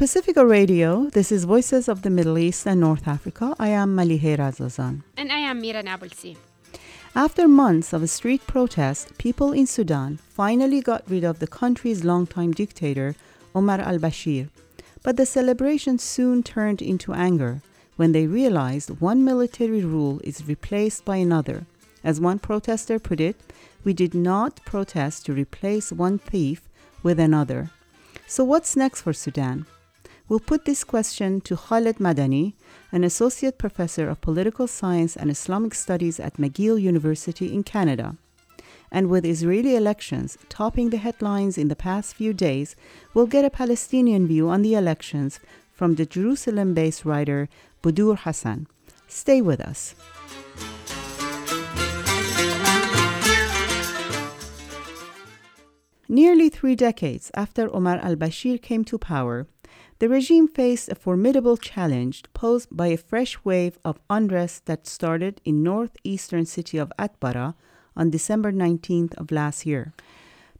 Pacifica 0.00 0.46
Radio, 0.46 1.10
this 1.10 1.30
is 1.30 1.44
Voices 1.44 1.86
of 1.86 2.00
the 2.00 2.08
Middle 2.08 2.38
East 2.38 2.66
and 2.66 2.80
North 2.80 3.06
Africa. 3.06 3.54
I 3.58 3.68
am 3.68 3.94
Malihe 3.94 4.34
Razazan. 4.38 5.02
And 5.18 5.30
I 5.30 5.40
am 5.40 5.60
Mira 5.60 5.82
Nabulsi. 5.82 6.38
After 7.14 7.46
months 7.46 7.92
of 7.92 8.08
street 8.08 8.40
protest, 8.46 9.18
people 9.18 9.52
in 9.52 9.66
Sudan 9.66 10.16
finally 10.16 10.80
got 10.80 11.04
rid 11.06 11.22
of 11.22 11.38
the 11.38 11.46
country's 11.46 12.02
longtime 12.02 12.52
dictator, 12.52 13.14
Omar 13.54 13.82
al 13.82 13.98
Bashir. 13.98 14.48
But 15.02 15.18
the 15.18 15.26
celebration 15.26 15.98
soon 15.98 16.42
turned 16.42 16.80
into 16.80 17.12
anger 17.12 17.60
when 17.96 18.12
they 18.12 18.26
realized 18.26 19.02
one 19.02 19.22
military 19.22 19.84
rule 19.84 20.18
is 20.24 20.48
replaced 20.48 21.04
by 21.04 21.16
another. 21.16 21.66
As 22.02 22.22
one 22.22 22.38
protester 22.38 22.98
put 22.98 23.20
it, 23.20 23.36
we 23.84 23.92
did 23.92 24.14
not 24.14 24.64
protest 24.64 25.26
to 25.26 25.34
replace 25.34 25.92
one 25.92 26.16
thief 26.16 26.70
with 27.02 27.20
another. 27.20 27.68
So, 28.26 28.44
what's 28.44 28.76
next 28.76 29.02
for 29.02 29.12
Sudan? 29.12 29.66
We'll 30.30 30.38
put 30.38 30.64
this 30.64 30.84
question 30.84 31.40
to 31.40 31.56
Khaled 31.56 31.96
Medani, 31.96 32.54
an 32.92 33.02
associate 33.02 33.58
professor 33.58 34.08
of 34.08 34.20
political 34.20 34.68
science 34.68 35.16
and 35.16 35.28
Islamic 35.28 35.74
studies 35.74 36.20
at 36.20 36.36
McGill 36.36 36.80
University 36.80 37.52
in 37.52 37.64
Canada. 37.64 38.14
And 38.92 39.10
with 39.10 39.26
Israeli 39.26 39.74
elections 39.74 40.38
topping 40.48 40.90
the 40.90 40.98
headlines 40.98 41.58
in 41.58 41.66
the 41.66 41.74
past 41.74 42.14
few 42.14 42.32
days, 42.32 42.76
we'll 43.12 43.26
get 43.26 43.44
a 43.44 43.50
Palestinian 43.50 44.28
view 44.28 44.48
on 44.48 44.62
the 44.62 44.76
elections 44.76 45.40
from 45.74 45.96
the 45.96 46.06
Jerusalem 46.06 46.74
based 46.74 47.04
writer 47.04 47.48
Budur 47.82 48.16
Hassan. 48.16 48.68
Stay 49.08 49.40
with 49.40 49.60
us. 49.60 49.96
Nearly 56.08 56.48
three 56.48 56.76
decades 56.76 57.32
after 57.34 57.68
Omar 57.74 57.98
al 57.98 58.14
Bashir 58.14 58.62
came 58.62 58.84
to 58.84 58.96
power, 58.96 59.48
the 60.00 60.08
regime 60.08 60.48
faced 60.48 60.88
a 60.88 60.94
formidable 60.94 61.58
challenge 61.58 62.22
posed 62.32 62.74
by 62.74 62.86
a 62.86 62.96
fresh 62.96 63.38
wave 63.44 63.78
of 63.84 64.00
unrest 64.08 64.64
that 64.64 64.86
started 64.86 65.42
in 65.44 65.62
northeastern 65.62 66.46
city 66.46 66.78
of 66.78 66.92
Atbara 66.98 67.54
on 67.94 68.08
December 68.08 68.50
19th 68.50 69.14
of 69.18 69.30
last 69.30 69.66
year. 69.66 69.92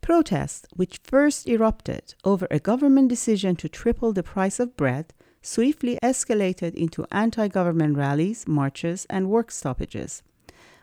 Protests, 0.02 0.68
which 0.76 1.00
first 1.02 1.48
erupted 1.48 2.14
over 2.22 2.46
a 2.50 2.58
government 2.58 3.08
decision 3.08 3.56
to 3.56 3.68
triple 3.68 4.12
the 4.12 4.22
price 4.22 4.60
of 4.60 4.76
bread, 4.76 5.14
swiftly 5.40 5.98
escalated 6.02 6.74
into 6.74 7.06
anti 7.10 7.48
government 7.48 7.96
rallies, 7.96 8.46
marches, 8.46 9.06
and 9.08 9.30
work 9.30 9.50
stoppages. 9.50 10.22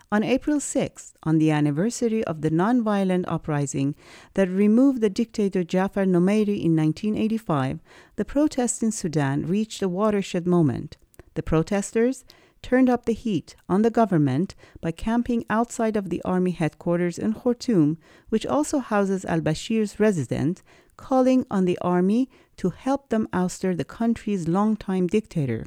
On 0.10 0.24
April 0.24 0.60
6th, 0.60 1.16
on 1.24 1.38
the 1.38 1.52
anniversary 1.52 2.24
of 2.24 2.40
the 2.40 2.50
nonviolent 2.50 3.26
uprising 3.28 3.94
that 4.36 4.48
removed 4.48 5.02
the 5.02 5.10
dictator 5.10 5.66
Jafar 5.66 6.06
Nomeiri 6.06 6.64
in 6.64 6.78
1985, 6.78 7.82
the 8.16 8.24
protests 8.24 8.82
in 8.82 8.94
Sudan 8.94 9.46
reached 9.46 9.82
a 9.82 9.90
watershed 9.90 10.48
moment. 10.48 10.96
The 11.34 11.44
protesters 11.44 12.24
turned 12.62 12.90
up 12.90 13.04
the 13.04 13.14
heat 13.14 13.58
on 13.68 13.82
the 13.82 13.90
government 13.90 14.56
by 14.80 14.92
camping 14.92 15.44
outside 15.50 15.98
of 15.98 16.10
the 16.10 16.22
army 16.24 16.52
headquarters 16.52 17.20
in 17.20 17.34
Khartoum, 17.34 17.98
which 18.30 18.46
also 18.46 18.80
houses 18.80 19.26
al 19.26 19.42
Bashir's 19.42 20.00
residence, 20.00 20.64
calling 20.96 21.46
on 21.52 21.66
the 21.66 21.78
army 21.80 22.30
to 22.56 22.70
help 22.70 23.10
them 23.10 23.28
ouster 23.34 23.76
the 23.76 23.84
country's 23.84 24.48
longtime 24.48 25.08
dictator. 25.08 25.66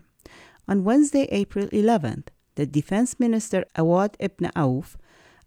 On 0.67 0.83
Wednesday, 0.83 1.29
April 1.31 1.67
11th, 1.67 2.29
the 2.55 2.67
defense 2.67 3.19
minister 3.19 3.65
Awad 3.77 4.17
ibn 4.19 4.51
Auf 4.57 4.97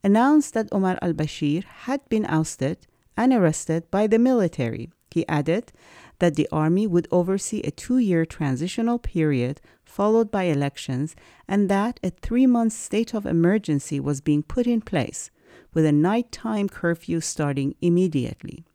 announced 0.04 0.54
that 0.54 0.70
Omar 0.72 0.98
al 1.02 1.14
Bashir 1.14 1.64
had 1.64 2.08
been 2.10 2.26
ousted 2.26 2.88
and 3.16 3.34
arrested 3.34 3.90
by 3.92 4.08
the 4.08 4.20
military. 4.20 4.92
He 5.12 5.28
added 5.28 5.72
that 6.20 6.36
the 6.36 6.50
army 6.52 6.88
would 6.88 7.08
oversee 7.12 7.62
a 7.62 7.72
two 7.72 8.00
year 8.00 8.26
transitional 8.26 9.00
period 9.00 9.62
followed 9.86 10.32
by 10.32 10.44
elections 10.44 11.16
and 11.48 11.70
that 11.70 12.00
a 12.04 12.10
three 12.10 12.48
month 12.48 12.74
state 12.74 13.14
of 13.14 13.26
emergency 13.26 14.00
was 14.00 14.22
being 14.22 14.42
put 14.42 14.66
in 14.66 14.82
place, 14.82 15.30
with 15.74 15.86
a 15.86 15.92
nighttime 15.92 16.68
curfew 16.68 17.20
starting 17.22 17.76
immediately. 17.82 18.66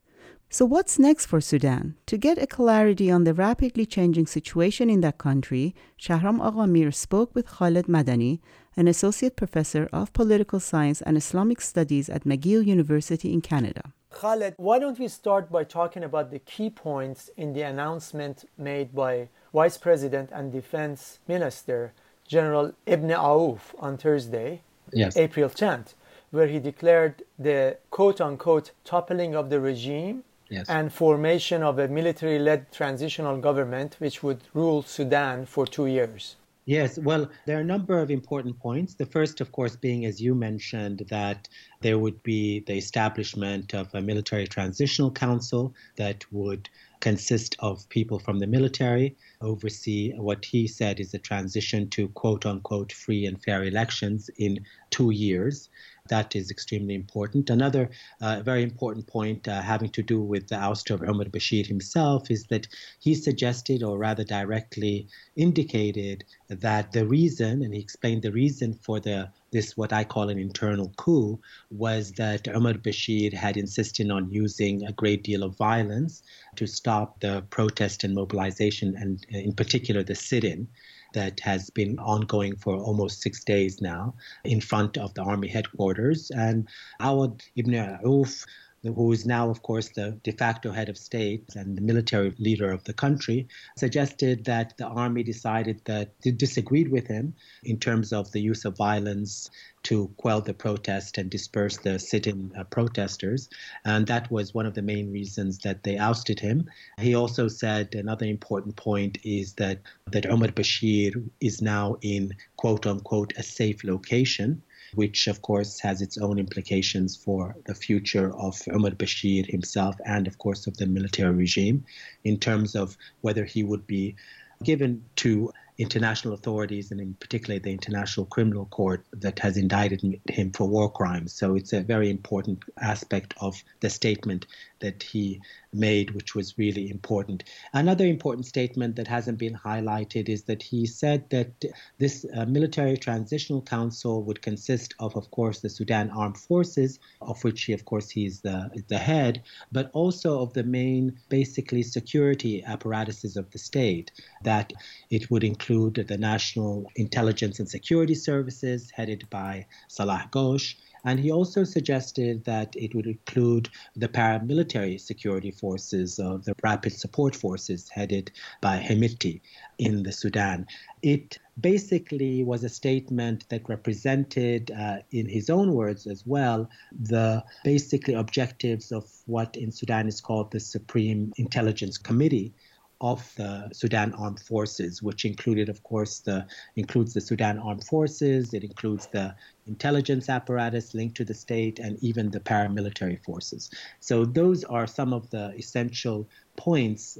So, 0.51 0.65
what's 0.65 0.99
next 0.99 1.27
for 1.27 1.43
Sudan? 1.43 1.97
To 2.07 2.17
get 2.17 2.43
a 2.43 2.47
clarity 2.47 3.11
on 3.11 3.25
the 3.25 3.35
rapidly 3.35 3.85
changing 3.85 4.27
situation 4.27 4.89
in 4.89 5.03
that 5.03 5.19
country, 5.19 5.75
Shahram 6.01 6.41
Aghamir 6.41 6.95
spoke 6.95 7.35
with 7.35 7.47
Khaled 7.47 7.85
Medani, 7.85 8.41
an 8.75 8.89
associate 8.89 9.37
professor 9.37 9.91
of 9.93 10.15
political 10.15 10.59
science 10.59 11.03
and 11.03 11.19
Islamic 11.19 11.61
studies 11.61 12.09
at 12.09 12.25
McGill 12.25 12.65
University 12.65 13.31
in 13.31 13.43
Canada. 13.43 13.93
Khaled, 14.11 14.55
why 14.57 14.79
don't 14.79 14.99
we 14.99 15.09
start 15.09 15.53
by 15.53 15.65
talking 15.65 16.03
about 16.03 16.31
the 16.31 16.39
key 16.39 16.71
points 16.71 17.29
in 17.37 17.53
the 17.53 17.61
announcement 17.61 18.49
made 18.57 18.95
by 18.95 19.29
Vice 19.53 19.77
President 19.77 20.31
and 20.33 20.51
Defense 20.51 21.19
Minister 21.29 21.93
General 22.27 22.73
Ibn 22.87 23.13
Auf 23.13 23.75
on 23.79 23.99
Thursday, 23.99 24.63
yes. 24.95 25.15
April 25.15 25.51
10th, 25.51 25.93
where 26.31 26.47
he 26.47 26.59
declared 26.59 27.23
the 27.39 27.77
quote 27.91 28.19
unquote 28.19 28.71
toppling 28.83 29.35
of 29.35 29.51
the 29.51 29.61
regime 29.61 30.25
Yes. 30.51 30.69
and 30.69 30.93
formation 30.93 31.63
of 31.63 31.79
a 31.79 31.89
military 31.89 32.39
led 32.39 32.73
transitional 32.73 33.37
government 33.39 33.97
which 33.99 34.23
would 34.23 34.41
rule 34.55 34.83
Sudan 34.83 35.45
for 35.45 35.67
two 35.67 35.87
years. 35.87 36.37
Yes, 36.65 36.99
well, 36.99 37.31
there 37.47 37.57
are 37.57 37.63
a 37.63 37.65
number 37.65 37.99
of 37.99 38.11
important 38.11 38.59
points. 38.59 38.93
The 38.93 39.07
first, 39.07 39.41
of 39.41 39.53
course, 39.53 39.75
being, 39.75 40.05
as 40.05 40.21
you 40.21 40.35
mentioned, 40.35 41.07
that 41.09 41.49
there 41.81 41.99
would 41.99 42.23
be 42.23 42.61
the 42.61 42.77
establishment 42.77 43.73
of 43.73 43.89
a 43.95 44.03
military 44.03 44.47
transitional 44.47 45.11
council 45.11 45.75
that 45.97 46.31
would 46.31 46.69
consist 47.01 47.57
of 47.61 47.89
people 47.89 48.19
from 48.19 48.39
the 48.39 48.47
military, 48.47 49.17
oversee 49.41 50.13
what 50.17 50.45
he 50.45 50.67
said 50.67 51.01
is 51.01 51.15
a 51.15 51.19
transition 51.19 51.89
to 51.89 52.09
quote 52.09 52.45
unquote 52.45 52.93
free 52.93 53.25
and 53.25 53.43
fair 53.43 53.65
elections 53.65 54.29
in 54.37 54.65
two 54.91 55.11
years. 55.11 55.71
That 56.09 56.35
is 56.37 56.51
extremely 56.51 56.95
important. 56.95 57.51
Another 57.51 57.91
uh, 58.21 58.41
very 58.43 58.63
important 58.63 59.07
point 59.07 59.47
uh, 59.47 59.61
having 59.63 59.91
to 59.91 60.03
do 60.03 60.21
with 60.21 60.49
the 60.49 60.57
ouster 60.57 60.95
of 60.95 61.03
Omar 61.03 61.27
Bashir 61.27 61.67
himself 61.67 62.31
is 62.31 62.45
that 62.47 62.67
he 63.01 63.15
suggested, 63.15 63.83
or 63.83 63.99
rather 63.99 64.25
directly 64.25 65.09
indicated, 65.37 66.25
that 66.49 66.93
the 66.93 67.07
reason, 67.07 67.63
and 67.63 67.75
he 67.75 67.81
explained 67.81 68.23
the 68.23 68.33
reason 68.33 68.75
for 68.75 69.01
the 69.01 69.31
this 69.51 69.77
what 69.77 69.95
I 69.95 70.05
call 70.05 70.29
an 70.29 70.39
internal 70.39 70.93
coup 70.99 71.41
was 71.71 72.13
that 72.13 72.49
Omar 72.49 72.75
Bashir 72.75 73.33
had 73.33 73.57
insisted 73.57 74.11
on 74.11 74.31
using 74.31 74.85
a 74.85 74.93
great 74.93 75.23
deal 75.25 75.43
of 75.43 75.57
violence 75.57 76.23
to 76.57 76.67
stop 76.67 77.21
the 77.21 77.43
protest 77.49 78.05
and 78.05 78.15
mobilization, 78.15 78.95
and 78.97 79.25
in 79.31 79.53
particular 79.53 80.03
the 80.03 80.15
sit-in 80.15 80.69
that 81.15 81.41
has 81.41 81.71
been 81.71 81.99
ongoing 81.99 82.57
for 82.57 82.77
almost 82.77 83.23
six 83.23 83.45
days 83.45 83.81
now 83.81 84.15
in 84.45 84.61
front 84.61 84.97
of 84.99 85.15
the 85.15 85.23
army 85.23 85.49
headquarters. 85.49 86.31
And 86.31 86.69
Awad 87.01 87.43
ibn 87.57 87.75
Auf 88.05 88.45
who 88.83 89.13
is 89.13 89.27
now, 89.27 89.51
of 89.51 89.63
course, 89.63 89.89
the 89.91 90.19
de 90.23 90.33
facto 90.33 90.71
head 90.73 90.89
of 90.89 90.97
state 90.97 91.45
and 91.57 91.77
the 91.77 91.83
military 91.83 92.33
leader 92.39 92.71
of 92.71 92.85
the 92.85 92.93
country, 92.93 93.49
suggested 93.77 94.45
that 94.45 94.77
the 94.77 94.87
army 94.87 95.23
decided 95.23 95.81
that 95.85 96.21
disagreed 96.37 96.89
with 96.91 97.07
him 97.07 97.35
in 97.65 97.79
terms 97.79 98.13
of 98.13 98.31
the 98.33 98.41
use 98.41 98.65
of 98.65 98.77
violence 98.77 99.51
to 99.85 100.09
quell 100.17 100.41
the 100.41 100.55
protest 100.55 101.19
and 101.19 101.31
disperse 101.31 101.79
the 101.79 101.99
sit-in 101.99 102.53
uh, 102.59 102.65
protesters, 102.65 103.49
and 103.85 104.07
that 104.07 104.31
was 104.31 104.55
one 104.55 104.67
of 104.67 104.75
the 104.75 104.83
main 104.83 105.11
reasons 105.11 105.59
that 105.61 105.83
they 105.83 105.97
ousted 105.97 106.39
him. 106.39 106.69
He 107.01 107.15
also 107.15 107.49
said 107.49 107.95
another 107.95 108.27
important 108.27 108.77
point 108.77 109.19
is 109.25 109.55
that 109.55 109.81
that 110.11 110.27
Omar 110.27 110.49
Bashir 110.49 111.29
is 111.41 111.63
now 111.63 111.97
in 112.03 112.33
quote 112.57 112.87
unquote 112.87 113.33
a 113.37 113.43
safe 113.43 113.83
location 113.85 114.63
which 114.95 115.27
of 115.27 115.43
course 115.43 115.81
has 115.81 116.01
its 116.01 116.19
own 116.19 116.39
implications 116.39 117.17
for 117.17 117.57
the 117.67 117.75
future 117.75 118.35
of 118.37 118.61
Umar 118.69 118.93
Bashir 118.93 119.47
himself 119.47 119.97
and 120.05 120.27
of 120.27 120.39
course 120.39 120.67
of 120.67 120.77
the 120.77 120.87
military 120.87 121.35
regime 121.35 121.85
in 122.25 122.39
terms 122.39 122.75
of 122.75 122.97
whether 123.21 123.45
he 123.45 123.63
would 123.63 123.87
be 123.87 124.17
given 124.63 125.05
to 125.17 125.53
international 125.79 126.35
authorities 126.35 126.91
and 126.91 127.01
in 127.01 127.15
particular 127.15 127.61
the 127.61 127.71
International 127.71 128.27
Criminal 128.27 128.67
Court 128.67 129.05
that 129.13 129.39
has 129.39 129.57
indicted 129.57 130.21
him 130.29 130.51
for 130.51 130.69
war 130.69 130.91
crimes. 130.91 131.33
So 131.33 131.55
it's 131.55 131.73
a 131.73 131.81
very 131.81 132.11
important 132.11 132.65
aspect 132.81 133.35
of 133.41 133.63
the 133.81 133.89
statement 133.89 134.47
that 134.81 135.03
he 135.03 135.41
made, 135.73 136.11
which 136.13 136.35
was 136.35 136.57
really 136.59 136.91
important. 136.91 137.45
Another 137.73 138.07
important 138.07 138.47
statement 138.47 138.97
that 138.97 139.07
hasn't 139.07 139.39
been 139.39 139.55
highlighted 139.55 140.29
is 140.29 140.45
that 140.45 140.63
he 140.63 140.87
said 140.87 141.29
that 141.31 141.65
this 141.99 142.25
uh, 142.35 142.47
military 142.47 142.97
transitional 142.97 143.63
council 143.63 144.23
would 144.23 144.43
consist 144.43 144.95
of, 144.99 145.17
of 145.17 145.31
course, 145.31 145.61
the 145.61 145.69
Sudan 145.69 146.11
Armed 146.11 146.39
Forces, 146.39 146.99
of 147.21 147.43
which 147.45 147.65
he, 147.65 147.73
of 147.73 147.85
course, 147.85 148.09
he's 148.09 148.41
the, 148.41 148.71
the 148.89 148.99
head, 148.99 149.43
but 149.73 149.91
also 149.93 150.41
of 150.41 150.53
the 150.55 150.65
main, 150.65 151.19
basically, 151.29 151.83
security 151.83 152.65
apparatuses 152.65 153.37
of 153.37 153.51
the 153.51 153.59
state, 153.59 154.11
that 154.43 154.73
it 155.11 155.31
would 155.31 155.45
include 155.45 155.95
the 156.09 156.19
National 156.19 156.91
Intelligence 156.97 157.59
and 157.59 157.69
Security 157.69 158.15
Services, 158.15 158.91
headed 158.91 159.29
by 159.31 159.67
Salah 159.89 160.29
Ghosh, 160.33 160.75
And 161.05 161.21
he 161.21 161.31
also 161.31 161.65
suggested 161.65 162.45
that 162.45 162.75
it 162.77 162.95
would 162.95 163.07
include 163.07 163.69
the 163.97 164.09
paramilitary 164.09 165.01
security 165.01 165.51
forces 165.51 166.19
of 166.19 166.45
the 166.45 166.55
Rapid 166.63 166.93
Support 166.93 167.37
Forces 167.37 167.89
headed 167.89 168.31
by 168.61 168.79
Hemedti 168.79 169.41
in 169.79 170.03
the 170.03 170.13
Sudan. 170.13 170.67
It 171.03 171.39
basically 171.61 172.45
was 172.45 172.65
a 172.65 172.69
statement 172.69 173.49
that 173.49 173.69
represented, 173.69 174.71
uh, 174.71 174.99
in 175.11 175.27
his 175.27 175.51
own 175.51 175.73
words 175.73 176.07
as 176.07 176.27
well, 176.27 176.69
the 176.93 177.45
basically 177.65 178.15
objectives 178.15 178.93
of 178.93 179.05
what 179.27 179.57
in 179.57 179.71
Sudan 179.71 180.09
is 180.09 180.21
called 180.21 180.51
the 180.51 180.61
Supreme 180.61 181.33
Intelligence 181.37 181.99
Committee, 181.99 182.55
of 183.01 183.33
the 183.37 183.69
Sudan 183.73 184.13
Armed 184.15 184.41
Forces, 184.41 185.03
which 185.03 185.25
included, 185.25 185.69
of 185.69 185.83
course, 185.83 186.21
the 186.21 186.47
includes 186.77 187.15
the 187.15 187.21
Sudan 187.21 187.59
Armed 187.59 187.85
Forces. 187.85 188.53
It 188.53 188.65
includes 188.65 189.07
the 189.09 189.35
intelligence 189.69 190.29
apparatus 190.29 190.95
linked 190.95 191.17
to 191.17 191.25
the 191.25 191.35
state, 191.35 191.79
and 191.79 192.03
even 192.03 192.31
the 192.31 192.41
paramilitary 192.41 193.23
forces. 193.25 193.71
So 194.01 194.25
those 194.25 194.65
are 194.65 194.87
some 194.87 195.13
of 195.13 195.31
the 195.31 195.55
essential 195.57 196.29
points 196.57 197.19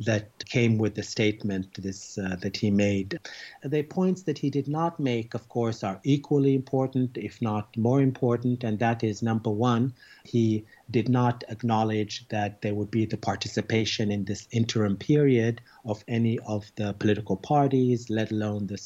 that 0.00 0.26
came 0.46 0.78
with 0.78 0.94
the 0.94 1.02
statement 1.02 1.66
this 1.82 2.16
uh, 2.16 2.36
that 2.40 2.56
he 2.56 2.70
made. 2.70 3.18
The 3.62 3.82
points 3.82 4.22
that 4.22 4.38
he 4.38 4.48
did 4.48 4.68
not 4.68 4.98
make, 4.98 5.34
of 5.34 5.48
course, 5.48 5.84
are 5.84 6.00
equally 6.04 6.54
important, 6.54 7.18
if 7.18 7.42
not 7.42 7.76
more 7.76 8.00
important, 8.00 8.64
and 8.64 8.78
that 8.78 9.04
is 9.04 9.22
number 9.22 9.50
one, 9.50 9.92
he 10.24 10.64
did 10.90 11.08
not 11.08 11.44
acknowledge 11.48 12.26
that 12.28 12.62
there 12.62 12.74
would 12.74 12.90
be 12.90 13.04
the 13.04 13.16
participation 13.18 14.10
in 14.10 14.24
this 14.24 14.48
interim 14.52 14.96
period 14.96 15.60
of 15.84 16.02
any 16.08 16.38
of 16.46 16.70
the 16.76 16.94
political 16.94 17.36
parties, 17.36 18.08
let 18.08 18.30
alone 18.30 18.68
the 18.68 18.80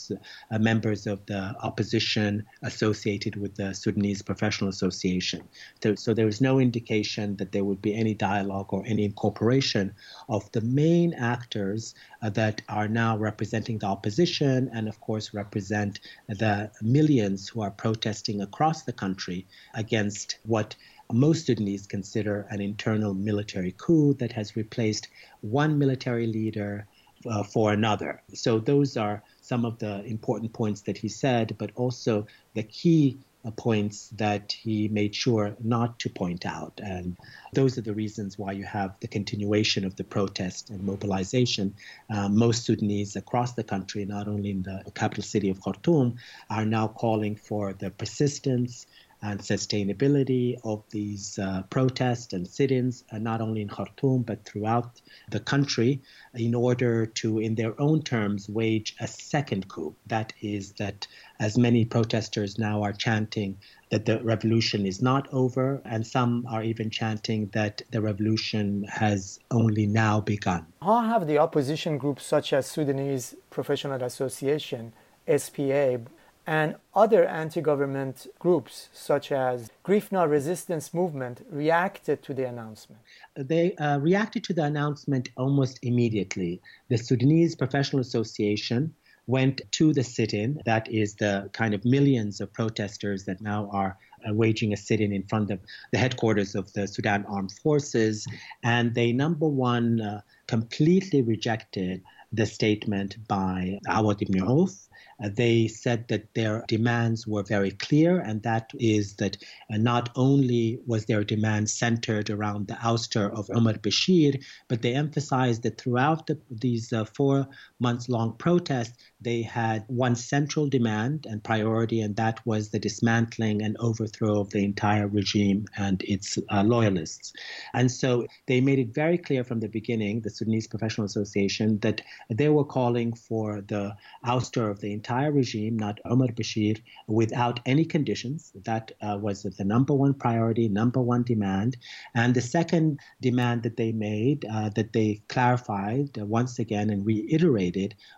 uh, 0.51 0.59
members 0.59 1.07
of 1.07 1.25
the 1.27 1.55
opposition 1.63 2.45
associated 2.63 3.02
with 3.05 3.57
the 3.57 3.75
Sudanese 3.75 4.23
Professional 4.23 4.71
Association. 4.71 5.43
So, 5.83 5.95
so 5.97 6.15
there 6.15 6.27
was 6.27 6.41
no 6.41 6.61
indication 6.61 7.37
that 7.37 7.51
there 7.51 7.65
would 7.65 7.83
be 7.83 7.95
any 7.95 8.15
dialogue 8.15 8.73
or 8.73 8.85
any 8.87 9.05
incorporation 9.05 9.95
of 10.29 10.51
the 10.53 10.61
main 10.61 11.13
actors 11.15 11.95
uh, 12.23 12.31
that 12.31 12.63
are 12.69 12.89
now 12.89 13.17
representing 13.17 13.79
the 13.79 13.87
opposition 13.87 14.71
and, 14.73 14.89
of 14.89 15.01
course, 15.01 15.35
represent 15.35 16.01
the 16.29 16.71
millions 16.81 17.49
who 17.49 17.61
are 17.61 17.73
protesting 17.73 18.41
across 18.41 18.83
the 18.83 18.93
country 18.93 19.47
against 19.75 20.39
what 20.45 20.77
most 21.13 21.47
Sudanese 21.47 21.87
consider 21.87 22.47
an 22.51 22.61
internal 22.61 23.15
military 23.15 23.75
coup 23.77 24.15
that 24.15 24.33
has 24.33 24.57
replaced 24.57 25.09
one 25.41 25.79
military 25.79 26.27
leader 26.27 26.87
uh, 27.27 27.43
for 27.43 27.73
another. 27.73 28.23
So 28.35 28.59
those 28.59 28.97
are 28.97 29.23
some 29.41 29.65
of 29.65 29.79
the 29.79 30.05
important 30.05 30.53
points 30.53 30.83
that 30.83 30.99
he 30.99 31.09
said, 31.09 31.57
but 31.59 31.71
also 31.75 32.27
the 32.55 32.63
key 32.63 33.19
uh, 33.45 33.51
points 33.51 34.09
that 34.11 34.53
he 34.53 34.87
made 34.89 35.15
sure 35.15 35.57
not 35.65 35.99
to 35.99 36.09
point 36.09 36.47
out. 36.47 36.81
And 36.83 37.17
those 37.53 37.77
are 37.77 37.83
the 37.83 37.93
reasons 37.93 38.39
why 38.39 38.53
you 38.53 38.65
have 38.65 38.95
the 39.01 39.09
continuation 39.09 39.85
of 39.85 39.97
the 39.97 40.05
protest 40.05 40.71
and 40.71 40.81
mobilization. 40.85 41.75
Uh, 42.09 42.29
most 42.29 42.65
Sudanese 42.65 43.17
across 43.17 43.55
the 43.55 43.65
country, 43.65 44.05
not 44.05 44.29
only 44.29 44.51
in 44.51 44.63
the 44.63 44.85
capital 44.95 45.25
city 45.25 45.51
of 45.51 45.61
Khartoum, 45.61 46.15
are 46.51 46.65
now 46.65 46.87
calling 46.87 47.35
for 47.35 47.73
the 47.73 47.91
persistence 47.91 48.87
and 49.23 49.41
sustainability 49.41 50.57
of 50.65 50.83
these 50.91 51.39
uh, 51.39 51.63
protests 51.71 52.33
and 52.33 52.47
sit 52.47 52.73
ins, 52.73 53.05
uh, 53.13 53.19
not 53.19 53.41
only 53.41 53.63
in 53.63 53.69
Khartoum, 53.69 54.23
but 54.23 54.45
throughout 54.45 55.01
the 55.31 55.39
country, 55.39 56.03
in 56.35 56.55
order 56.55 57.07
to, 57.07 57.39
in 57.39 57.55
their 57.55 57.81
own 57.81 58.03
terms, 58.03 58.49
wage 58.49 58.97
a 59.01 59.07
second 59.07 59.69
coup. 59.69 59.95
That 60.07 60.33
is, 60.41 60.73
that 60.73 61.07
as 61.39 61.57
many 61.57 61.85
protesters 61.85 62.59
now 62.59 62.83
are 62.83 62.93
chanting 62.93 63.59
that 63.91 64.07
the 64.07 64.23
revolution 64.25 64.87
is 64.87 65.01
not 65.01 65.29
over, 65.33 65.81
and 65.85 66.07
some 66.07 66.47
are 66.49 66.65
even 66.65 66.91
chanting 66.91 67.49
that 67.53 67.83
the 67.91 68.01
revolution 68.01 68.85
has 68.85 69.39
only 69.51 69.87
now 69.87 70.21
begun. 70.21 70.67
How 70.81 71.03
have 71.03 71.27
the 71.27 71.39
opposition 71.39 71.99
groups 71.99 72.25
such 72.25 72.53
as 72.53 72.67
Sudanese 72.67 73.37
Professional 73.51 74.03
Association, 74.03 74.95
SPA, 75.37 75.99
and 76.47 76.77
other 76.95 77.25
anti-government 77.25 78.27
groups 78.39 78.89
such 78.93 79.31
as 79.31 79.71
Girifna 79.85 80.29
Resistance 80.29 80.93
Movement 80.93 81.47
reacted 81.51 82.23
to 82.25 82.35
the 82.35 82.47
announcement? 82.49 83.01
They 83.37 83.75
uh, 83.77 83.99
reacted 83.99 84.45
to 84.45 84.53
the 84.53 84.65
announcement 84.65 85.29
almost 85.37 85.79
immediately. 85.83 86.61
The 86.89 86.99
Sudanese 86.99 87.55
Professional 87.55 88.01
Association 88.01 88.95
went 89.27 89.63
to 89.71 89.93
the 89.93 90.03
sit-in, 90.03 90.61
that 90.65 90.91
is 90.91 91.15
the 91.15 91.49
kind 91.53 91.75
of 91.75 91.85
millions 91.85 92.41
of 92.41 92.53
protesters 92.53 93.25
that 93.25 93.41
now 93.41 93.71
are 93.73 93.97
uh, 94.29 94.35
waging 94.35 94.73
a 94.73 94.77
sit-in 94.77 95.13
in 95.13 95.23
front 95.25 95.51
of 95.51 95.61
the 95.93 95.99
headquarters 95.99 96.55
of 96.55 96.73
the 96.73 96.87
Sudan 96.89 97.25
Armed 97.29 97.53
Forces, 97.53 98.27
and 98.65 98.95
they 98.95 99.13
number 99.13 99.47
one 99.47 100.01
uh, 100.01 100.21
completely 100.49 101.23
rejected 101.23 102.03
the 102.33 102.47
statement 102.47 103.17
by 103.29 103.79
Awad 103.89 104.23
ibn 104.23 104.43
Auf 104.43 104.89
they 105.29 105.69
said 105.69 106.09
that 106.09 106.35
their 106.35 106.65
demands 106.69 107.27
were 107.27 107.43
very 107.43 107.71
clear, 107.71 108.19
and 108.19 108.43
that 108.43 108.71
is 108.79 109.15
that 109.17 109.37
uh, 109.73 109.77
not 109.77 110.11
only 110.17 110.79
was 110.87 111.07
their 111.07 111.25
demand 111.25 111.71
centered 111.71 112.31
around 112.31 112.69
the 112.69 112.75
ouster 112.75 113.31
of 113.33 113.51
Omar 113.55 113.75
Bashir, 113.75 114.43
but 114.69 114.83
they 114.83 114.95
emphasized 114.95 115.63
that 115.63 115.81
throughout 115.81 116.27
the, 116.27 116.39
these 116.51 116.93
uh, 116.93 117.05
four 117.05 117.47
months 117.83 118.09
long 118.09 118.35
protests, 118.39 118.97
they 119.21 119.43
had 119.43 119.85
one 119.89 120.17
central 120.17 120.69
demand 120.69 121.27
and 121.29 121.43
priority, 121.43 122.01
and 122.01 122.17
that 122.17 122.45
was 122.47 122.71
the 122.71 122.79
dismantling 122.79 123.63
and 123.63 123.77
overthrow 123.81 124.41
of 124.41 124.51
the 124.51 124.65
entire 124.65 125.09
regime 125.09 125.67
and 125.77 126.03
its 126.05 126.39
uh, 126.51 126.63
loyalists. 126.63 127.33
And 127.75 127.91
so 127.91 128.27
they 128.47 128.61
made 128.61 128.79
it 128.79 128.95
very 128.95 129.19
clear 129.19 129.45
from 129.45 129.61
the 129.61 129.69
beginning, 129.69 130.21
the 130.21 130.31
Sudanese 130.31 130.69
Professional 130.69 131.07
Association, 131.07 131.79
that 131.81 132.01
they 132.31 132.49
were 132.49 132.65
calling 132.65 133.13
for 133.13 133.61
the 133.63 133.95
ouster 134.27 134.71
of 134.71 134.81
the 134.81 134.93
entire 134.93 135.33
regime, 135.33 135.77
not 135.77 136.01
Omar 136.05 136.29
Bashir, 136.29 136.81
without 137.07 137.61
any 137.67 137.85
conditions. 137.85 138.53
That 138.65 138.93
uh, 139.01 139.19
was 139.21 139.43
the 139.43 139.65
number 139.65 139.95
one 139.95 140.15
priority, 140.15 140.69
number 140.69 141.01
one 141.01 141.25
demand. 141.25 141.77
And 142.15 142.35
the 142.35 142.41
second 142.41 143.01
demand 143.21 143.63
that 143.65 143.77
they 143.77 143.93
made, 143.93 144.45
uh, 144.53 144.69
that 144.71 144.93
they 144.93 145.23
clarified 145.29 146.19
uh, 146.19 146.27
once 146.27 146.59
again 146.59 146.91
and 146.91 147.05
reiterated, 147.05 147.72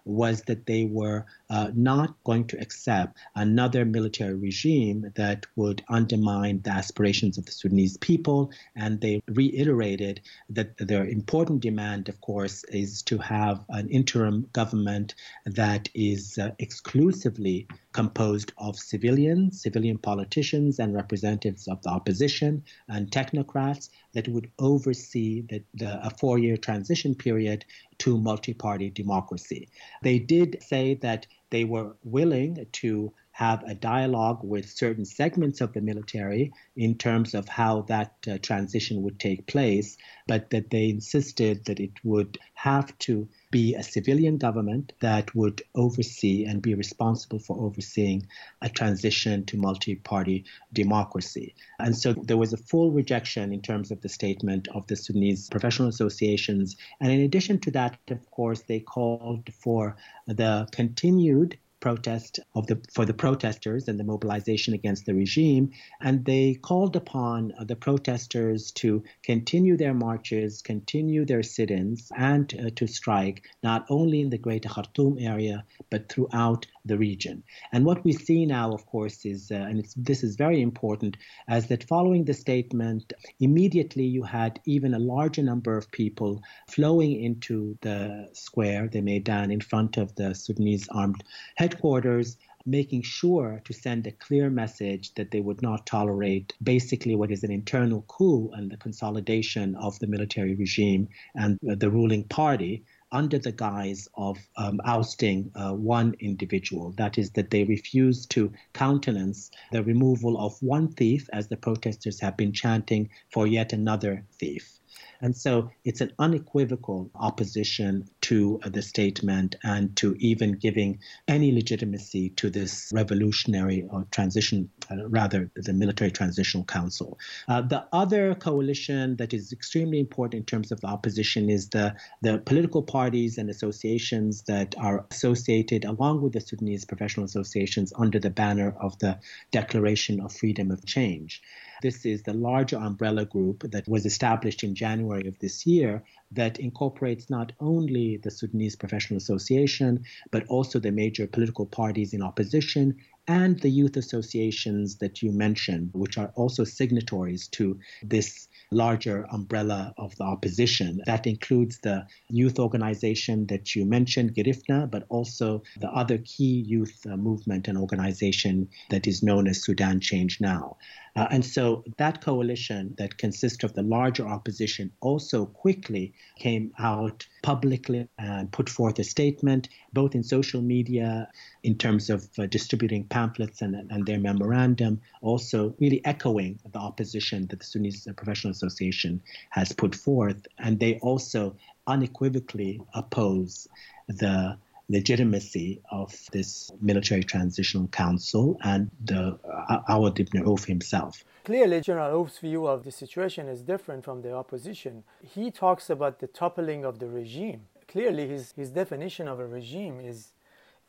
was 0.05 0.43
that 0.43 0.67
they 0.67 0.85
were 0.85 1.27
uh, 1.51 1.71
not 1.75 2.15
going 2.25 2.47
to 2.47 2.61
accept 2.61 3.19
another 3.35 3.85
military 3.85 4.35
regime 4.35 5.13
that 5.15 5.47
would 5.57 5.83
undermine 5.89 6.61
the 6.63 6.71
aspirations 6.71 7.39
of 7.39 7.45
the 7.47 7.53
Sudanese 7.53 7.97
people. 7.99 8.51
And 8.75 9.01
they 9.01 9.23
reiterated 9.29 10.21
that 10.51 10.77
their 10.79 11.07
important 11.07 11.61
demand, 11.61 12.09
of 12.09 12.21
course, 12.21 12.65
is 12.65 13.03
to 13.05 13.19
have 13.19 13.65
an 13.69 13.89
interim 13.89 14.49
government 14.53 15.15
that 15.45 15.89
is 15.95 16.39
uh, 16.39 16.51
exclusively 16.59 17.67
composed 17.93 18.53
of 18.59 18.77
civilians, 18.77 19.63
civilian 19.63 19.99
politicians, 19.99 20.79
and 20.79 20.95
representatives 20.95 21.69
of 21.69 21.81
the 21.83 21.89
opposition 21.91 22.65
and 22.89 23.11
technocrats 23.11 23.89
that 24.15 24.29
would 24.29 24.51
oversee 24.59 25.43
the, 25.43 25.63
the 25.75 26.05
a 26.05 26.11
four 26.11 26.39
year 26.39 26.57
transition 26.57 27.15
period 27.15 27.65
to 27.99 28.19
multi 28.19 28.53
party 28.53 28.91
democracy. 28.91 29.69
They 30.03 30.19
did 30.19 30.63
say 30.63 30.95
that 30.95 31.27
they 31.55 31.65
were 31.65 31.95
willing 32.03 32.67
to 32.73 33.13
have 33.35 33.65
a 33.65 33.75
dialogue 33.75 34.45
with 34.45 34.71
certain 34.71 35.05
segments 35.05 35.61
of 35.61 35.73
the 35.73 35.81
military 35.81 36.53
in 36.77 36.97
terms 36.97 37.35
of 37.35 37.49
how 37.49 37.81
that 37.83 38.15
uh, 38.31 38.39
transition 38.39 39.03
would 39.03 39.19
take 39.19 39.45
place, 39.49 39.97
but 40.29 40.51
that 40.51 40.71
they 40.71 40.89
insisted 40.89 41.65
that 41.65 41.81
it 41.81 41.91
would 42.05 42.39
have 42.55 42.97
to 42.97 43.29
be 43.51 43.75
a 43.75 43.83
civilian 43.83 44.39
government 44.39 44.93
that 45.01 45.35
would 45.35 45.61
oversee 45.75 46.45
and 46.45 46.63
be 46.63 46.77
responsible 46.77 47.41
for 47.41 47.59
overseeing 47.59 48.25
a 48.63 48.69
transition 48.69 49.45
to 49.45 49.57
multi 49.57 49.97
party 49.97 50.45
democracy. 50.73 51.57
And 51.81 51.97
so 51.97 52.13
there 52.13 52.37
was 52.37 52.53
a 52.53 52.57
full 52.57 52.93
rejection 52.93 53.53
in 53.53 53.63
terms 53.63 53.91
of 53.91 54.01
the 54.01 54.09
statement 54.09 54.69
of 54.69 54.87
the 54.87 54.95
Sudanese 54.95 55.51
professional 55.51 55.89
associations. 55.89 56.77
And 57.01 57.11
in 57.11 57.21
addition 57.23 57.59
to 57.63 57.73
that, 57.73 57.99
of 58.11 58.31
course, 58.31 58.63
they 58.63 58.79
called 58.79 59.53
for 59.53 59.97
the 60.29 60.69
continued 60.71 61.59
protest 61.85 62.41
of 62.55 62.67
the 62.67 62.79
for 62.95 63.05
the 63.05 63.13
protesters 63.13 63.89
and 63.89 64.01
the 64.01 64.11
mobilization 64.13 64.73
against 64.73 65.05
the 65.05 65.15
regime 65.15 65.71
and 66.01 66.25
they 66.25 66.55
called 66.55 66.97
upon 66.97 67.53
uh, 67.59 67.65
the 67.65 67.77
protesters 67.77 68.73
to 68.73 69.05
continue 69.23 69.77
their 69.77 69.93
marches 69.93 70.63
continue 70.63 71.27
their 71.27 71.43
sit-ins 71.43 72.11
and 72.17 72.47
uh, 72.55 72.71
to 72.75 72.87
strike 72.87 73.45
not 73.63 73.85
only 73.91 74.23
in 74.23 74.31
the 74.31 74.39
greater 74.47 74.71
Khartoum 74.71 75.19
area 75.19 75.63
but 75.91 76.09
throughout 76.11 76.65
the 76.85 76.99
region. 76.99 77.43
And 77.73 77.85
what 77.85 78.05
we 78.05 78.13
see 78.13 78.45
now 78.47 78.73
of 78.73 78.87
course 78.87 79.25
is 79.25 79.51
uh, 79.51 79.55
and 79.55 79.87
this 79.97 80.23
is 80.23 80.37
very 80.37 80.61
important 80.61 81.17
as 81.49 81.69
that 81.69 81.85
following 81.85 82.25
the 82.25 82.35
statement 82.35 83.13
immediately 83.41 84.05
you 84.05 84.23
had 84.23 84.61
even 84.67 84.95
a 84.95 84.99
larger 84.99 85.43
number 85.43 85.77
of 85.77 85.91
people 85.91 86.43
flowing 86.69 87.23
into 87.23 87.79
the 87.81 88.29
square 88.33 88.89
the 88.89 89.01
Maidan 89.01 89.51
in 89.51 89.61
front 89.61 89.97
of 89.97 90.15
the 90.17 90.35
Sudanese 90.35 90.89
armed 90.91 91.25
headquarters 91.57 92.37
making 92.67 93.03
sure 93.03 93.61
to 93.65 93.73
send 93.73 94.07
a 94.07 94.13
clear 94.13 94.49
message 94.49 95.15
that 95.15 95.31
they 95.31 95.41
would 95.41 95.61
not 95.61 95.87
tolerate 95.87 96.55
basically 96.63 97.15
what 97.15 97.31
is 97.31 97.45
an 97.45 97.51
internal 97.51 98.03
coup 98.03 98.51
and 98.55 98.71
the 98.71 98.77
consolidation 98.77 99.75
of 99.77 99.99
the 99.99 100.07
military 100.07 100.55
regime 100.55 101.09
and 101.35 101.59
the 101.63 101.91
ruling 101.91 102.25
party 102.25 102.83
under 103.13 103.39
the 103.39 103.53
guise 103.53 104.09
of 104.15 104.39
um, 104.57 104.81
ousting 104.85 105.51
uh, 105.55 105.73
one 105.73 106.15
individual. 106.21 106.93
That 106.93 107.19
is, 107.19 107.31
that 107.33 107.51
they 107.51 107.65
refuse 107.65 108.27
to 108.27 108.53
countenance 108.73 109.51
the 109.73 109.83
removal 109.83 110.39
of 110.39 110.61
one 110.63 110.89
thief, 110.89 111.29
as 111.33 111.49
the 111.49 111.57
protesters 111.57 112.21
have 112.21 112.37
been 112.37 112.53
chanting, 112.53 113.11
for 113.31 113.47
yet 113.47 113.73
another 113.73 114.25
thief. 114.33 114.81
And 115.21 115.37
so 115.37 115.71
it's 115.85 116.01
an 116.01 116.13
unequivocal 116.19 117.11
opposition 117.15 118.09
to 118.23 118.61
the 118.65 118.83
statement 118.83 119.57
and 119.63 119.95
to 119.97 120.15
even 120.19 120.53
giving 120.53 120.99
any 121.29 121.53
legitimacy 121.53 122.31
to 122.31 122.51
this 122.51 122.91
revolutionary 122.93 123.87
or 123.91 124.07
transition, 124.11 124.71
uh, 124.91 125.09
rather, 125.09 125.51
the 125.57 125.73
Military 125.73 126.11
Transitional 126.11 126.65
Council. 126.65 127.19
Uh, 127.49 127.61
the 127.63 127.87
other 127.93 128.35
coalition 128.35 129.17
that 129.17 129.33
is 129.33 129.53
extremely 129.53 130.01
important 130.01 130.41
in 130.41 130.45
terms 130.45 130.73
of 130.73 130.81
the 130.81 130.87
opposition 130.87 131.51
is 131.51 131.69
the, 131.71 131.95
the 132.23 132.39
political 132.39 132.83
parties 132.83 133.39
and 133.39 133.51
associations 133.51 134.43
that 134.43 134.75
are 134.79 135.07
associated 135.11 135.85
along 135.85 136.23
with 136.23 136.33
the 136.33 136.41
Sudanese 136.41 136.85
professional 136.85 137.25
associations 137.25 137.93
under 137.97 138.19
the 138.19 138.31
banner 138.31 138.75
of 138.81 138.99
the 138.99 139.19
Declaration 139.51 140.21
of 140.21 140.33
Freedom 140.33 140.71
of 140.71 140.85
Change. 140.85 141.43
This 141.83 142.07
is 142.07 142.23
the 142.23 142.35
larger 142.35 142.77
umbrella 142.77 143.25
group 143.25 143.71
that 143.71 143.89
was 143.89 144.07
established 144.07 144.63
in 144.63 144.75
January 144.75 145.27
of 145.27 145.39
this 145.39 145.67
year 145.67 146.03
that 146.33 146.59
incorporates 146.59 147.31
not 147.31 147.53
only 147.61 148.17
the 148.17 148.31
Sudanese 148.31 148.77
Professional 148.77 149.19
Association, 149.19 150.05
but 150.31 150.47
also 150.47 150.79
the 150.79 150.93
major 150.93 151.27
political 151.27 151.67
parties 151.67 152.15
in 152.15 152.23
opposition 152.23 152.97
and 153.27 153.59
the 153.61 153.71
youth 153.71 153.97
associations 153.97 154.97
that 154.97 155.23
you 155.23 155.33
mentioned, 155.33 155.91
which 155.95 156.19
are 156.19 156.33
also 156.37 156.65
signatories 156.65 157.49
to 157.49 157.79
this 158.03 158.49
larger 158.75 159.27
umbrella 159.31 159.95
of 159.97 160.15
the 160.17 160.25
opposition. 160.25 161.01
That 161.07 161.27
includes 161.27 161.79
the 161.79 162.07
youth 162.29 162.59
organization 162.59 163.47
that 163.47 163.75
you 163.75 163.85
mentioned, 163.85 164.35
Girifna, 164.35 164.91
but 164.91 165.05
also 165.09 165.63
the 165.81 165.91
other 165.91 166.19
key 166.19 166.65
youth 166.67 167.07
uh, 167.07 167.17
movement 167.17 167.69
and 167.69 167.79
organization 167.79 168.69
that 168.91 169.07
is 169.07 169.23
known 169.23 169.47
as 169.49 169.63
Sudan 169.63 170.01
Change 170.01 170.41
Now. 170.41 170.77
Uh, 171.17 171.29
and 171.31 171.45
so 171.45 171.85
that 171.99 172.21
coalition 172.21 172.95
that 172.99 173.19
consists 173.19 173.63
of 173.63 173.75
the 173.75 173.83
larger 173.83 174.27
opposition 174.27 174.91
also 175.01 175.47
quickly 175.47 176.13
came 176.39 176.73
out 176.79 177.27
publicly 177.45 178.09
and 178.19 178.51
put 178.51 178.71
forth 178.71 178.99
a 178.99 179.05
statement, 179.05 179.69
both 179.93 180.15
in 180.15 180.23
social 180.23 180.63
media 180.63 181.29
in 181.63 181.77
terms 181.77 182.09
of 182.09 182.27
uh, 182.39 182.47
distributing 182.47 183.05
pamphlets 183.05 183.61
and, 183.61 183.75
and 183.91 184.07
their 184.07 184.19
memorandum, 184.19 184.99
also 185.21 185.75
really 185.79 186.01
echoing 186.07 186.59
the 186.73 186.79
opposition 186.79 187.47
that 187.49 187.59
the 187.59 187.65
Sudanese 187.67 188.09
Professional 188.17 188.53
Association 188.53 189.21
has 189.51 189.73
put 189.73 189.95
forth. 189.95 190.47
And 190.59 190.81
they 190.81 190.99
also 191.01 191.55
unequivocally 191.87 192.81
oppose 192.95 193.69
the 194.09 194.57
legitimacy 194.89 195.81
of 195.91 196.15
this 196.33 196.71
military 196.81 197.23
transitional 197.23 197.89
council 197.89 198.59
and 198.63 198.91
the 199.05 199.39
uh, 199.69 199.81
Awad 199.89 200.21
ibn 200.21 200.45
himself. 200.67 201.25
Clearly, 201.45 201.81
General 201.81 202.21
Auf's 202.21 202.39
view 202.39 202.67
of 202.67 202.85
the 202.85 202.91
situation 202.91 203.49
is 203.49 203.63
different 203.63 204.05
from 204.05 204.23
the 204.23 204.35
opposition. 204.35 205.05
He 205.23 205.51
talks 205.51 205.89
about 205.91 206.21
the 206.21 206.27
toppling 206.27 206.85
of 206.85 206.99
the 206.99 207.09
regime. 207.09 207.63
Clearly, 207.89 208.29
his, 208.29 208.53
his 208.53 208.71
definition 208.71 209.29
of 209.29 209.41
a 209.41 209.47
regime 209.47 210.01
is, 210.01 210.33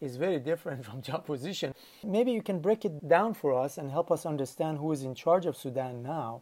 is 0.01 0.17
very 0.17 0.39
different 0.39 0.85
from 0.87 1.01
the 1.01 1.13
opposition. 1.13 1.73
Maybe 2.03 2.31
you 2.31 2.41
can 2.41 2.59
break 2.59 2.83
it 2.83 3.07
down 3.07 3.33
for 3.33 3.53
us 3.53 3.77
and 3.77 3.91
help 3.91 4.11
us 4.11 4.25
understand 4.25 4.77
who 4.77 4.91
is 4.91 5.03
in 5.03 5.15
charge 5.15 5.45
of 5.45 5.55
Sudan 5.55 6.03
now 6.03 6.41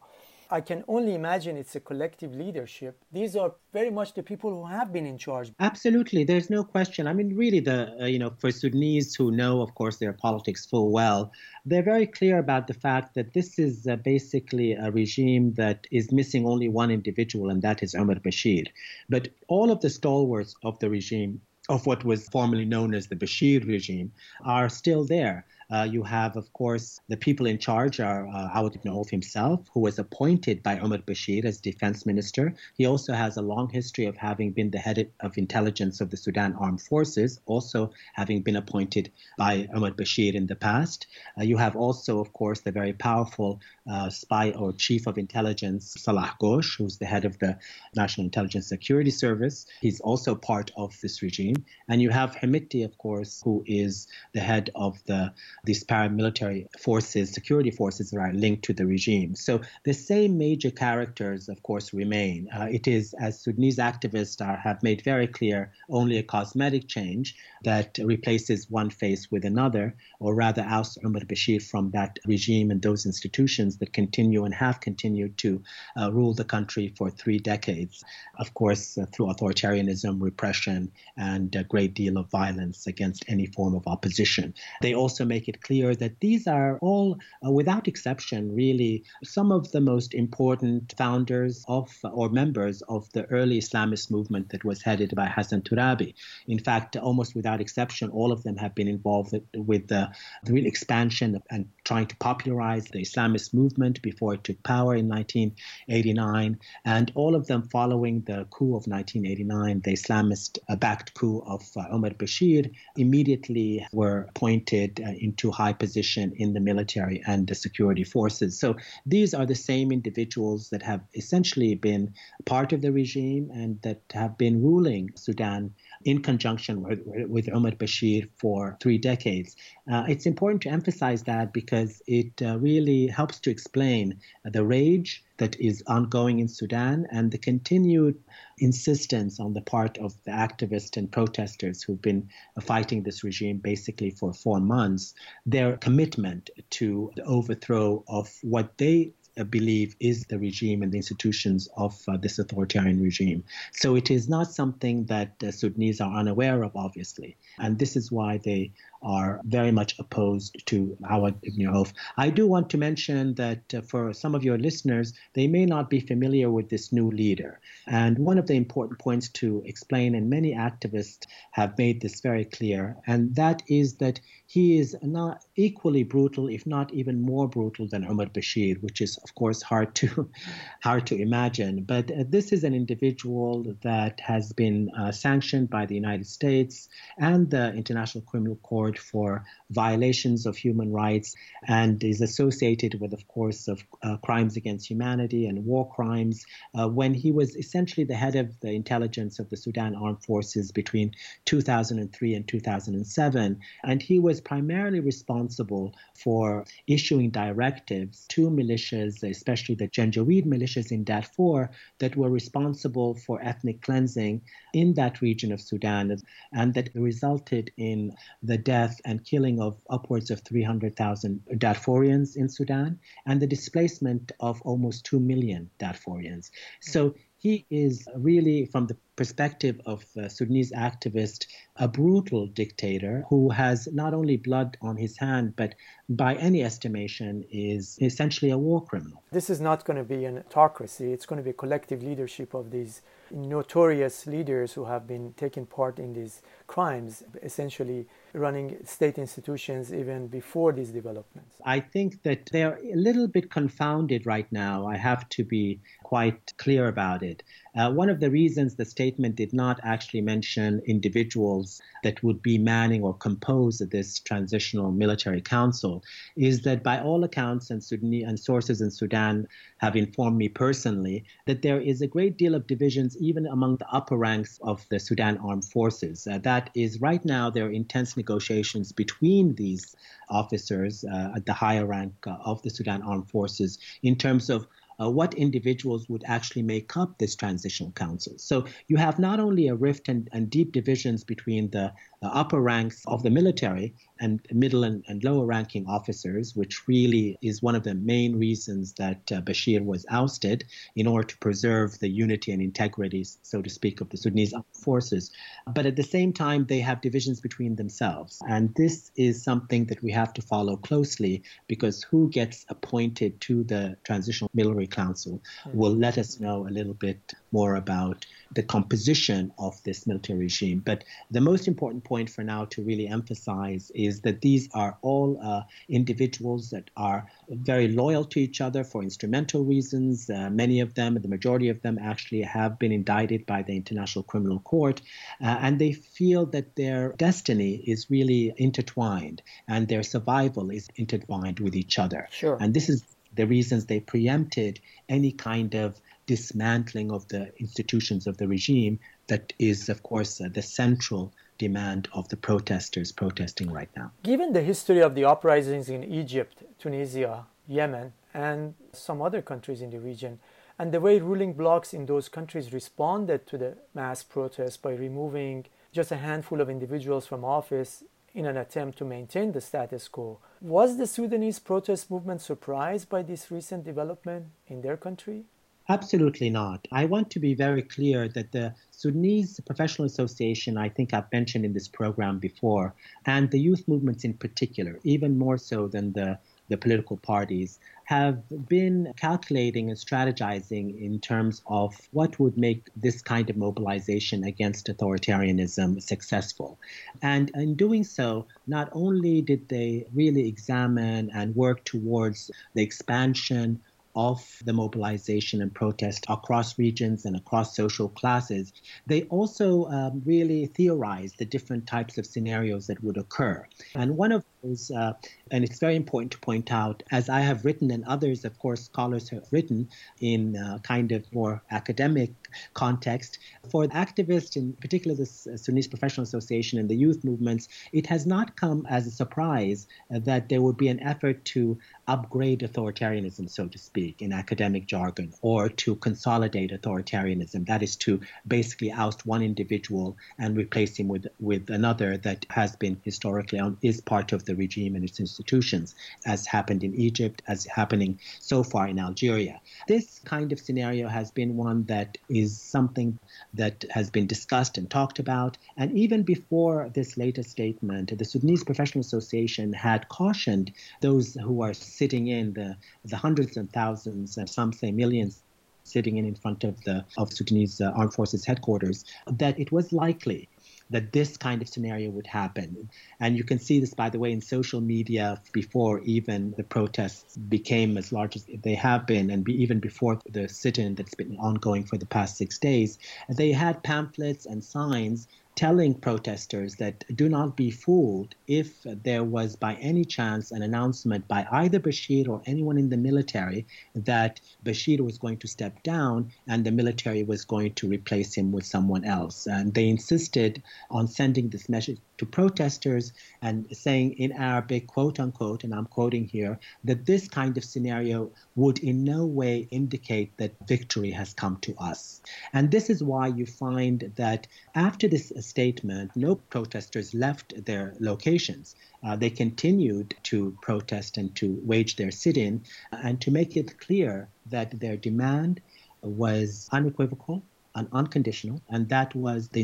I 0.54 0.62
can 0.62 0.84
only 0.88 1.16
imagine 1.16 1.58
it's 1.58 1.76
a 1.76 1.80
collective 1.80 2.36
leadership. 2.36 3.04
These 3.12 3.36
are 3.36 3.56
very 3.74 3.90
much 3.90 4.14
the 4.14 4.22
people 4.22 4.52
who 4.52 4.68
have 4.68 4.94
been 4.94 5.08
in 5.08 5.18
charge. 5.18 5.52
Absolutely, 5.60 6.24
there's 6.24 6.52
no 6.52 6.64
question. 6.64 7.08
I 7.08 7.14
mean, 7.14 7.36
really, 7.36 7.60
the 7.60 7.80
uh, 8.00 8.06
you 8.06 8.20
know 8.20 8.34
for 8.38 8.52
Sudanese 8.52 9.16
who 9.16 9.32
know, 9.32 9.62
of 9.64 9.74
course, 9.74 9.98
their 9.98 10.14
politics 10.14 10.64
full 10.68 10.92
well, 10.92 11.32
they're 11.66 11.90
very 11.96 12.06
clear 12.06 12.38
about 12.38 12.68
the 12.68 12.76
fact 12.76 13.16
that 13.16 13.34
this 13.34 13.58
is 13.58 13.88
uh, 13.88 13.96
basically 13.96 14.74
a 14.74 14.92
regime 14.92 15.56
that 15.56 15.88
is 15.90 16.12
missing 16.12 16.46
only 16.46 16.70
one 16.70 16.92
individual, 16.92 17.50
and 17.50 17.64
that 17.64 17.82
is 17.82 17.96
Omar 17.96 18.18
Bashir. 18.18 18.66
But 19.10 19.30
all 19.48 19.72
of 19.72 19.82
the 19.82 19.90
stalwarts 19.90 20.56
of 20.64 20.78
the 20.78 20.90
regime 20.92 21.42
of 21.70 21.88
what 21.88 22.04
was 22.04 22.30
formerly 22.30 22.66
known 22.66 22.94
as 22.94 23.08
the 23.08 23.16
Bashir 23.16 23.66
regime 23.68 24.12
are 24.46 24.70
still 24.70 25.04
there. 25.04 25.46
Uh, 25.74 25.84
you 25.84 26.04
have, 26.04 26.36
of 26.36 26.54
course, 26.54 27.02
the 27.08 27.18
people 27.18 27.48
in 27.48 27.58
charge 27.58 28.00
are 28.00 28.28
uh, 28.28 28.50
Awad 28.54 28.76
ibn 28.76 28.92
Auf 28.92 29.10
himself, 29.10 29.68
who 29.74 29.80
was 29.80 29.98
appointed 29.98 30.62
by 30.62 30.78
Omar 30.78 31.00
Bashir 31.00 31.46
as 31.46 31.60
defense 31.60 32.06
minister. 32.06 32.54
He 32.76 32.86
also 32.86 33.14
has 33.14 33.38
a 33.38 33.42
long 33.42 33.70
history 33.70 34.06
of 34.06 34.16
having 34.16 34.52
been 34.52 34.70
the 34.70 34.78
head 34.78 35.10
of 35.20 35.36
intelligence 35.36 36.00
of 36.00 36.12
the 36.12 36.18
Sudan 36.18 36.54
Armed 36.54 36.82
Forces, 36.82 37.40
also 37.48 37.92
having 38.14 38.44
been 38.44 38.56
appointed 38.56 39.12
by 39.36 39.68
Omar 39.74 39.94
Bashir 39.94 40.36
in 40.36 40.46
the 40.46 40.56
past. 40.56 41.08
Uh, 41.40 41.44
you 41.44 41.58
have 41.58 41.76
also, 41.76 42.20
of 42.20 42.34
course, 42.34 42.62
the 42.62 42.72
very 42.72 42.94
powerful 42.94 43.60
uh, 43.90 44.10
spy 44.10 44.52
or 44.52 44.74
chief 44.74 45.08
of 45.08 45.18
intelligence, 45.18 45.94
Salah 45.98 46.36
Ghosh, 46.42 46.78
who's 46.78 46.98
the 46.98 47.06
head 47.06 47.26
of 47.26 47.38
the 47.40 47.58
National 47.96 48.26
Intelligence 48.26 48.68
Security 48.68 49.12
Service. 49.12 49.66
He's 49.82 50.00
also 50.00 50.36
part 50.36 50.72
of 50.78 50.98
this 51.02 51.22
regime. 51.22 51.66
And 51.90 52.02
you 52.02 52.10
have 52.10 52.36
Hemeti, 52.36 52.86
of 52.86 52.98
course, 52.98 53.42
who 53.44 53.64
is 53.66 54.08
the 54.34 54.40
head 54.40 54.70
of 54.76 55.04
the 55.06 55.34
these 55.66 55.84
paramilitary 55.84 56.68
forces, 56.80 57.32
security 57.32 57.72
forces 57.72 58.12
that 58.12 58.20
are 58.20 58.34
linked 58.34 58.64
to 58.66 58.74
the 58.74 58.86
regime. 58.86 59.36
So 59.36 59.62
the 59.84 59.94
same 59.94 60.38
major 60.38 60.72
characters, 60.72 61.50
of 61.50 61.62
course, 61.64 61.94
remain. 61.94 62.50
Uh, 62.50 62.68
it 62.72 62.88
is, 62.88 63.14
as 63.20 63.40
Sudanese 63.40 63.78
activists 63.78 64.46
are, 64.46 64.58
have 64.58 64.82
made 64.84 65.02
very 65.02 65.28
clear, 65.28 65.72
only 65.90 66.18
a 66.18 66.24
cosmetic 66.24 66.88
change 66.88 67.36
that 67.64 67.98
replaces 68.04 68.70
one 68.70 68.90
face 68.90 69.30
with 69.32 69.46
another, 69.46 69.96
or 70.20 70.36
rather 70.36 70.62
ousts 70.62 70.98
Umar 71.04 71.22
Bashir 71.22 71.62
from 71.62 71.92
that 71.92 72.20
regime 72.26 72.72
and 72.72 72.82
those 72.82 73.06
institutions 73.06 73.73
that 73.78 73.94
continue 73.94 74.46
and 74.46 74.54
have 74.54 74.80
continued 74.80 75.38
to 75.40 75.62
uh, 76.00 76.12
rule 76.12 76.34
the 76.34 76.44
country 76.44 76.94
for 76.98 77.10
three 77.10 77.40
decades. 77.40 78.04
Of 78.38 78.54
course, 78.54 78.98
uh, 78.98 79.06
through 79.12 79.28
authoritarianism, 79.28 80.22
repression, 80.22 80.92
and 81.18 81.56
a 81.56 81.64
great 81.64 81.94
deal 81.94 82.18
of 82.18 82.30
violence 82.30 82.88
against 82.88 83.26
any 83.28 83.46
form 83.46 83.76
of 83.76 83.88
opposition. 83.88 84.54
They 84.82 84.94
also 84.94 85.26
make 85.26 85.48
it 85.48 85.62
clear 85.62 85.96
that 85.96 86.20
these 86.20 86.48
are 86.48 86.78
all, 86.80 87.18
uh, 87.46 87.52
without 87.52 87.88
exception, 87.88 88.56
really 88.56 89.04
some 89.24 89.52
of 89.52 89.72
the 89.72 89.82
most 89.82 90.14
important 90.14 90.94
founders 90.98 91.64
of 91.68 91.90
or 92.04 92.30
members 92.30 92.82
of 92.84 93.12
the 93.14 93.26
early 93.26 93.60
Islamist 93.60 94.12
movement 94.12 94.50
that 94.50 94.64
was 94.64 94.82
headed 94.82 95.16
by 95.16 95.28
Hassan 95.28 95.62
Turabi. 95.62 96.14
In 96.48 96.60
fact, 96.60 96.96
almost 96.96 97.36
without 97.36 97.62
exception, 97.62 98.10
all 98.10 98.32
of 98.32 98.44
them 98.44 98.58
have 98.58 98.76
been 98.76 98.88
involved 98.88 99.34
with 99.56 99.88
the 99.88 100.12
real 100.48 100.66
expansion 100.66 101.42
and 101.50 101.70
trying 101.84 102.08
to 102.08 102.16
popularize 102.18 102.86
the 102.86 103.02
Islamist 103.02 103.54
movement 103.54 103.63
before 104.02 104.34
it 104.34 104.44
took 104.44 104.62
power 104.64 104.96
in 104.96 105.08
1989, 105.08 106.60
and 106.86 107.12
all 107.16 107.36
of 107.36 107.48
them 107.48 107.64
following 107.70 108.22
the 108.22 108.46
coup 108.50 108.76
of 108.76 108.88
1989, 108.88 109.82
the 109.84 109.94
Islamist 109.94 110.58
backed 110.80 111.14
coup 111.14 111.42
of 111.46 111.64
uh, 111.76 111.86
Omar 111.92 112.12
Bashir, 112.12 112.72
immediately 112.98 113.86
were 113.92 114.28
appointed 114.30 115.02
uh, 115.06 115.12
into 115.20 115.52
high 115.52 115.74
position 115.74 116.34
in 116.38 116.54
the 116.54 116.60
military 116.60 117.22
and 117.28 117.48
the 117.48 117.56
security 117.56 118.04
forces. 118.04 118.60
So 118.60 118.76
these 119.06 119.34
are 119.34 119.46
the 119.46 119.56
same 119.56 119.92
individuals 119.92 120.70
that 120.70 120.84
have 120.84 121.02
essentially 121.16 121.76
been 121.76 122.14
part 122.46 122.74
of 122.74 122.82
the 122.82 122.92
regime 122.92 123.50
and 123.54 123.82
that 123.82 124.02
have 124.12 124.38
been 124.38 124.62
ruling 124.62 125.12
Sudan 125.16 125.74
in 126.06 126.22
conjunction 126.22 126.82
with, 126.82 127.02
with 127.28 127.50
Omar 127.54 127.72
Bashir 127.72 128.30
for 128.38 128.78
three 128.82 128.98
decades. 128.98 129.56
Uh, 129.92 130.06
it's 130.08 130.26
important 130.26 130.62
to 130.64 130.70
emphasize 130.70 131.24
that 131.24 131.54
because 131.54 132.02
it 132.08 132.42
uh, 132.42 132.58
really 132.60 133.08
helps 133.08 133.40
to 133.42 133.52
explain 133.52 134.20
the 134.46 134.64
rage 134.64 135.24
that 135.38 135.60
is 135.60 135.84
ongoing 135.88 136.40
in 136.40 136.48
Sudan 136.48 137.08
and 137.12 137.32
the 137.32 137.38
continued 137.38 138.18
insistence 138.60 139.40
on 139.40 139.54
the 139.54 139.62
part 139.62 139.98
of 139.98 140.14
the 140.26 140.32
activists 140.32 140.96
and 140.96 141.12
protesters 141.12 141.82
who've 141.82 142.02
been 142.02 142.30
fighting 142.62 143.04
this 143.04 143.24
regime 143.24 143.58
basically 143.58 144.12
for 144.12 144.34
four 144.34 144.60
months, 144.60 145.14
their 145.46 145.78
commitment 145.78 146.50
to 146.70 147.12
the 147.16 147.24
overthrow 147.24 148.04
of 148.08 148.30
what 148.42 148.78
they 148.78 149.14
believe 149.42 149.96
is 150.00 150.26
the 150.26 150.38
regime 150.38 150.84
and 150.84 150.92
the 150.92 150.98
institutions 150.98 151.68
of 151.76 152.00
uh, 152.08 152.18
this 152.18 152.38
authoritarian 152.38 153.02
regime. 153.02 153.44
So 153.72 153.96
it 153.96 154.12
is 154.12 154.30
not 154.30 154.52
something 154.52 155.06
that 155.06 155.42
uh, 155.44 155.52
Sudanese 155.52 156.00
are 156.02 156.14
unaware 156.14 156.62
of, 156.64 156.76
obviously. 156.76 157.38
And 157.58 157.80
this 157.80 157.96
is 157.96 158.12
why 158.12 158.38
they 158.38 158.74
are 159.04 159.42
very 159.44 159.72
much 159.72 159.98
opposed 160.00 160.66
to 160.68 160.98
Awad 161.10 161.36
ibn 161.44 161.68
Auf. 161.68 161.94
I 162.18 162.30
do 162.30 162.48
want 162.48 162.70
to 162.72 162.78
mention 162.78 163.36
that 163.36 163.74
uh, 163.74 163.82
for 163.82 164.14
some 164.14 164.36
of 164.36 164.44
your 164.44 164.58
listeners, 164.58 165.14
they 165.34 165.48
may 165.48 165.66
not 165.66 165.90
be 165.90 166.00
familiar 166.00 166.50
with 166.50 166.70
this 166.70 166.92
new 166.92 167.12
leader. 167.12 167.60
And 167.88 168.18
one 168.18 168.38
of 168.38 168.48
the 168.48 168.56
important 168.56 169.00
points 169.00 169.30
to 169.30 169.62
explain, 169.66 170.16
and 170.16 170.30
many 170.30 170.54
activists 170.54 171.26
have 171.52 171.78
made 171.78 172.02
this 172.02 172.22
very 172.22 172.46
clear, 172.46 172.98
and 173.06 173.36
that 173.36 173.62
is 173.68 173.96
that 173.96 174.20
he 174.48 174.78
is 174.78 174.96
not 175.02 175.44
equally 175.56 176.04
brutal, 176.04 176.48
if 176.48 176.66
not 176.68 176.94
even 176.94 177.22
more 177.22 177.48
brutal 177.48 177.88
than 177.88 178.06
Omar 178.06 178.28
Bashir, 178.28 178.82
which 178.84 179.02
is, 179.02 179.18
of 179.18 179.34
course, 179.36 179.62
hard 179.62 179.96
to 179.96 180.30
hard 180.82 181.08
to 181.08 181.16
imagine. 181.16 181.84
But 181.84 182.12
uh, 182.12 182.24
this 182.28 182.52
is 182.52 182.64
an 182.64 182.74
individual 182.74 183.76
that 183.82 184.20
has 184.20 184.54
been 184.54 184.92
uh, 184.98 185.12
sanctioned 185.12 185.70
by 185.70 185.86
the 185.86 185.96
United 185.96 186.28
States 186.28 186.88
and 187.18 187.50
the 187.50 187.74
International 187.74 188.24
Criminal 188.26 188.58
Court 188.58 188.93
for 188.98 189.46
violations 189.70 190.46
of 190.46 190.56
human 190.56 190.92
rights, 190.92 191.36
and 191.68 192.04
is 192.04 192.22
associated 192.22 193.00
with, 193.00 193.14
of 193.14 193.28
course, 193.28 193.68
of 193.68 193.84
uh, 194.02 194.18
crimes 194.18 194.58
against 194.58 194.90
humanity 194.90 195.46
and 195.46 195.66
war 195.66 195.90
crimes. 195.90 196.46
Uh, 196.78 196.88
when 196.88 197.14
he 197.14 197.32
was 197.32 197.56
essentially 197.56 198.04
the 198.04 198.16
head 198.16 198.36
of 198.36 198.60
the 198.60 198.72
intelligence 198.72 199.40
of 199.40 199.50
the 199.50 199.58
Sudan 199.58 199.96
Armed 199.96 200.24
Forces 200.24 200.72
between 200.72 201.14
2003 201.46 202.34
and 202.34 202.48
2007, 202.48 203.60
and 203.84 204.02
he 204.02 204.20
was 204.20 204.42
primarily 204.42 205.00
responsible 205.00 205.94
for 206.16 206.66
issuing 206.88 207.30
directives 207.30 208.26
to 208.30 208.50
militias, 208.50 209.24
especially 209.24 209.76
the 209.76 209.88
Janjaweed 209.88 210.46
militias 210.46 210.92
in 210.92 211.04
Darfur, 211.04 211.70
that 212.00 212.16
were 212.16 212.30
responsible 212.30 213.16
for 213.16 213.42
ethnic 213.42 213.82
cleansing 213.82 214.42
in 214.74 214.94
that 214.96 215.22
region 215.22 215.52
of 215.52 215.62
Sudan, 215.62 216.18
and 216.52 216.74
that 216.74 216.90
resulted 216.94 217.72
in 217.78 218.14
the 218.42 218.58
death 218.58 218.83
and 219.06 219.24
killing 219.26 219.60
of 219.62 219.78
upwards 219.90 220.32
of 220.32 220.42
300,000 220.42 221.42
Darfurians 221.56 222.36
in 222.36 222.50
Sudan 222.50 223.00
and 223.26 223.42
the 223.42 223.48
displacement 223.48 224.32
of 224.40 224.62
almost 224.64 225.06
2 225.06 225.20
million 225.20 225.70
Darfurians. 225.80 226.50
Hmm. 226.84 226.92
So 226.92 227.16
he 227.44 227.66
is 227.70 228.08
really, 228.16 228.66
from 228.66 228.88
the 228.88 228.96
perspective 229.18 229.82
of 229.86 230.06
Sudanese 230.30 230.72
activist, 230.72 231.48
a 231.76 231.90
brutal 231.90 232.48
dictator 232.48 233.26
who 233.30 233.50
has 233.50 233.90
not 233.92 234.14
only 234.14 234.38
blood 234.38 234.78
on 234.82 234.96
his 234.96 235.18
hand, 235.18 235.54
but 235.58 235.76
by 236.08 236.36
any 236.36 236.64
estimation 236.64 237.44
is 237.52 237.98
essentially 238.02 238.50
a 238.50 238.58
war 238.58 238.82
criminal. 238.86 239.22
This 239.34 239.50
is 239.50 239.60
not 239.60 239.84
going 239.84 239.98
to 239.98 240.06
be 240.06 240.24
an 240.24 240.38
autocracy, 240.38 241.12
it's 241.12 241.26
going 241.26 241.38
to 241.38 241.44
be 241.44 241.50
a 241.50 241.54
collective 241.54 242.02
leadership 242.02 242.54
of 242.54 242.72
these 242.72 243.02
notorious 243.34 244.28
leaders 244.28 244.74
who 244.74 244.86
have 244.86 245.08
been 245.08 245.34
taking 245.36 245.66
part 245.66 246.00
in 246.00 246.14
these 246.14 246.42
crimes, 246.68 247.24
essentially 247.42 248.06
running 248.34 248.78
state 248.86 249.18
institutions 249.18 249.94
even 249.94 250.28
before 250.28 250.72
these 250.72 250.92
developments. 250.92 251.58
I 251.66 251.80
think 251.80 252.22
that 252.24 252.50
they're 252.52 252.78
a 252.78 252.96
little 252.96 253.28
bit 253.28 253.50
confounded 253.50 254.26
right 254.26 254.50
now. 254.52 254.88
I 254.88 254.98
have 254.98 255.28
to 255.30 255.44
be 255.44 255.80
quite 256.04 256.54
clear 256.58 256.88
about 256.88 257.24
it. 257.24 257.44
Uh, 257.76 257.92
one 257.92 258.10
of 258.10 258.20
the 258.20 258.30
reasons 258.30 258.76
the 258.76 258.86
statement 258.86 259.36
did 259.36 259.52
not 259.52 259.80
actually 259.84 260.22
mention 260.22 260.82
individuals 260.86 261.82
that 262.04 262.22
would 262.24 262.42
be 262.42 262.58
manning 262.58 263.02
or 263.02 263.14
compose 263.16 263.80
this 263.80 264.20
transitional 264.20 264.92
military 264.92 265.42
council 265.42 266.04
is 266.36 266.62
that, 266.62 266.84
by 266.84 267.00
all 267.00 267.24
accounts, 267.24 267.70
and, 267.70 267.84
Sudanese, 267.84 268.26
and 268.28 268.40
sources 268.40 268.82
in 268.82 268.92
Sudan 268.92 269.48
have 269.78 269.96
informed 269.96 270.38
me 270.38 270.50
personally, 270.50 271.26
that 271.48 271.62
there 271.62 271.82
is 271.82 272.02
a 272.02 272.08
great 272.08 272.38
deal 272.38 272.54
of 272.54 272.68
divisions 272.68 273.18
even 273.18 273.48
among 273.48 273.78
the 273.78 273.90
upper 273.90 274.18
ranks 274.18 274.60
of 274.62 274.86
the 274.90 275.00
Sudan 275.00 275.38
armed 275.40 275.66
forces. 275.66 276.28
Uh, 276.28 276.38
that 276.40 276.70
is, 276.76 277.02
right 277.02 277.24
now, 277.26 277.50
there 277.50 277.66
are 277.66 277.72
intense 277.72 278.16
negotiations 278.16 278.92
between 278.92 279.56
these 279.56 279.96
officers 280.30 281.04
uh, 281.04 281.32
at 281.36 281.46
the 281.46 281.54
higher 281.54 281.86
rank 281.86 282.14
uh, 282.28 282.38
of 282.46 282.62
the 282.62 282.70
Sudan 282.70 283.02
armed 283.02 283.30
forces 283.30 283.80
in 284.04 284.16
terms 284.16 284.50
of 284.50 284.68
uh, 285.00 285.10
what 285.10 285.34
individuals 285.34 286.08
would 286.10 286.24
actually 286.26 286.62
make 286.62 286.96
up 286.98 287.18
this 287.18 287.36
transitional 287.36 287.92
council. 287.92 288.34
So 288.38 288.66
you 288.88 288.98
have 288.98 289.20
not 289.20 289.40
only 289.40 289.68
a 289.68 289.76
rift 289.76 290.10
and, 290.10 290.30
and 290.32 290.50
deep 290.50 290.72
divisions 290.72 291.24
between 291.24 291.70
the 291.72 291.94
uh, 292.24 292.28
upper 292.28 292.62
ranks 292.62 293.04
of 293.08 293.22
the 293.24 293.30
military 293.30 293.94
and 294.20 294.40
middle 294.52 294.84
and, 294.84 295.04
and, 295.08 295.24
lower 295.24 295.46
ranking 295.46 295.86
officers, 295.88 296.56
which 296.56 296.88
really 296.88 297.38
is 297.42 297.62
one 297.62 297.76
of 297.76 297.84
the 297.84 297.94
main 297.94 298.38
reasons 298.40 298.94
that 298.94 299.32
uh, 299.32 299.42
Bashir 299.42 299.84
was 299.84 300.06
ousted 300.10 300.64
in 300.96 301.08
order 301.08 301.28
to 301.28 301.38
preserve 301.40 302.00
the 302.00 302.08
unity 302.08 302.52
and 302.52 302.62
integrity, 302.62 303.26
so 303.42 303.62
to 303.62 303.70
speak, 303.70 304.00
of 304.00 304.10
the 304.10 304.18
Sudanese 304.18 304.54
armed 304.54 304.66
forces. 304.74 305.32
But 305.68 305.86
at 305.86 305.96
the 305.96 306.04
same 306.04 306.32
time, 306.32 306.66
they 306.66 306.80
have 306.80 307.02
divisions 307.02 307.42
between 307.42 307.76
themselves. 307.76 308.42
And 308.48 308.74
this 308.76 309.12
is 309.16 309.44
something 309.44 309.86
that 309.86 310.02
we 310.02 310.12
have 310.12 310.34
to 310.36 310.42
follow 310.42 310.78
closely 310.78 311.44
because 311.68 312.04
who 312.04 312.30
gets 312.30 312.66
appointed 312.70 313.42
to 313.42 313.64
the 313.64 313.98
Transitional 314.04 314.50
Military 314.54 314.88
Council 314.88 315.42
mm-hmm. 315.66 315.78
will 315.78 315.96
let 315.96 316.18
us 316.18 316.40
know 316.40 316.68
a 316.68 316.72
little 316.72 316.94
bit 316.94 317.34
more 317.52 317.76
about 317.76 318.26
the 318.56 318.64
composition 318.64 319.52
of 319.58 319.82
this 319.84 320.06
military 320.06 320.40
regime. 320.40 320.82
But 320.86 321.04
the 321.32 321.42
most 321.42 321.68
important 321.68 322.04
point 322.04 322.13
for 322.30 322.44
now 322.44 322.66
to 322.66 322.84
really 322.84 323.08
emphasize 323.08 323.92
is 323.96 324.22
that 324.22 324.42
these 324.42 324.70
are 324.74 324.98
all 325.02 325.40
uh, 325.44 325.62
individuals 325.90 326.70
that 326.70 326.90
are 326.96 327.28
very 327.50 327.88
loyal 327.88 328.24
to 328.26 328.40
each 328.40 328.62
other 328.62 328.84
for 328.84 329.02
instrumental 329.02 329.64
reasons. 329.64 330.30
Uh, 330.30 330.50
many 330.52 330.80
of 330.80 330.94
them, 330.94 331.16
the 331.16 331.28
majority 331.28 331.70
of 331.70 331.82
them, 331.82 331.98
actually 332.00 332.42
have 332.42 332.78
been 332.78 332.92
indicted 332.92 333.46
by 333.46 333.64
the 333.64 333.76
International 333.76 334.24
Criminal 334.24 334.60
Court, 334.60 335.02
uh, 335.42 335.58
and 335.62 335.80
they 335.80 335.94
feel 335.94 336.46
that 336.48 336.76
their 336.76 337.14
destiny 337.18 337.84
is 337.88 338.10
really 338.10 338.54
intertwined 338.58 339.42
and 339.68 339.88
their 339.88 340.04
survival 340.04 340.70
is 340.70 340.88
intertwined 340.96 341.60
with 341.60 341.76
each 341.76 341.98
other. 341.98 342.28
Sure. 342.32 342.58
And 342.62 342.74
this 342.74 342.90
is 342.90 343.04
the 343.36 343.48
reasons 343.48 343.86
they 343.86 344.00
preempted 344.00 344.80
any 345.10 345.32
kind 345.32 345.74
of 345.74 346.00
dismantling 346.26 347.12
of 347.12 347.28
the 347.28 347.52
institutions 347.58 348.28
of 348.28 348.38
the 348.38 348.48
regime 348.48 349.00
that 349.28 349.54
is, 349.60 349.90
of 349.90 350.04
course, 350.04 350.40
uh, 350.40 350.50
the 350.54 350.62
central 350.62 351.34
demand 351.58 352.08
of 352.14 352.30
the 352.30 352.38
protesters 352.38 353.12
protesting 353.12 353.72
right 353.72 353.90
now. 353.96 354.12
Given 354.24 354.54
the 354.54 354.62
history 354.62 355.02
of 355.02 355.16
the 355.16 355.26
uprisings 355.26 355.90
in 355.90 356.04
Egypt, 356.04 356.64
Tunisia, 356.80 357.46
Yemen, 357.68 358.14
and 358.34 358.74
some 358.92 359.22
other 359.22 359.42
countries 359.42 359.82
in 359.82 359.90
the 359.90 360.00
region, 360.00 360.40
and 360.80 360.92
the 360.92 361.00
way 361.00 361.20
ruling 361.20 361.54
blocs 361.54 361.94
in 361.94 362.06
those 362.06 362.30
countries 362.30 362.74
responded 362.74 363.46
to 363.48 363.58
the 363.58 363.78
mass 363.94 364.24
protests 364.24 364.78
by 364.78 364.92
removing 364.94 365.66
just 365.92 366.12
a 366.12 366.18
handful 366.18 366.60
of 366.60 366.70
individuals 366.70 367.28
from 367.28 367.46
office 367.46 368.04
in 368.34 368.48
an 368.48 368.58
attempt 368.58 368.98
to 368.98 369.06
maintain 369.06 369.52
the 369.52 369.62
status 369.62 370.08
quo. 370.08 370.40
Was 370.60 370.98
the 370.98 371.06
Sudanese 371.06 371.60
protest 371.60 372.10
movement 372.10 372.42
surprised 372.42 373.08
by 373.08 373.22
this 373.22 373.52
recent 373.52 373.84
development 373.84 374.48
in 374.68 374.82
their 374.82 374.98
country? 374.98 375.44
Absolutely 375.90 376.50
not. 376.50 376.88
I 376.94 377.04
want 377.04 377.30
to 377.32 377.42
be 377.42 377.54
very 377.54 377.82
clear 377.82 378.30
that 378.30 378.54
the 378.54 378.74
Sudanese 378.92 379.60
Professional 379.66 380.06
Association, 380.06 380.78
I 380.78 380.88
think 380.88 381.14
I've 381.14 381.30
mentioned 381.34 381.66
in 381.66 381.74
this 381.74 381.90
program 381.90 382.40
before, 382.40 382.96
and 383.26 383.52
the 383.52 383.60
youth 383.60 383.86
movements 383.86 384.24
in 384.24 384.34
particular, 384.36 385.00
even 385.04 385.38
more 385.38 385.58
so 385.58 385.90
than 385.90 386.14
the, 386.14 386.40
the 386.70 386.78
political 386.78 387.18
parties, 387.18 387.80
have 388.06 388.42
been 388.70 389.14
calculating 389.18 389.90
and 389.90 390.00
strategizing 390.00 390.98
in 391.02 391.20
terms 391.20 391.62
of 391.68 391.94
what 392.12 392.40
would 392.40 392.58
make 392.58 392.88
this 392.96 393.22
kind 393.22 393.50
of 393.50 393.58
mobilization 393.58 394.46
against 394.46 394.88
authoritarianism 394.88 396.02
successful. 396.02 396.80
And 397.22 397.52
in 397.56 397.76
doing 397.76 398.06
so, 398.06 398.46
not 398.68 398.88
only 398.94 399.42
did 399.42 399.68
they 399.68 400.06
really 400.14 400.48
examine 400.48 401.30
and 401.34 401.54
work 401.58 401.84
towards 401.84 402.52
the 402.74 402.84
expansion 402.84 403.82
of 404.16 404.46
the 404.64 404.74
mobilization 404.74 405.62
and 405.62 405.74
protest 405.74 406.26
across 406.30 406.78
regions 406.78 407.26
and 407.26 407.36
across 407.36 407.76
social 407.76 408.10
classes, 408.10 408.74
they 409.08 409.24
also 409.24 409.86
um, 409.86 410.22
really 410.26 410.68
theorized 410.68 411.38
the 411.38 411.46
different 411.46 411.88
types 411.88 412.18
of 412.18 412.26
scenarios 412.26 412.88
that 412.88 413.04
would 413.04 413.18
occur. 413.18 413.68
And 413.96 414.18
one 414.18 414.32
of 414.32 414.44
those, 414.64 414.92
uh, 414.92 415.14
and 415.52 415.64
it's 415.64 415.80
very 415.80 415.96
important 415.96 416.32
to 416.32 416.40
point 416.40 416.72
out, 416.72 417.04
as 417.12 417.30
I 417.30 417.42
have 417.42 417.66
written 417.66 417.92
and 417.92 418.04
others, 418.06 418.46
of 418.46 418.58
course, 418.60 418.86
scholars 418.86 419.30
have 419.30 419.46
written 419.52 419.90
in 420.20 420.56
uh, 420.58 420.80
kind 420.80 421.12
of 421.12 421.32
more 421.34 421.62
academic 421.72 422.32
context, 422.74 423.40
for 423.70 423.86
activists, 423.88 424.56
in 424.56 424.74
particular 424.74 425.16
the 425.16 425.26
Sudanese 425.26 425.88
Professional 425.88 426.24
Association 426.24 426.80
and 426.80 426.90
the 426.90 426.96
youth 426.96 427.24
movements, 427.24 427.68
it 427.92 428.08
has 428.08 428.26
not 428.26 428.56
come 428.56 428.86
as 428.90 429.08
a 429.08 429.12
surprise 429.12 429.88
that 430.10 430.50
there 430.50 430.62
would 430.62 430.78
be 430.78 430.88
an 430.88 431.02
effort 431.02 431.44
to 431.46 431.78
upgrade 432.08 432.60
authoritarianism, 432.60 433.50
so 433.50 433.68
to 433.68 433.78
speak, 433.78 434.22
in 434.22 434.34
academic 434.34 434.86
jargon, 434.86 435.34
or 435.42 435.70
to 435.70 435.96
consolidate 435.96 436.72
authoritarianism. 436.72 437.66
That 437.66 437.84
is 437.84 437.96
to 437.98 438.22
basically 438.48 438.92
oust 438.92 439.26
one 439.26 439.42
individual 439.42 440.18
and 440.38 440.58
replace 440.58 440.98
him 440.98 441.08
with, 441.08 441.28
with 441.40 441.70
another 441.70 442.18
that 442.18 442.46
has 442.50 442.76
been 442.76 443.02
historically 443.04 443.60
on, 443.60 443.78
is 443.82 444.02
part 444.02 444.32
of 444.34 444.46
the 444.46 444.53
the 444.54 444.60
regime 444.60 444.96
and 444.96 445.04
its 445.04 445.20
institutions, 445.20 445.96
as 446.26 446.46
happened 446.46 446.84
in 446.84 446.94
Egypt, 446.96 447.42
as 447.48 447.66
happening 447.66 448.20
so 448.40 448.64
far 448.64 448.88
in 448.88 449.00
Algeria. 449.00 449.60
This 449.88 450.20
kind 450.20 450.52
of 450.52 450.60
scenario 450.60 451.08
has 451.08 451.32
been 451.32 451.58
one 451.58 451.86
that 451.86 452.18
is 452.30 452.62
something 452.62 453.18
that 453.54 453.86
has 453.90 454.10
been 454.10 454.28
discussed 454.28 454.78
and 454.78 454.90
talked 454.90 455.20
about. 455.20 455.58
And 455.78 455.92
even 455.98 456.24
before 456.24 456.90
this 456.94 457.18
latest 457.18 457.50
statement, 457.50 458.18
the 458.18 458.26
Sudanese 458.26 458.64
Professional 458.64 459.02
Association 459.02 459.74
had 459.74 460.08
cautioned 460.10 460.72
those 461.02 461.34
who 461.36 461.62
are 461.62 461.74
sitting 461.74 462.28
in 462.28 462.54
the, 462.54 462.78
the 463.06 463.18
hundreds 463.18 463.58
and 463.58 463.72
thousands, 463.72 464.38
and 464.38 464.50
some 464.50 464.72
say 464.74 464.92
millions 464.92 465.42
sitting 465.84 466.18
in 466.18 466.26
in 466.26 466.36
front 466.36 466.64
of 466.64 466.82
the 466.84 467.04
of 467.18 467.34
Sudanese 467.34 467.82
uh, 467.82 467.92
armed 467.96 468.14
forces 468.14 468.46
headquarters 468.46 469.04
that 469.28 469.60
it 469.60 469.72
was 469.72 469.92
likely 469.92 470.48
that 470.90 471.12
this 471.12 471.38
kind 471.38 471.62
of 471.62 471.70
scenario 471.70 472.10
would 472.12 472.28
happen. 472.28 472.90
And 473.20 473.38
you 473.38 473.44
can 473.44 473.60
see 473.60 473.80
this, 473.80 473.94
by 473.94 474.10
the 474.10 474.20
way, 474.20 474.32
in 474.32 474.42
social 474.42 474.82
media 474.82 475.42
before 475.52 476.02
even 476.02 476.54
the 476.58 476.64
protests 476.64 477.36
became 477.38 477.98
as 477.98 478.12
large 478.12 478.36
as 478.36 478.46
they 478.64 478.76
have 478.76 479.06
been, 479.08 479.30
and 479.30 479.44
be, 479.44 479.54
even 479.62 479.80
before 479.80 480.20
the 480.30 480.48
sit 480.48 480.78
in 480.78 480.96
that's 480.96 481.16
been 481.16 481.38
ongoing 481.38 481.86
for 481.86 481.98
the 481.98 482.06
past 482.06 482.38
six 482.38 482.60
days. 482.60 482.98
They 483.30 483.52
had 483.52 483.84
pamphlets 483.84 484.46
and 484.46 484.64
signs 484.64 485.28
telling 485.56 485.94
protesters 485.94 486.76
that 486.76 487.04
do 487.16 487.30
not 487.30 487.56
be 487.56 487.70
fooled 487.70 488.34
if 488.48 488.82
there 488.84 489.24
was 489.24 489.56
by 489.56 489.76
any 489.76 490.04
chance 490.04 490.52
an 490.52 490.62
announcement 490.62 491.28
by 491.28 491.46
either 491.52 491.80
Bashir 491.80 492.28
or 492.28 492.42
anyone 492.46 492.78
in 492.78 492.90
the 492.90 492.98
military 492.98 493.68
that 493.94 494.42
Bashir 494.66 495.00
was 495.02 495.20
going 495.20 495.38
to 495.38 495.48
step 495.48 495.84
down 495.84 496.32
and 496.48 496.66
the 496.66 496.72
military 496.72 497.24
was 497.24 497.46
going 497.46 497.74
to 497.76 497.88
replace 497.88 498.34
him 498.34 498.52
with 498.52 498.66
someone 498.66 499.06
else. 499.06 499.46
And 499.46 499.74
they 499.74 499.88
insisted 499.88 500.64
on 500.90 501.08
sending 501.08 501.50
this 501.50 501.70
message 501.70 502.00
to 502.18 502.26
protesters 502.26 503.14
and 503.42 503.66
saying 503.76 504.14
in 504.14 504.32
Arabic, 504.32 504.88
quote 504.88 505.20
unquote, 505.20 505.64
and 505.64 505.74
I'm 505.74 505.86
quoting 505.86 506.26
here, 506.26 506.60
that 506.84 507.06
this 507.06 507.28
kind 507.28 507.58
of 507.58 507.64
scenario 507.64 508.32
would 508.56 508.80
in 508.80 509.04
no 509.04 509.26
way 509.26 509.68
indicate 509.72 510.38
that 510.38 510.54
victory 510.68 511.12
has 511.12 511.34
come 511.34 511.58
to 511.62 511.76
us. 511.78 512.22
And 512.54 512.72
this 512.72 512.90
is 512.90 513.04
why 513.04 513.28
you 513.28 513.46
find 513.46 514.14
that 514.16 514.48
after 514.76 515.08
this 515.08 515.32
statement, 515.44 516.12
no 516.16 516.36
protesters 516.36 517.14
left 517.14 517.66
their 517.66 517.94
locations. 518.00 518.76
Uh, 519.04 519.16
they 519.16 519.30
continued 519.30 520.16
to 520.24 520.58
protest 520.62 521.18
and 521.18 521.36
to 521.36 521.60
wage 521.64 521.96
their 521.96 522.12
sit 522.12 522.38
in 522.38 522.64
and 522.92 523.22
to 523.22 523.32
make 523.32 523.56
it 523.56 523.80
clear 523.80 524.30
that 524.48 524.80
their 524.80 524.98
demand 524.98 525.62
was 526.02 526.68
unequivocal 526.72 527.44
and 527.76 527.88
unconditional, 527.92 528.62
and 528.70 528.90
that 528.90 529.16
was 529.16 529.50
the 529.50 529.62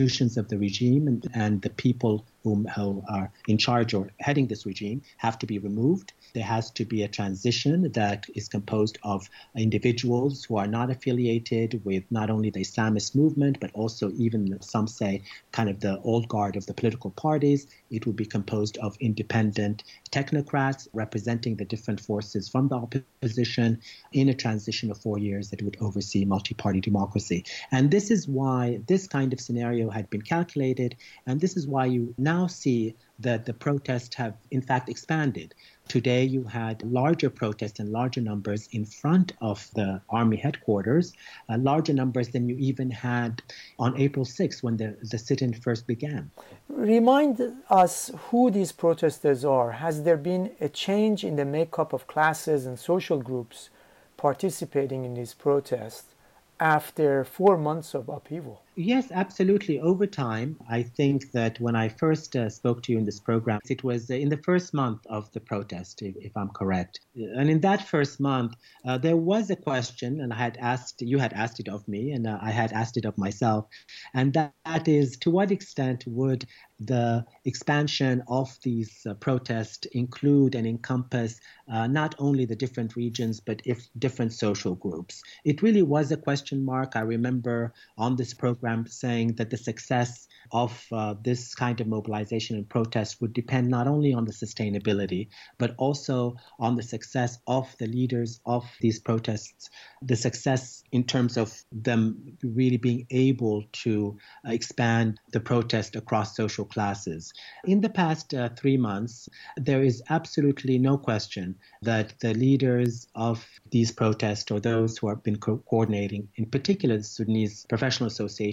institutions 0.00 0.36
of 0.36 0.46
the 0.46 0.56
regime 0.56 1.08
and, 1.08 1.26
and 1.34 1.62
the 1.62 1.70
people 1.70 2.24
whom, 2.44 2.66
who 2.66 3.02
are 3.10 3.32
in 3.48 3.58
charge 3.58 3.94
or 3.94 4.08
heading 4.20 4.46
this 4.46 4.64
regime 4.64 5.02
have 5.16 5.36
to 5.36 5.44
be 5.44 5.58
removed. 5.58 6.12
There 6.34 6.44
has 6.44 6.70
to 6.72 6.84
be 6.84 7.02
a 7.02 7.08
transition 7.08 7.90
that 7.92 8.26
is 8.36 8.48
composed 8.48 8.98
of 9.02 9.28
individuals 9.56 10.44
who 10.44 10.56
are 10.56 10.68
not 10.68 10.90
affiliated 10.90 11.84
with 11.84 12.04
not 12.10 12.30
only 12.30 12.50
the 12.50 12.60
Islamist 12.60 13.16
movement, 13.16 13.58
but 13.60 13.72
also 13.74 14.12
even 14.12 14.60
some 14.60 14.86
say 14.86 15.22
kind 15.50 15.68
of 15.68 15.80
the 15.80 15.98
old 16.02 16.28
guard 16.28 16.54
of 16.54 16.66
the 16.66 16.74
political 16.74 17.10
parties. 17.10 17.66
It 17.90 18.06
will 18.06 18.12
be 18.12 18.26
composed 18.26 18.76
of 18.78 18.96
independent 19.00 19.82
technocrats 20.12 20.86
representing 20.92 21.56
the 21.56 21.64
different 21.64 22.00
forces 22.00 22.48
from 22.48 22.68
the 22.68 22.76
opposition 22.76 23.80
in 24.12 24.28
a 24.28 24.34
transition 24.34 24.92
of 24.92 24.98
four 24.98 25.18
years 25.18 25.50
that 25.50 25.62
would 25.62 25.76
oversee 25.80 26.24
multi 26.24 26.54
party 26.54 26.80
democracy. 26.80 27.44
And 27.72 27.90
this 27.90 28.12
is 28.12 28.28
why 28.28 28.80
this 28.86 29.08
kind 29.08 29.32
of 29.32 29.40
scenario 29.40 29.87
had 29.90 30.08
been 30.10 30.22
calculated, 30.22 30.96
and 31.26 31.40
this 31.40 31.56
is 31.56 31.66
why 31.66 31.86
you 31.86 32.14
now 32.18 32.46
see 32.46 32.94
that 33.20 33.46
the 33.46 33.52
protests 33.52 34.14
have 34.14 34.34
in 34.50 34.62
fact 34.62 34.88
expanded. 34.88 35.54
Today, 35.88 36.22
you 36.22 36.44
had 36.44 36.82
larger 36.82 37.30
protests 37.30 37.80
and 37.80 37.90
larger 37.90 38.20
numbers 38.20 38.68
in 38.72 38.84
front 38.84 39.32
of 39.40 39.68
the 39.74 40.00
army 40.10 40.36
headquarters, 40.36 41.14
uh, 41.48 41.56
larger 41.58 41.94
numbers 41.94 42.28
than 42.28 42.48
you 42.48 42.56
even 42.58 42.90
had 42.90 43.42
on 43.78 43.98
April 43.98 44.24
6th 44.24 44.62
when 44.62 44.76
the, 44.76 44.96
the 45.10 45.18
sit 45.18 45.42
in 45.42 45.54
first 45.54 45.86
began. 45.86 46.30
Remind 46.68 47.40
us 47.70 48.10
who 48.28 48.50
these 48.50 48.72
protesters 48.72 49.44
are. 49.44 49.72
Has 49.72 50.02
there 50.02 50.18
been 50.18 50.52
a 50.60 50.68
change 50.68 51.24
in 51.24 51.36
the 51.36 51.44
makeup 51.44 51.92
of 51.92 52.06
classes 52.06 52.66
and 52.66 52.78
social 52.78 53.18
groups 53.18 53.70
participating 54.16 55.04
in 55.04 55.14
these 55.14 55.32
protests 55.32 56.14
after 56.60 57.24
four 57.24 57.56
months 57.56 57.94
of 57.94 58.08
upheaval? 58.08 58.62
Yes, 58.80 59.10
absolutely. 59.10 59.80
Over 59.80 60.06
time, 60.06 60.56
I 60.70 60.84
think 60.84 61.32
that 61.32 61.58
when 61.58 61.74
I 61.74 61.88
first 61.88 62.36
uh, 62.36 62.48
spoke 62.48 62.80
to 62.84 62.92
you 62.92 62.98
in 62.98 63.04
this 63.04 63.18
program, 63.18 63.58
it 63.68 63.82
was 63.82 64.08
uh, 64.08 64.14
in 64.14 64.28
the 64.28 64.36
first 64.36 64.72
month 64.72 65.04
of 65.08 65.28
the 65.32 65.40
protest, 65.40 66.00
if, 66.00 66.14
if 66.16 66.36
I'm 66.36 66.50
correct. 66.50 67.00
And 67.16 67.50
in 67.50 67.60
that 67.62 67.88
first 67.88 68.20
month, 68.20 68.54
uh, 68.86 68.96
there 68.96 69.16
was 69.16 69.50
a 69.50 69.56
question, 69.56 70.20
and 70.20 70.32
I 70.32 70.36
had 70.36 70.58
asked, 70.60 71.02
you 71.02 71.18
had 71.18 71.32
asked 71.32 71.58
it 71.58 71.68
of 71.68 71.88
me, 71.88 72.12
and 72.12 72.28
uh, 72.28 72.38
I 72.40 72.52
had 72.52 72.72
asked 72.72 72.96
it 72.96 73.04
of 73.04 73.18
myself, 73.18 73.66
and 74.14 74.32
that, 74.34 74.54
that 74.64 74.86
is 74.86 75.16
to 75.22 75.30
what 75.32 75.50
extent 75.50 76.04
would 76.06 76.44
the 76.78 77.24
expansion 77.44 78.22
of 78.28 78.56
these 78.62 79.04
uh, 79.04 79.14
protests 79.14 79.88
include 79.90 80.54
and 80.54 80.64
encompass 80.68 81.40
uh, 81.72 81.88
not 81.88 82.14
only 82.20 82.44
the 82.44 82.54
different 82.54 82.94
regions, 82.94 83.40
but 83.40 83.60
if 83.64 83.88
different 83.98 84.32
social 84.32 84.76
groups? 84.76 85.20
It 85.44 85.62
really 85.62 85.82
was 85.82 86.12
a 86.12 86.16
question 86.16 86.64
mark. 86.64 86.92
I 86.94 87.00
remember 87.00 87.74
on 87.96 88.14
this 88.14 88.32
program 88.34 88.67
program 88.68 88.86
saying 88.86 89.34
that 89.36 89.50
the 89.50 89.56
success 89.56 90.28
of 90.52 90.86
uh, 90.92 91.14
this 91.22 91.54
kind 91.54 91.80
of 91.80 91.86
mobilization 91.86 92.56
and 92.56 92.68
protest 92.68 93.20
would 93.20 93.32
depend 93.32 93.68
not 93.68 93.86
only 93.86 94.14
on 94.14 94.24
the 94.24 94.32
sustainability, 94.32 95.28
but 95.58 95.74
also 95.78 96.36
on 96.58 96.76
the 96.76 96.82
success 96.82 97.38
of 97.46 97.74
the 97.78 97.86
leaders 97.86 98.40
of 98.46 98.64
these 98.80 99.00
protests, 99.00 99.68
the 100.02 100.16
success 100.16 100.82
in 100.92 101.04
terms 101.04 101.36
of 101.36 101.52
them 101.72 102.36
really 102.42 102.78
being 102.78 103.06
able 103.10 103.62
to 103.72 104.16
uh, 104.46 104.52
expand 104.52 105.18
the 105.32 105.40
protest 105.40 105.96
across 105.96 106.36
social 106.36 106.64
classes. 106.64 107.32
In 107.64 107.80
the 107.80 107.90
past 107.90 108.32
uh, 108.32 108.48
three 108.56 108.76
months, 108.78 109.28
there 109.56 109.82
is 109.82 110.02
absolutely 110.08 110.78
no 110.78 110.96
question 110.96 111.56
that 111.82 112.14
the 112.20 112.32
leaders 112.34 113.06
of 113.14 113.46
these 113.70 113.92
protests 113.92 114.50
or 114.50 114.60
those 114.60 114.96
who 114.98 115.08
have 115.08 115.22
been 115.22 115.36
co- 115.36 115.62
coordinating, 115.68 116.28
in 116.36 116.46
particular 116.46 116.96
the 116.96 117.04
Sudanese 117.04 117.66
Professional 117.68 118.06
Association, 118.06 118.47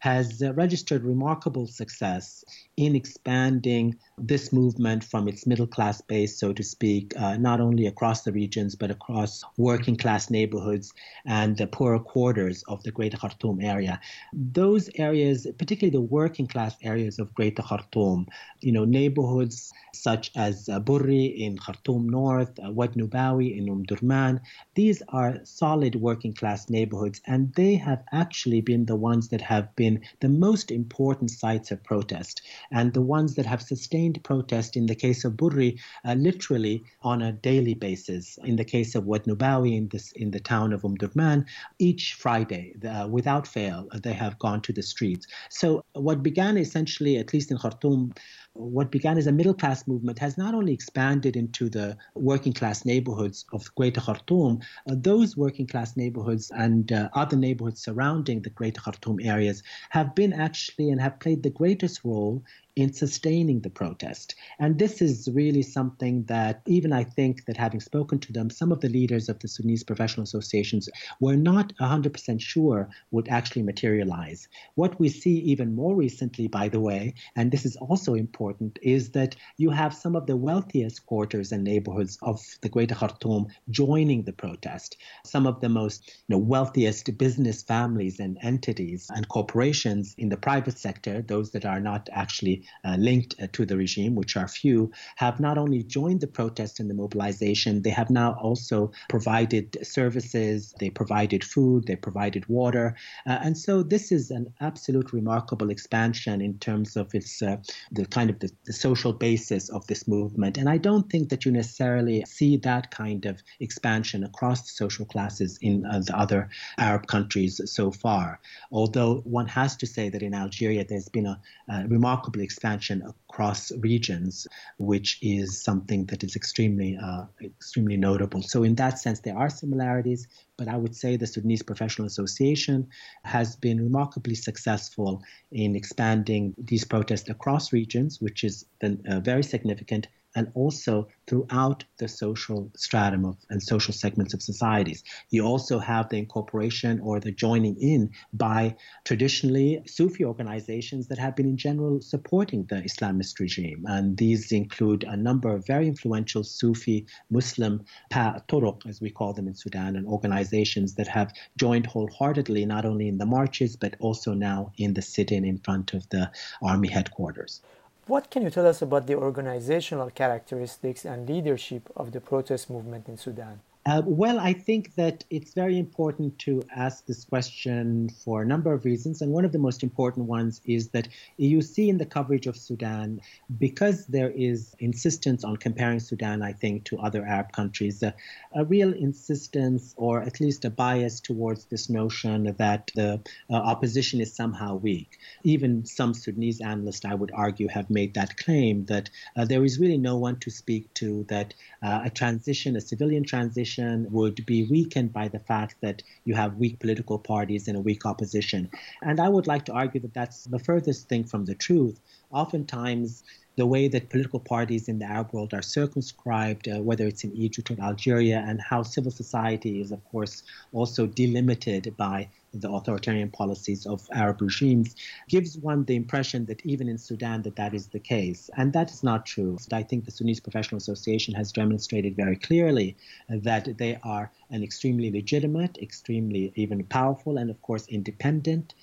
has 0.00 0.42
uh, 0.42 0.52
registered 0.54 1.04
remarkable 1.04 1.66
success 1.66 2.44
in 2.76 2.94
expanding 2.94 3.96
this 4.20 4.52
movement 4.52 5.04
from 5.04 5.28
its 5.28 5.46
middle 5.46 5.66
class 5.66 6.00
base, 6.00 6.38
so 6.38 6.52
to 6.52 6.62
speak, 6.62 7.12
uh, 7.18 7.36
not 7.36 7.60
only 7.60 7.86
across 7.86 8.22
the 8.22 8.32
regions, 8.32 8.74
but 8.74 8.90
across 8.90 9.44
working 9.56 9.96
class 9.96 10.30
neighborhoods 10.30 10.92
and 11.26 11.56
the 11.56 11.66
poorer 11.66 11.98
quarters 11.98 12.64
of 12.68 12.82
the 12.82 12.90
Greater 12.90 13.16
Khartoum 13.16 13.60
area. 13.60 14.00
Those 14.32 14.90
areas, 14.96 15.46
particularly 15.58 15.96
the 15.96 16.00
working 16.00 16.46
class 16.46 16.74
areas 16.82 17.18
of 17.18 17.34
Greater 17.34 17.62
Khartoum, 17.62 18.26
you 18.60 18.72
know, 18.72 18.84
neighborhoods 18.84 19.72
such 19.92 20.30
as 20.36 20.68
uh, 20.68 20.80
Burri 20.80 21.38
in 21.38 21.58
Khartoum 21.58 22.08
North, 22.08 22.58
uh, 22.64 22.70
Wad 22.70 22.94
Nubawi 22.94 23.56
in 23.56 23.66
Omdurman, 23.66 24.40
these 24.74 25.02
are 25.08 25.40
solid 25.44 25.94
working 25.96 26.32
class 26.32 26.70
neighborhoods, 26.70 27.20
and 27.26 27.52
they 27.54 27.74
have 27.74 28.02
actually 28.12 28.60
been 28.60 28.86
the 28.86 28.96
ones 28.96 29.28
that 29.28 29.40
have 29.40 29.74
been 29.76 30.00
the 30.20 30.28
most 30.28 30.70
important 30.70 31.30
sites 31.30 31.70
of 31.70 31.82
protest 31.82 32.42
and 32.70 32.92
the 32.92 33.02
ones 33.02 33.34
that 33.34 33.46
have 33.46 33.62
sustained 33.62 34.07
protest 34.14 34.76
in 34.76 34.86
the 34.86 34.94
case 34.94 35.24
of 35.24 35.34
Burri 35.34 35.78
uh, 36.04 36.14
literally 36.14 36.84
on 37.02 37.22
a 37.22 37.32
daily 37.32 37.74
basis. 37.74 38.38
In 38.44 38.56
the 38.56 38.64
case 38.64 38.94
of 38.94 39.06
Wad 39.06 39.24
Nubawi 39.24 39.76
in, 39.76 39.88
this, 39.88 40.12
in 40.12 40.30
the 40.30 40.40
town 40.40 40.72
of 40.72 40.82
Omdurman, 40.82 41.46
each 41.78 42.14
Friday, 42.14 42.74
uh, 42.86 43.08
without 43.08 43.46
fail, 43.46 43.88
they 44.02 44.12
have 44.12 44.38
gone 44.38 44.60
to 44.62 44.72
the 44.72 44.82
streets. 44.82 45.26
So 45.50 45.84
what 45.92 46.22
began 46.22 46.56
essentially, 46.56 47.16
at 47.16 47.32
least 47.32 47.50
in 47.50 47.58
Khartoum, 47.58 48.12
what 48.54 48.90
began 48.90 49.18
as 49.18 49.26
a 49.26 49.32
middle 49.32 49.54
class 49.54 49.86
movement 49.86 50.18
has 50.18 50.36
not 50.36 50.54
only 50.54 50.72
expanded 50.72 51.36
into 51.36 51.68
the 51.68 51.96
working 52.14 52.52
class 52.52 52.84
neighborhoods 52.84 53.44
of 53.52 53.72
Greater 53.74 54.00
Khartoum, 54.00 54.60
uh, 54.88 54.94
those 54.96 55.36
working 55.36 55.66
class 55.66 55.96
neighborhoods 55.96 56.50
and 56.50 56.90
uh, 56.92 57.08
other 57.14 57.36
neighborhoods 57.36 57.82
surrounding 57.82 58.42
the 58.42 58.50
Greater 58.50 58.80
Khartoum 58.80 59.20
areas 59.22 59.62
have 59.90 60.14
been 60.14 60.32
actually 60.32 60.90
and 60.90 61.00
have 61.00 61.20
played 61.20 61.42
the 61.42 61.50
greatest 61.50 62.04
role 62.04 62.42
in 62.78 62.92
sustaining 62.92 63.60
the 63.60 63.70
protest. 63.70 64.36
And 64.60 64.78
this 64.78 65.02
is 65.02 65.28
really 65.32 65.62
something 65.62 66.22
that, 66.26 66.62
even 66.64 66.92
I 66.92 67.02
think 67.02 67.44
that 67.46 67.56
having 67.56 67.80
spoken 67.80 68.20
to 68.20 68.32
them, 68.32 68.50
some 68.50 68.70
of 68.70 68.80
the 68.80 68.88
leaders 68.88 69.28
of 69.28 69.40
the 69.40 69.48
Sudanese 69.48 69.82
professional 69.82 70.22
associations 70.22 70.88
were 71.18 71.34
not 71.34 71.72
100% 71.80 72.40
sure 72.40 72.88
would 73.10 73.28
actually 73.28 73.64
materialize. 73.64 74.46
What 74.76 75.00
we 75.00 75.08
see 75.08 75.38
even 75.38 75.74
more 75.74 75.96
recently, 75.96 76.46
by 76.46 76.68
the 76.68 76.78
way, 76.78 77.14
and 77.34 77.50
this 77.50 77.66
is 77.66 77.74
also 77.76 78.14
important 78.14 78.47
important 78.48 78.78
is 78.82 79.10
that 79.10 79.36
you 79.56 79.70
have 79.70 79.94
some 79.94 80.16
of 80.16 80.26
the 80.26 80.36
wealthiest 80.36 81.04
quarters 81.06 81.52
and 81.52 81.64
neighborhoods 81.64 82.18
of 82.22 82.40
the 82.62 82.68
Greater 82.68 82.94
Khartoum 82.94 83.48
joining 83.70 84.22
the 84.22 84.32
protest. 84.32 84.96
Some 85.24 85.46
of 85.46 85.60
the 85.60 85.68
most 85.68 86.08
you 86.28 86.36
know, 86.36 86.38
wealthiest 86.38 87.18
business 87.18 87.62
families 87.62 88.20
and 88.20 88.38
entities 88.42 89.10
and 89.14 89.28
corporations 89.28 90.14
in 90.16 90.28
the 90.30 90.36
private 90.36 90.78
sector, 90.78 91.22
those 91.22 91.50
that 91.50 91.64
are 91.64 91.80
not 91.80 92.08
actually 92.12 92.64
uh, 92.84 92.96
linked 92.98 93.34
uh, 93.40 93.48
to 93.52 93.66
the 93.66 93.76
regime, 93.76 94.14
which 94.14 94.36
are 94.36 94.48
few, 94.48 94.90
have 95.16 95.40
not 95.40 95.58
only 95.58 95.82
joined 95.82 96.20
the 96.20 96.26
protest 96.26 96.80
and 96.80 96.88
the 96.88 96.94
mobilization, 96.94 97.82
they 97.82 97.90
have 97.90 98.10
now 98.10 98.32
also 98.40 98.90
provided 99.08 99.76
services, 99.82 100.74
they 100.80 100.90
provided 100.90 101.44
food, 101.44 101.86
they 101.86 101.96
provided 101.96 102.48
water. 102.48 102.94
Uh, 103.26 103.38
and 103.42 103.58
so 103.58 103.82
this 103.82 104.10
is 104.10 104.30
an 104.30 104.46
absolute 104.60 105.12
remarkable 105.12 105.70
expansion 105.70 106.40
in 106.40 106.58
terms 106.58 106.96
of 106.96 107.14
its 107.14 107.42
uh, 107.42 107.56
the 107.92 108.06
kind 108.06 108.27
of 108.30 108.38
the, 108.40 108.50
the 108.64 108.72
social 108.72 109.12
basis 109.12 109.68
of 109.68 109.86
this 109.86 110.06
movement. 110.08 110.58
And 110.58 110.68
I 110.68 110.78
don't 110.78 111.10
think 111.10 111.28
that 111.30 111.44
you 111.44 111.52
necessarily 111.52 112.24
see 112.26 112.56
that 112.58 112.90
kind 112.90 113.26
of 113.26 113.42
expansion 113.60 114.24
across 114.24 114.62
the 114.62 114.68
social 114.68 115.06
classes 115.06 115.58
in 115.62 115.84
uh, 115.86 116.00
the 116.00 116.16
other 116.16 116.50
Arab 116.78 117.06
countries 117.06 117.60
so 117.64 117.90
far. 117.90 118.40
Although 118.70 119.16
one 119.24 119.48
has 119.48 119.76
to 119.76 119.86
say 119.86 120.08
that 120.08 120.22
in 120.22 120.34
Algeria 120.34 120.84
there's 120.84 121.08
been 121.08 121.26
a, 121.26 121.40
a 121.68 121.86
remarkable 121.88 122.40
expansion 122.40 123.02
across 123.30 123.70
regions, 123.78 124.46
which 124.78 125.18
is 125.22 125.62
something 125.62 126.06
that 126.06 126.24
is 126.24 126.34
extremely 126.34 126.98
uh, 127.02 127.24
extremely 127.40 127.96
notable. 127.96 128.42
So 128.42 128.62
in 128.62 128.74
that 128.76 128.98
sense, 128.98 129.20
there 129.20 129.36
are 129.36 129.50
similarities, 129.50 130.26
but 130.56 130.68
I 130.68 130.76
would 130.76 130.96
say 130.96 131.16
the 131.16 131.26
Sudanese 131.26 131.62
Professional 131.62 132.06
Association 132.06 132.88
has 133.24 133.56
been 133.56 133.78
remarkably 133.82 134.34
successful 134.34 135.22
in 135.52 135.76
expanding 135.76 136.54
these 136.58 136.84
protests 136.84 137.28
across 137.28 137.72
regions, 137.72 138.20
which 138.20 138.44
is 138.44 138.64
uh, 138.82 139.20
very 139.20 139.42
significant 139.42 140.08
and 140.38 140.52
also 140.54 141.08
throughout 141.26 141.82
the 141.98 142.06
social 142.06 142.70
stratum 142.76 143.24
of 143.24 143.36
and 143.50 143.60
social 143.60 143.92
segments 143.92 144.34
of 144.34 144.40
societies. 144.40 145.02
You 145.30 145.42
also 145.44 145.80
have 145.80 146.08
the 146.08 146.18
incorporation 146.18 147.00
or 147.00 147.18
the 147.18 147.32
joining 147.32 147.76
in 147.80 148.10
by 148.32 148.76
traditionally 149.04 149.82
Sufi 149.86 150.24
organizations 150.24 151.08
that 151.08 151.18
have 151.18 151.34
been 151.34 151.48
in 151.48 151.56
general 151.56 152.00
supporting 152.00 152.66
the 152.66 152.76
Islamist 152.76 153.40
regime. 153.40 153.84
And 153.88 154.16
these 154.16 154.52
include 154.52 155.02
a 155.02 155.16
number 155.16 155.52
of 155.52 155.66
very 155.66 155.88
influential 155.88 156.44
Sufi 156.44 157.06
Muslim 157.30 157.84
turuq, 158.12 158.86
as 158.86 159.00
we 159.00 159.10
call 159.10 159.32
them 159.32 159.48
in 159.48 159.56
Sudan, 159.56 159.96
and 159.96 160.06
organizations 160.06 160.94
that 160.94 161.08
have 161.08 161.32
joined 161.56 161.86
wholeheartedly 161.86 162.64
not 162.64 162.84
only 162.84 163.08
in 163.08 163.18
the 163.18 163.26
marches 163.26 163.74
but 163.74 163.96
also 163.98 164.34
now 164.34 164.70
in 164.76 164.94
the 164.94 165.02
sit-in 165.02 165.44
in 165.44 165.58
front 165.58 165.94
of 165.94 166.08
the 166.10 166.30
army 166.62 166.88
headquarters. 166.88 167.60
What 168.08 168.30
can 168.30 168.42
you 168.42 168.48
tell 168.48 168.66
us 168.66 168.80
about 168.80 169.06
the 169.06 169.16
organizational 169.16 170.08
characteristics 170.08 171.04
and 171.04 171.28
leadership 171.28 171.92
of 171.94 172.12
the 172.12 172.22
protest 172.22 172.70
movement 172.70 173.06
in 173.06 173.18
Sudan? 173.18 173.60
Uh, 173.88 174.02
well, 174.04 174.38
I 174.38 174.52
think 174.52 174.96
that 174.96 175.24
it's 175.30 175.54
very 175.54 175.78
important 175.78 176.38
to 176.40 176.62
ask 176.76 177.06
this 177.06 177.24
question 177.24 178.10
for 178.22 178.42
a 178.42 178.46
number 178.46 178.74
of 178.74 178.84
reasons. 178.84 179.22
And 179.22 179.32
one 179.32 179.46
of 179.46 179.52
the 179.52 179.58
most 179.58 179.82
important 179.82 180.26
ones 180.26 180.60
is 180.66 180.90
that 180.90 181.08
you 181.38 181.62
see 181.62 181.88
in 181.88 181.96
the 181.96 182.04
coverage 182.04 182.46
of 182.46 182.54
Sudan, 182.54 183.22
because 183.58 184.04
there 184.04 184.30
is 184.30 184.76
insistence 184.78 185.42
on 185.42 185.56
comparing 185.56 186.00
Sudan, 186.00 186.42
I 186.42 186.52
think, 186.52 186.84
to 186.84 186.98
other 186.98 187.24
Arab 187.24 187.52
countries, 187.52 188.02
uh, 188.02 188.12
a 188.54 188.62
real 188.62 188.92
insistence 188.92 189.94
or 189.96 190.20
at 190.20 190.38
least 190.38 190.66
a 190.66 190.70
bias 190.70 191.20
towards 191.20 191.64
this 191.64 191.88
notion 191.88 192.54
that 192.58 192.90
the 192.94 193.22
uh, 193.48 193.54
opposition 193.54 194.20
is 194.20 194.36
somehow 194.36 194.74
weak. 194.74 195.16
Even 195.44 195.86
some 195.86 196.12
Sudanese 196.12 196.60
analysts, 196.60 197.06
I 197.06 197.14
would 197.14 197.30
argue, 197.32 197.68
have 197.68 197.88
made 197.88 198.12
that 198.14 198.36
claim 198.36 198.84
that 198.86 199.08
uh, 199.34 199.46
there 199.46 199.64
is 199.64 199.80
really 199.80 199.96
no 199.96 200.18
one 200.18 200.40
to 200.40 200.50
speak 200.50 200.92
to, 201.00 201.24
that 201.30 201.54
uh, 201.82 202.02
a 202.04 202.10
transition, 202.10 202.76
a 202.76 202.82
civilian 202.82 203.24
transition, 203.24 203.77
would 204.10 204.44
be 204.46 204.66
weakened 204.68 205.12
by 205.12 205.28
the 205.28 205.38
fact 205.38 205.76
that 205.80 206.02
you 206.24 206.34
have 206.34 206.56
weak 206.56 206.78
political 206.78 207.18
parties 207.18 207.68
and 207.68 207.76
a 207.76 207.80
weak 207.80 208.04
opposition. 208.06 208.70
And 209.02 209.20
I 209.20 209.28
would 209.28 209.46
like 209.46 209.64
to 209.66 209.72
argue 209.72 210.00
that 210.00 210.14
that's 210.14 210.44
the 210.44 210.58
furthest 210.58 211.08
thing 211.08 211.24
from 211.24 211.44
the 211.44 211.54
truth. 211.54 212.00
Oftentimes, 212.30 213.22
the 213.56 213.66
way 213.66 213.88
that 213.88 214.08
political 214.08 214.38
parties 214.38 214.88
in 214.88 215.00
the 215.00 215.04
Arab 215.04 215.32
world 215.32 215.52
are 215.52 215.62
circumscribed, 215.62 216.68
uh, 216.68 216.80
whether 216.80 217.06
it's 217.06 217.24
in 217.24 217.34
Egypt 217.34 217.70
or 217.70 217.80
Algeria, 217.82 218.44
and 218.46 218.60
how 218.60 218.82
civil 218.82 219.10
society 219.10 219.80
is, 219.80 219.90
of 219.90 220.04
course, 220.10 220.44
also 220.72 221.06
delimited 221.06 221.96
by 221.96 222.28
the 222.54 222.70
authoritarian 222.70 223.30
policies 223.30 223.86
of 223.86 224.08
Arab 224.12 224.40
regimes 224.40 224.96
gives 225.28 225.58
one 225.58 225.84
the 225.84 225.96
impression 225.96 226.46
that 226.46 226.64
even 226.64 226.88
in 226.88 226.98
Sudan 226.98 227.42
that 227.42 227.56
that 227.56 227.74
is 227.74 227.88
the 227.88 227.98
case. 227.98 228.48
And 228.56 228.72
that 228.72 228.90
is 228.90 229.02
not 229.02 229.26
true. 229.26 229.58
I 229.72 229.82
think 229.82 230.04
the 230.04 230.10
Sudanese 230.10 230.40
Professional 230.40 230.78
Association 230.78 231.34
has 231.34 231.52
demonstrated 231.52 232.16
very 232.16 232.36
clearly 232.36 232.96
that 233.28 233.76
they 233.78 233.98
are 234.02 234.30
an 234.50 234.62
extremely 234.62 235.10
legitimate, 235.10 235.76
extremely 235.78 236.52
even 236.54 236.82
powerful, 236.84 237.36
and 237.36 237.50
of 237.50 237.60
course 237.62 237.86
independent 237.88 238.74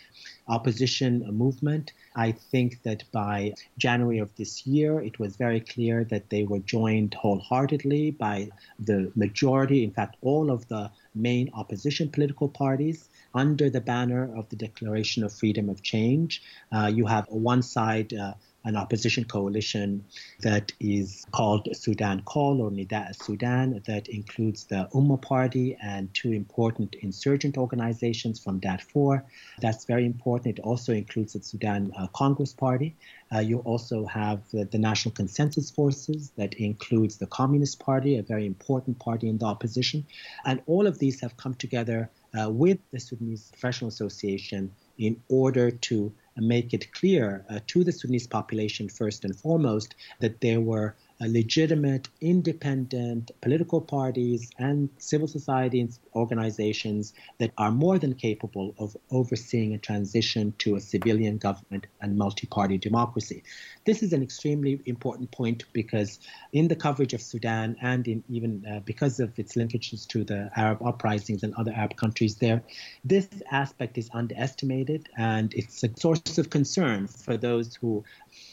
opposition 0.48 1.26
movement. 1.36 1.92
I 2.16 2.32
think 2.32 2.84
that 2.84 3.04
by 3.12 3.54
January 3.78 4.20
of 4.20 4.36
this 4.36 4.68
year, 4.68 5.00
it 5.00 5.18
was 5.20 5.36
very 5.36 5.60
clear 5.60 6.04
that 6.06 6.30
they 6.30 6.44
were 6.44 6.60
joined 6.60 7.16
wholeheartedly 7.16 8.12
by 8.12 8.50
the 8.80 9.12
majority, 9.16 9.84
in 9.84 9.92
fact, 9.92 10.18
all 10.22 10.52
of 10.52 10.68
the 10.68 10.92
main 11.16 11.50
opposition 11.54 12.10
political 12.10 12.48
parties 12.48 13.10
under 13.36 13.70
the 13.70 13.82
banner 13.82 14.34
of 14.36 14.50
the 14.50 14.56
Declaration 14.56 15.24
of 15.24 15.34
Freedom 15.34 15.70
of 15.70 15.84
Change. 15.84 16.42
Uh, 16.72 16.88
you 16.88 17.06
have 17.06 17.28
one 17.28 17.62
side, 17.62 18.14
uh, 18.14 18.34
an 18.64 18.76
opposition 18.76 19.26
coalition 19.26 20.04
that 20.42 20.72
is 20.80 21.24
called 21.32 21.68
Sudan 21.74 22.24
Call 22.24 22.62
or 22.62 22.72
Nida 22.72 23.14
Sudan, 23.24 23.84
that 23.86 24.08
includes 24.08 24.64
the 24.66 24.90
Ummah 24.94 25.22
Party 25.22 25.78
and 25.84 26.12
two 26.16 26.32
important 26.32 26.96
insurgent 26.96 27.58
organizations 27.58 28.40
from 28.40 28.60
Darfur. 28.60 29.24
That's 29.60 29.86
very 29.86 30.06
important. 30.06 30.58
It 30.58 30.62
also 30.64 30.94
includes 30.94 31.34
the 31.34 31.44
Sudan 31.44 31.92
uh, 31.96 32.08
Congress 32.08 32.54
Party. 32.54 32.96
Uh, 33.34 33.40
you 33.40 33.60
also 33.60 34.06
have 34.06 34.42
the, 34.52 34.66
the, 34.66 34.80
National 34.80 35.14
Consensus 35.14 35.70
Forces 35.70 36.32
that 36.38 36.54
includes 36.56 37.18
the 37.18 37.28
Communist 37.28 37.80
Party, 37.80 38.18
a 38.18 38.24
very 38.24 38.46
important 38.46 38.98
party 38.98 39.28
in 39.30 39.38
the 39.38 39.46
opposition. 39.46 40.06
And 40.46 40.62
all 40.68 40.88
of 40.88 41.00
these 41.00 41.22
have 41.22 41.36
come 41.38 41.54
together 41.56 42.10
uh, 42.38 42.50
with 42.50 42.80
the 42.92 43.00
Sudanese 43.00 43.50
Professional 43.52 43.90
Association 43.90 44.72
in 44.98 45.22
order 45.30 45.72
to 45.72 46.14
make 46.38 46.74
it 46.74 46.92
clear 46.94 47.46
uh, 47.50 47.60
to 47.68 47.84
the 47.84 47.92
Sudanese 47.92 48.28
population, 48.28 48.90
first 48.90 49.24
and 49.26 49.36
foremost, 49.36 49.96
that 50.20 50.42
there 50.42 50.62
were 50.62 50.96
legitimate, 51.22 52.10
independent 52.20 53.32
political 53.42 53.82
parties 53.82 54.50
and 54.60 54.90
civil 54.98 55.28
society 55.28 55.88
organizations 56.14 57.14
that 57.38 57.52
are 57.58 57.72
more 57.72 57.98
than 57.98 58.14
capable 58.14 58.74
of 58.78 58.96
overseeing 59.12 59.74
a 59.74 59.78
transition 59.78 60.54
to 60.58 60.76
a 60.76 60.80
civilian 60.80 61.38
government 61.38 61.88
and 62.02 62.18
multi 62.18 62.48
party 62.48 62.78
democracy. 62.78 63.44
This 63.86 64.04
is 64.04 64.14
an 64.14 64.24
extremely 64.24 64.82
important 64.86 65.32
point 65.32 65.64
because, 65.74 66.20
in 66.52 66.68
the 66.68 66.76
coverage 66.76 67.14
of 67.14 67.22
Sudan 67.22 67.78
and 67.82 68.08
in 68.08 68.24
even 68.30 68.66
uh, 68.70 68.80
because 68.80 69.20
of 69.20 69.38
its 69.40 69.56
linkages 69.56 70.08
to 70.08 70.24
the 70.24 70.50
Arab 70.56 70.82
uprisings 70.84 71.44
and 71.44 71.54
other 71.56 71.72
Arab 71.74 71.96
countries 71.96 72.36
there, 72.36 72.64
this 73.04 73.28
aspect 73.52 73.98
is 73.98 74.10
underestimated 74.14 75.10
and 75.18 75.54
it's 75.54 75.84
a 75.84 75.90
source 75.98 76.38
of 76.38 76.50
concern 76.50 77.08
for 77.08 77.38
those 77.38 77.76
who 77.76 78.04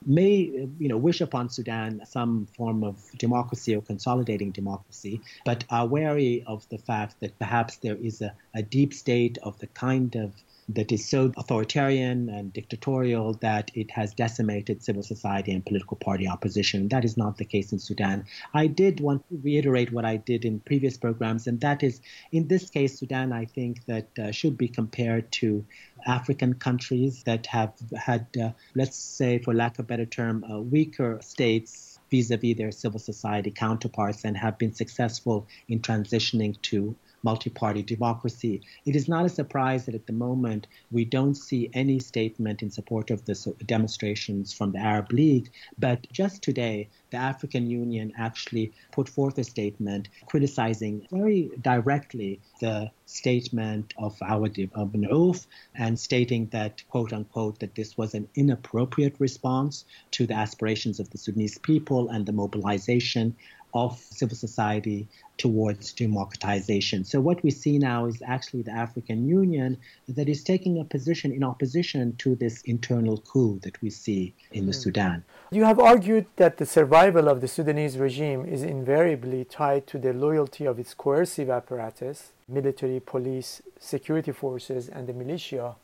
may 0.07 0.69
you 0.79 0.89
know 0.89 0.97
wish 0.97 1.21
upon 1.21 1.49
Sudan 1.49 2.03
some 2.07 2.47
form 2.57 2.85
of 2.85 2.97
democracy 3.19 3.75
or 3.75 3.83
consolidating 3.83 4.51
democracy, 4.51 5.21
but 5.45 5.65
are 5.71 5.87
wary 5.87 6.45
of 6.47 6.69
the 6.69 6.79
fact 6.79 7.21
that 7.21 7.39
perhaps 7.39 7.77
there 7.77 7.97
is 7.97 8.21
a, 8.21 8.35
a 8.55 8.63
deep 8.63 8.95
state 8.95 9.39
of 9.43 9.59
the 9.59 9.67
kind 9.69 10.15
of 10.17 10.33
that 10.69 10.93
is 10.93 11.09
so 11.09 11.33
authoritarian 11.37 12.29
and 12.29 12.53
dictatorial 12.53 13.35
that 13.35 13.71
it 13.75 13.91
has 13.91 14.15
decimated 14.15 14.83
civil 14.83 15.03
society 15.03 15.53
and 15.53 15.67
political 15.67 15.97
party 15.97 16.29
opposition. 16.29 16.89
That 16.89 17.05
is 17.05 17.17
not 17.17 17.37
the 17.37 17.45
case 17.45 17.73
in 17.73 17.79
Sudan. 17.79 18.25
I 18.55 18.69
did 18.69 19.01
want 19.01 19.29
to 19.29 19.41
reiterate 19.43 19.93
what 19.93 20.05
I 20.05 20.17
did 20.17 20.45
in 20.45 20.61
previous 20.61 20.97
programs, 20.97 21.47
and 21.47 21.61
that 21.61 21.83
is 21.83 22.01
in 22.31 22.49
this 22.49 22.71
case, 22.71 22.99
Sudan, 22.99 23.33
I 23.33 23.45
think 23.45 23.85
that 23.87 24.19
uh, 24.19 24.31
should 24.31 24.57
be 24.57 24.69
compared 24.69 25.31
to 25.33 25.65
African 26.07 26.55
countries 26.55 27.23
that 27.25 27.47
have 27.47 27.73
had, 27.97 28.27
uh, 28.41 28.51
let's 28.75 28.97
say, 28.97 29.39
for 29.39 29.55
lack 29.55 29.79
of 29.79 29.85
a 29.85 29.89
better 29.89 30.07
term, 30.07 30.45
uh, 30.45 30.61
weaker 30.61 31.19
states 31.23 31.92
vis 32.13 32.31
a 32.31 32.37
vis 32.37 32.59
their 32.59 32.71
civil 32.71 33.01
society 33.01 33.51
counterparts 33.51 34.25
and 34.25 34.37
have 34.37 34.59
been 34.59 34.75
successful 34.75 35.47
in 35.69 35.81
transitioning 35.81 36.61
to 36.61 36.95
multi 37.23 37.51
party 37.51 37.83
democracy. 37.83 38.63
It 38.85 38.97
is 38.97 39.09
not 39.09 39.27
a 39.27 39.29
surprise 39.29 39.87
that 39.87 39.95
at 39.95 40.07
the 40.07 40.13
moment 40.13 40.67
we 40.91 41.05
don't 41.05 41.35
see 41.35 41.71
any 41.73 41.99
statement 41.99 42.63
in 42.63 42.71
support 42.71 43.11
of 43.11 43.25
the 43.25 43.55
demonstrations 43.67 44.53
from 44.53 44.73
the 44.73 44.79
Arab 44.79 45.13
League. 45.13 45.51
But 45.79 46.11
just 46.13 46.43
today, 46.43 46.89
the 47.11 47.19
African 47.19 47.69
Union 47.69 48.13
actually 48.17 48.73
put 48.91 49.09
forth 49.09 49.39
a 49.39 49.45
statement 49.45 50.09
criticizing 50.27 51.07
very 51.11 51.51
directly 51.61 52.41
the 52.61 52.91
statement 53.07 53.93
of 53.99 54.17
Awad 54.23 54.59
ibn 54.59 55.07
Auf 55.07 55.47
and 55.75 55.99
stating 55.99 56.47
that, 56.49 56.83
quote 56.89 57.13
unquote, 57.13 57.61
that 57.61 57.75
this 57.75 57.97
was 57.97 58.15
an 58.15 58.29
inappropriate 58.35 59.17
response 59.19 59.85
to 60.13 60.27
the 60.27 60.35
aspirations 60.35 60.99
of 60.99 61.11
the 61.11 61.19
Sudanese 61.19 61.59
people 61.59 62.09
and 62.09 62.25
the 62.27 62.33
mobilization 62.33 63.37
of 63.75 63.99
civil 63.99 64.37
society 64.37 65.09
towards 65.43 65.93
democratization. 65.93 67.03
So 67.05 67.21
what 67.21 67.43
we 67.43 67.51
see 67.51 67.77
now 67.77 68.07
is 68.07 68.23
actually 68.25 68.63
the 68.63 68.71
African 68.71 69.27
Union 69.27 69.77
that 70.07 70.29
is 70.29 70.45
taking 70.45 70.79
a 70.79 70.85
position 70.85 71.33
in 71.33 71.43
opposition 71.43 72.15
to 72.19 72.37
this 72.37 72.63
internal 72.63 73.19
coup 73.19 73.59
that 73.65 73.83
we 73.83 73.91
see 73.91 74.35
in 74.53 74.67
the 74.67 74.73
mm. 74.73 74.83
Sudan. 74.83 75.25
You 75.51 75.65
have 75.65 75.81
argued 75.81 76.27
that 76.37 76.59
the 76.59 76.65
survival 76.79 77.29
of 77.29 77.41
the 77.41 77.49
Sudanese 77.49 77.99
regime 77.99 78.47
is 78.47 78.63
invariably 78.63 79.45
tied 79.45 79.89
to 79.89 79.99
the 79.99 80.13
loyalty 80.13 80.65
of 80.65 80.79
its 80.79 80.95
coercive 80.95 81.51
apparatus, 81.51 82.31
military, 82.49 83.01
police, 83.01 83.63
security 83.81 84.31
forces, 84.31 84.89
and 84.89 85.09
the 85.09 85.13
militia. 85.13 85.75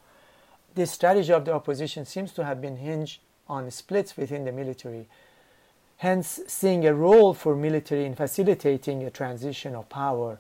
This 0.77 0.93
strategy 0.93 1.33
of 1.33 1.45
the 1.45 1.53
opposition 1.53 2.05
seems 2.05 2.31
to 2.35 2.45
have 2.45 2.61
been 2.61 2.77
hinged 2.77 3.19
on 3.49 3.69
splits 3.73 4.17
within 4.17 4.45
the 4.45 4.53
military 4.53 5.09
hence 5.99 6.41
seeing 6.47 6.87
a 6.87 6.95
role 6.95 7.35
for 7.35 7.57
military 7.57 8.05
in 8.05 8.15
facilitating 8.15 9.03
a 9.03 9.11
transition 9.11 9.75
of 9.75 9.89
power. 9.89 10.39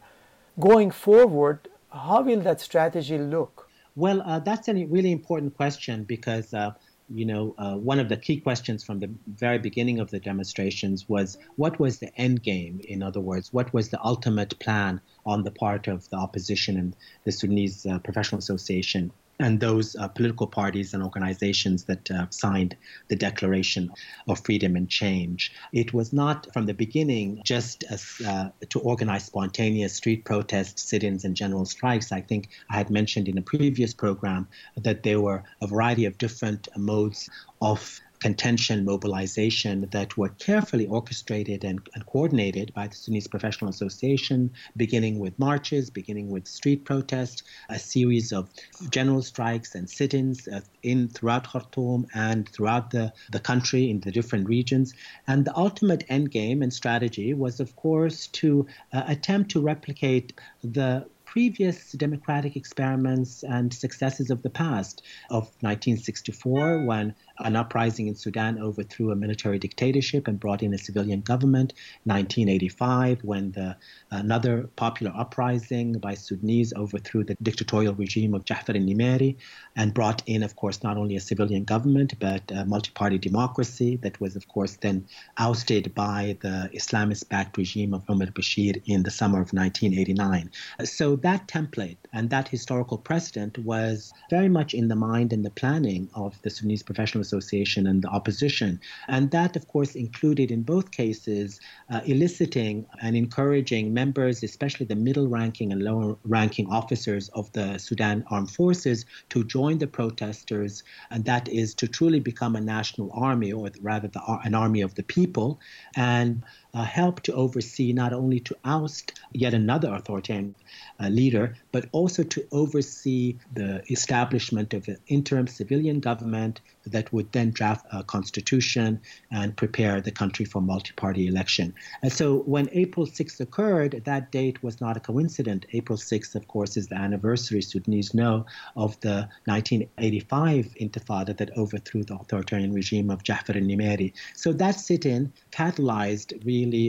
Going 0.58 0.90
forward, 0.92 1.68
how 1.92 2.22
will 2.22 2.40
that 2.40 2.60
strategy 2.60 3.18
look? 3.18 3.68
Well, 3.96 4.22
uh, 4.22 4.38
that's 4.38 4.68
a 4.68 4.74
really 4.74 5.10
important 5.10 5.56
question 5.56 6.04
because, 6.04 6.54
uh, 6.54 6.74
you 7.12 7.24
know, 7.24 7.56
uh, 7.58 7.74
one 7.74 7.98
of 7.98 8.08
the 8.08 8.16
key 8.16 8.38
questions 8.38 8.84
from 8.84 9.00
the 9.00 9.10
very 9.26 9.58
beginning 9.58 9.98
of 9.98 10.10
the 10.10 10.20
demonstrations 10.20 11.08
was 11.08 11.36
what 11.56 11.80
was 11.80 11.98
the 11.98 12.14
end 12.16 12.44
game? 12.44 12.80
In 12.84 13.02
other 13.02 13.20
words, 13.20 13.52
what 13.52 13.74
was 13.74 13.88
the 13.88 14.00
ultimate 14.04 14.56
plan 14.60 15.00
on 15.26 15.42
the 15.42 15.50
part 15.50 15.88
of 15.88 16.08
the 16.10 16.16
opposition 16.16 16.76
and 16.76 16.94
the 17.24 17.32
Sudanese 17.32 17.84
uh, 17.84 17.98
Professional 17.98 18.38
Association 18.38 19.10
and 19.40 19.60
those 19.60 19.94
uh, 19.96 20.08
political 20.08 20.46
parties 20.46 20.94
and 20.94 21.02
organizations 21.02 21.84
that 21.84 22.10
uh, 22.10 22.26
signed 22.30 22.76
the 23.08 23.16
Declaration 23.16 23.90
of 24.26 24.44
Freedom 24.44 24.74
and 24.76 24.88
Change. 24.88 25.52
It 25.72 25.94
was 25.94 26.12
not 26.12 26.52
from 26.52 26.66
the 26.66 26.74
beginning 26.74 27.40
just 27.44 27.84
as, 27.84 28.20
uh, 28.26 28.50
to 28.68 28.80
organize 28.80 29.24
spontaneous 29.24 29.94
street 29.94 30.24
protests, 30.24 30.82
sit 30.82 31.04
ins, 31.04 31.24
and 31.24 31.36
general 31.36 31.64
strikes. 31.64 32.10
I 32.10 32.20
think 32.20 32.48
I 32.70 32.76
had 32.76 32.90
mentioned 32.90 33.28
in 33.28 33.38
a 33.38 33.42
previous 33.42 33.94
program 33.94 34.48
that 34.76 35.02
there 35.02 35.20
were 35.20 35.44
a 35.60 35.66
variety 35.66 36.04
of 36.04 36.18
different 36.18 36.68
modes 36.76 37.28
of 37.60 38.00
contention 38.20 38.84
mobilization 38.84 39.88
that 39.92 40.16
were 40.16 40.30
carefully 40.30 40.86
orchestrated 40.86 41.64
and, 41.64 41.80
and, 41.94 42.06
coordinated 42.06 42.72
by 42.74 42.86
the 42.86 42.94
Sudanese 42.94 43.28
Professional 43.28 43.70
Association, 43.70 44.50
beginning 44.76 45.18
with 45.18 45.38
marches, 45.38 45.90
beginning 45.90 46.30
with 46.30 46.46
street 46.46 46.84
protests, 46.84 47.42
a 47.68 47.78
series 47.78 48.32
of 48.32 48.48
general 48.90 49.22
strikes 49.22 49.74
and 49.74 49.88
sit-ins 49.88 50.48
uh, 50.48 50.60
in 50.82 51.08
throughout 51.08 51.46
Khartoum 51.46 52.06
and 52.14 52.48
throughout 52.48 52.90
the, 52.90 53.12
the 53.30 53.40
country 53.40 53.90
in 53.90 54.00
the 54.00 54.10
different 54.10 54.48
regions. 54.48 54.94
And 55.26 55.44
the 55.44 55.56
ultimate 55.56 56.04
end 56.08 56.30
game 56.30 56.62
and 56.62 56.72
strategy 56.72 57.34
was, 57.34 57.60
of 57.60 57.76
course, 57.76 58.26
to 58.28 58.66
uh, 58.92 59.04
attempt 59.06 59.50
to 59.52 59.60
replicate 59.60 60.32
the 60.62 61.06
previous 61.28 61.92
democratic 61.92 62.56
experiments 62.56 63.42
and 63.42 63.72
successes 63.74 64.30
of 64.30 64.40
the 64.40 64.48
past 64.48 65.02
of 65.28 65.44
1964 65.60 66.86
when 66.86 67.14
an 67.40 67.56
uprising 67.56 68.08
in 68.08 68.14
Sudan 68.14 68.58
overthrew 68.58 69.10
a 69.10 69.16
military 69.16 69.58
dictatorship 69.58 70.28
and 70.28 70.38
brought 70.40 70.62
in 70.62 70.74
a 70.74 70.78
civilian 70.78 71.20
government. 71.20 71.72
1985, 72.04 73.24
when 73.24 73.52
the, 73.52 73.76
another 74.10 74.68
popular 74.76 75.12
uprising 75.16 75.92
by 75.94 76.14
Sudanese 76.14 76.72
overthrew 76.74 77.24
the 77.24 77.36
dictatorial 77.42 77.94
regime 77.94 78.34
of 78.34 78.44
Jafar 78.44 78.76
al-Nimeri 78.76 79.36
and 79.76 79.94
brought 79.94 80.22
in, 80.26 80.42
of 80.42 80.56
course, 80.56 80.82
not 80.82 80.96
only 80.96 81.16
a 81.16 81.20
civilian 81.20 81.64
government 81.64 82.14
but 82.18 82.42
a 82.50 82.64
multi-party 82.64 83.18
democracy 83.18 83.96
that 83.96 84.20
was, 84.20 84.36
of 84.36 84.48
course, 84.48 84.76
then 84.76 85.06
ousted 85.38 85.94
by 85.94 86.36
the 86.40 86.70
Islamist-backed 86.74 87.56
regime 87.56 87.94
of 87.94 88.02
Omar 88.08 88.28
Bashir 88.28 88.80
in 88.86 89.02
the 89.02 89.10
summer 89.10 89.40
of 89.40 89.52
1989. 89.52 90.50
So 90.84 91.16
that 91.16 91.46
template 91.48 91.98
and 92.12 92.30
that 92.30 92.48
historical 92.48 92.98
precedent 92.98 93.58
was 93.58 94.12
very 94.30 94.48
much 94.48 94.74
in 94.74 94.88
the 94.88 94.96
mind 94.96 95.32
and 95.32 95.44
the 95.44 95.50
planning 95.50 96.08
of 96.14 96.40
the 96.42 96.50
Sudanese 96.50 96.82
professional 96.82 97.24
Association 97.28 97.82
and 97.90 97.98
the 98.04 98.10
opposition. 98.18 98.70
And 99.14 99.30
that, 99.36 99.52
of 99.58 99.64
course, 99.74 99.92
included 100.06 100.48
in 100.56 100.62
both 100.74 100.86
cases 101.02 101.60
uh, 101.92 102.00
eliciting 102.14 102.74
and 103.04 103.12
encouraging 103.24 103.84
members, 104.02 104.36
especially 104.50 104.86
the 104.86 105.02
middle 105.08 105.28
ranking 105.38 105.68
and 105.72 105.80
lower 105.90 106.16
ranking 106.36 106.66
officers 106.80 107.24
of 107.40 107.44
the 107.56 107.66
Sudan 107.86 108.24
Armed 108.34 108.50
Forces, 108.50 108.98
to 109.32 109.38
join 109.56 109.74
the 109.78 109.90
protesters. 109.98 110.72
And 111.12 111.20
that 111.30 111.44
is 111.60 111.68
to 111.80 111.86
truly 111.98 112.20
become 112.30 112.54
a 112.56 112.64
national 112.76 113.08
army, 113.28 113.50
or 113.52 113.70
rather, 113.92 114.08
the, 114.08 114.22
an 114.48 114.54
army 114.64 114.82
of 114.88 114.92
the 114.98 115.06
people. 115.16 115.48
And 115.96 116.42
uh, 116.74 116.84
help 116.84 117.22
to 117.22 117.32
oversee 117.32 117.92
not 117.92 118.12
only 118.12 118.40
to 118.40 118.56
oust 118.64 119.20
yet 119.32 119.54
another 119.54 119.92
authoritarian 119.92 120.54
uh, 121.00 121.08
leader, 121.08 121.56
but 121.72 121.86
also 121.92 122.22
to 122.22 122.46
oversee 122.52 123.36
the 123.54 123.82
establishment 123.90 124.74
of 124.74 124.88
an 124.88 124.98
interim 125.06 125.46
civilian 125.46 126.00
government 126.00 126.60
that 126.86 127.12
would 127.12 127.30
then 127.32 127.50
draft 127.50 127.86
a 127.92 128.02
constitution 128.02 129.00
and 129.30 129.56
prepare 129.56 130.00
the 130.00 130.10
country 130.10 130.44
for 130.44 130.60
multi-party 130.60 131.26
election. 131.26 131.74
And 132.02 132.12
so 132.12 132.38
when 132.40 132.68
April 132.72 133.06
6th 133.06 133.40
occurred, 133.40 134.02
that 134.04 134.32
date 134.32 134.62
was 134.62 134.80
not 134.80 134.96
a 134.96 135.00
coincidence. 135.00 135.64
April 135.72 135.98
6th, 135.98 136.34
of 136.34 136.48
course, 136.48 136.76
is 136.76 136.88
the 136.88 136.96
anniversary, 136.96 137.62
Sudanese 137.62 138.14
know, 138.14 138.46
of 138.76 138.98
the 139.00 139.28
1985 139.44 140.74
intifada 140.80 141.36
that 141.36 141.56
overthrew 141.56 142.04
the 142.04 142.14
authoritarian 142.14 142.72
regime 142.72 143.10
of 143.10 143.22
Jafar 143.22 143.56
al-Nimeri. 143.56 144.12
So 144.34 144.52
that 144.54 144.80
sit-in 144.80 145.32
catalyzed 145.50 146.44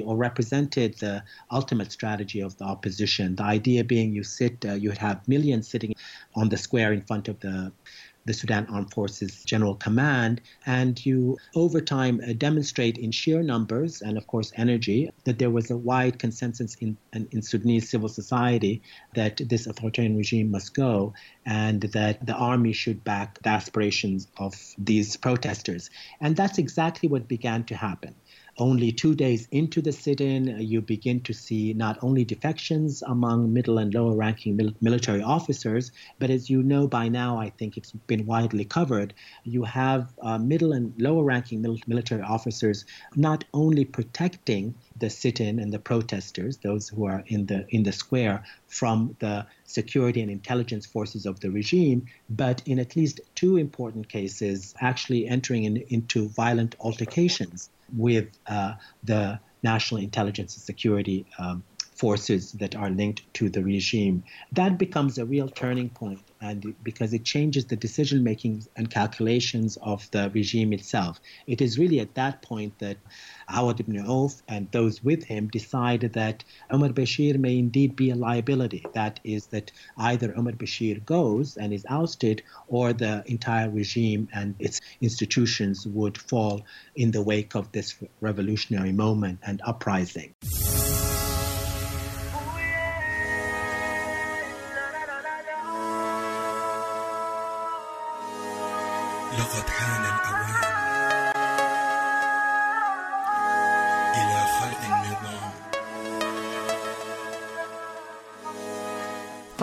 or 0.06 0.16
represented 0.18 0.98
the 1.00 1.24
ultimate 1.52 1.92
strategy 1.92 2.42
of 2.42 2.58
the 2.58 2.66
opposition. 2.66 3.36
The 3.36 3.44
idea 3.44 3.84
being 3.84 4.14
you 4.14 4.24
sit, 4.24 4.66
uh, 4.66 4.74
you 4.74 4.92
have 4.92 5.28
millions 5.28 5.68
sitting 5.68 5.96
on 6.36 6.50
the 6.50 6.58
square 6.58 6.94
in 6.94 7.02
front 7.02 7.28
of 7.28 7.40
the 7.40 7.72
the 8.30 8.34
Sudan 8.34 8.68
Armed 8.70 8.94
Forces 8.94 9.44
General 9.44 9.76
Command, 9.76 10.42
and 10.66 11.04
you 11.04 11.38
over 11.56 11.82
time 11.82 12.22
uh, 12.22 12.34
demonstrate 12.34 12.98
in 12.98 13.12
sheer 13.12 13.42
numbers 13.42 14.04
and, 14.04 14.18
of 14.20 14.28
course, 14.28 14.52
energy 14.56 15.10
that 15.24 15.40
there 15.40 15.50
was 15.50 15.72
a 15.72 15.78
wide 15.78 16.20
consensus 16.20 16.76
in, 16.76 16.96
in 17.14 17.42
Sudanese 17.42 17.90
civil 17.90 18.10
society 18.10 18.84
that 19.16 19.42
this 19.50 19.66
authoritarian 19.66 20.16
regime 20.16 20.52
must 20.52 20.76
go 20.76 21.14
and 21.46 21.82
that 21.82 22.24
the 22.24 22.36
army 22.36 22.74
should 22.74 23.04
back 23.04 23.42
the 23.42 23.50
aspirations 23.50 24.28
of 24.38 24.54
these 24.78 25.18
protesters. 25.18 25.90
And 26.22 26.36
that's 26.36 26.60
exactly 26.60 27.10
what 27.10 27.28
began 27.28 27.64
to 27.66 27.76
happen 27.76 28.14
only 28.60 28.92
two 28.92 29.16
days 29.16 29.48
into 29.52 29.82
the 29.82 29.92
sit 29.92 30.20
in, 30.20 30.60
you 30.60 30.82
begin 30.82 31.22
to 31.22 31.34
see 31.34 31.74
not 31.74 31.98
only 32.02 32.26
defections 32.26 33.02
among 33.04 33.54
middle 33.54 33.78
and 33.78 33.94
lower 33.94 34.16
ranking 34.16 34.56
mil- 34.56 34.74
military 34.82 35.22
officers, 35.22 35.92
but 36.20 36.30
as 36.30 36.50
you 36.50 36.62
know 36.62 36.88
by 36.88 37.08
now, 37.08 37.38
I 37.40 37.50
think 37.50 37.78
it's 37.78 37.92
been 37.92 38.26
widely 38.26 38.66
covered, 38.66 39.14
you 39.44 39.64
have 39.64 40.14
uh, 40.22 40.38
middle 40.38 40.74
and 40.74 40.94
lower 41.00 41.24
ranking 41.24 41.62
mil- 41.62 41.80
military 41.88 42.22
officers 42.22 42.86
not 43.16 43.46
only 43.54 43.86
protecting 43.86 44.76
the 44.98 45.10
sit-in 45.10 45.60
and 45.60 45.72
the 45.72 45.80
protesters, 45.80 46.58
those 46.58 46.90
who 46.90 47.06
are 47.06 47.24
in 47.28 47.46
the 47.46 47.66
in 47.70 47.84
the 47.84 47.94
square, 47.94 48.44
from 48.68 49.16
the 49.20 49.46
security 49.64 50.22
and 50.22 50.30
intelligence 50.32 50.86
forces 50.86 51.26
of 51.26 51.40
the 51.40 51.50
regime, 51.50 52.06
but 52.30 52.62
in 52.66 52.80
at 52.80 52.96
least 52.96 53.22
two 53.36 53.58
important 53.58 54.10
cases, 54.10 54.74
actually 54.82 55.28
entering 55.28 55.64
in, 55.64 55.78
into 55.90 56.28
violent 56.30 56.76
altercations 56.80 57.70
with 57.96 58.28
uh, 58.48 58.74
the 59.04 59.40
national 59.64 60.02
intelligence 60.02 60.56
and 60.56 60.64
security 60.64 61.26
um, 61.38 61.64
forces 61.96 62.54
that 62.54 62.76
are 62.76 62.90
linked 62.90 63.22
to 63.34 63.50
the 63.50 63.64
regime. 63.64 64.24
That 64.54 64.78
becomes 64.78 65.18
a 65.18 65.26
real 65.26 65.50
turning 65.50 65.90
point 65.90 66.22
and 66.42 66.76
because 66.84 67.14
it 67.14 67.24
changes 67.24 67.66
the 67.66 67.76
decision 67.76 68.24
making 68.24 68.66
and 68.76 68.90
calculations 68.90 69.78
of 69.82 70.10
the 70.12 70.32
regime 70.34 70.74
itself. 70.74 71.20
It 71.48 71.62
is 71.62 71.78
really 71.78 72.00
at 72.00 72.16
that 72.16 72.42
point 72.42 72.80
that 72.80 72.98
Awad 73.50 73.80
ibn 73.80 74.00
Auf 74.00 74.42
and 74.48 74.72
those 74.72 75.04
with 75.04 75.24
him 75.24 75.48
decided 75.48 76.14
that 76.14 76.44
Omar 76.70 76.90
Bashir 76.90 77.38
may 77.38 77.58
indeed 77.58 77.96
be 77.96 78.10
a 78.10 78.16
liability. 78.16 78.86
That 78.94 79.20
is, 79.24 79.48
that 79.48 79.72
either 79.98 80.34
Omar 80.38 80.54
Bashir 80.54 81.04
goes 81.06 81.58
and 81.58 81.74
is 81.74 81.86
ousted, 81.90 82.42
or 82.68 82.94
the 82.94 83.24
entire 83.26 83.70
regime 83.70 84.28
and 84.34 84.56
its 84.60 84.80
institutions 85.02 85.86
would 85.88 86.18
fall 86.18 86.66
in 86.96 87.12
the 87.12 87.22
wake 87.22 87.56
of 87.56 87.72
this 87.72 87.96
revolutionary 88.22 88.92
moment 88.92 89.40
and 89.44 89.62
uprising. 89.66 90.36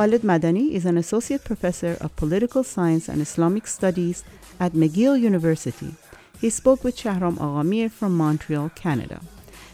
Khalid 0.06 0.22
Medani 0.22 0.70
is 0.70 0.86
an 0.86 0.96
associate 0.96 1.42
professor 1.42 1.96
of 2.00 2.14
political 2.14 2.62
science 2.62 3.08
and 3.08 3.20
Islamic 3.20 3.66
studies 3.66 4.22
at 4.60 4.72
McGill 4.72 5.20
University. 5.20 5.96
He 6.40 6.48
spoke 6.48 6.84
with 6.84 6.96
Shahram 6.96 7.38
Aghamir 7.38 7.90
from 7.90 8.16
Montreal, 8.16 8.70
Canada. 8.76 9.20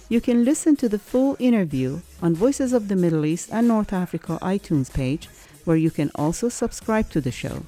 You 0.09 0.23
can 0.23 0.43
listen 0.43 0.75
to 0.77 0.89
the 0.89 0.99
full 0.99 1.37
interview 1.39 2.01
on 2.23 2.35
Voices 2.35 2.73
of 2.73 2.89
the 2.89 2.97
Middle 2.97 3.27
East 3.27 3.51
and 3.53 3.69
North 3.69 3.93
Africa 3.93 4.39
iTunes 4.41 4.91
page, 4.91 5.29
where 5.67 5.77
you 5.77 5.91
can 5.91 6.11
also 6.15 6.49
subscribe 6.49 7.11
to 7.11 7.21
the 7.21 7.31
show. 7.31 7.67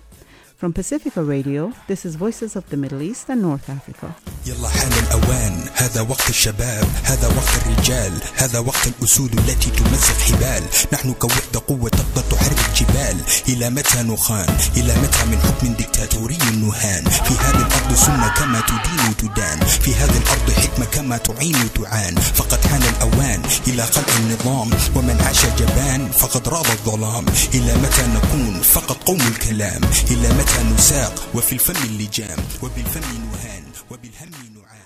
From 0.57 0.72
Pacifica 0.72 1.20
Radio, 1.20 1.72
this 1.88 2.07
is 2.07 2.14
Voices 2.14 2.55
of 2.55 2.64
the 2.70 2.76
Middle 2.76 3.02
East 3.02 3.28
and 3.28 3.42
North 3.42 3.68
Africa. 3.68 4.14
يلا 4.46 4.68
حان 4.68 4.92
الأوان. 4.92 5.68
هذا 5.74 6.00
وقت 6.00 6.28
الشباب 6.28 6.86
هذا 7.02 7.26
وقت 7.26 7.66
الرجال 7.66 8.12
هذا 8.34 8.59
وقت 8.59 8.86
الأسود 8.86 9.38
التي 9.38 9.70
تمزق 9.70 10.18
حبال. 10.20 10.62
نحن 10.92 11.12
كوحدة 11.12 11.62
قوة 11.68 11.88
تقدر 11.88 12.22
تحرك 12.30 12.70
جبال 12.76 13.16
إلى 13.48 13.70
متى 13.70 14.02
نخان؟ 14.02 14.57
إلى 14.76 14.94
متى 15.02 15.24
من 15.24 15.38
حكم 15.38 15.74
ديكتاتوري 15.74 16.36
نهان؟ 16.36 17.05
في 17.05 17.34
هذه 17.34 17.66
الأرض 17.66 17.94
سنة 17.94 18.28
كما 18.28 18.61
تدين 18.61 19.16
تدان 19.16 19.61
في 19.61 19.94
هذه 19.94 20.18
الأرض 20.18 20.50
حكمة 20.50 20.84
كما 20.86 21.16
تعين 21.16 21.72
تعان 21.74 22.14
فقد 22.14 22.66
حان 22.66 22.82
الأوان 22.82 23.42
إلى 23.66 23.82
خلق 23.82 24.11
النظام. 24.16 24.70
ومن 24.96 25.20
عاش 25.20 25.46
جبان 25.46 26.11
فقد 26.11 26.48
راض 26.48 26.66
الظلام. 26.66 27.24
إلى 27.55 27.74
متى 27.74 28.07
نكون؟ 28.07 28.62
فقط 28.62 28.96
قوم 29.02 29.20
الكلام. 29.20 29.80
إلى 30.11 30.28
متى 30.28 30.43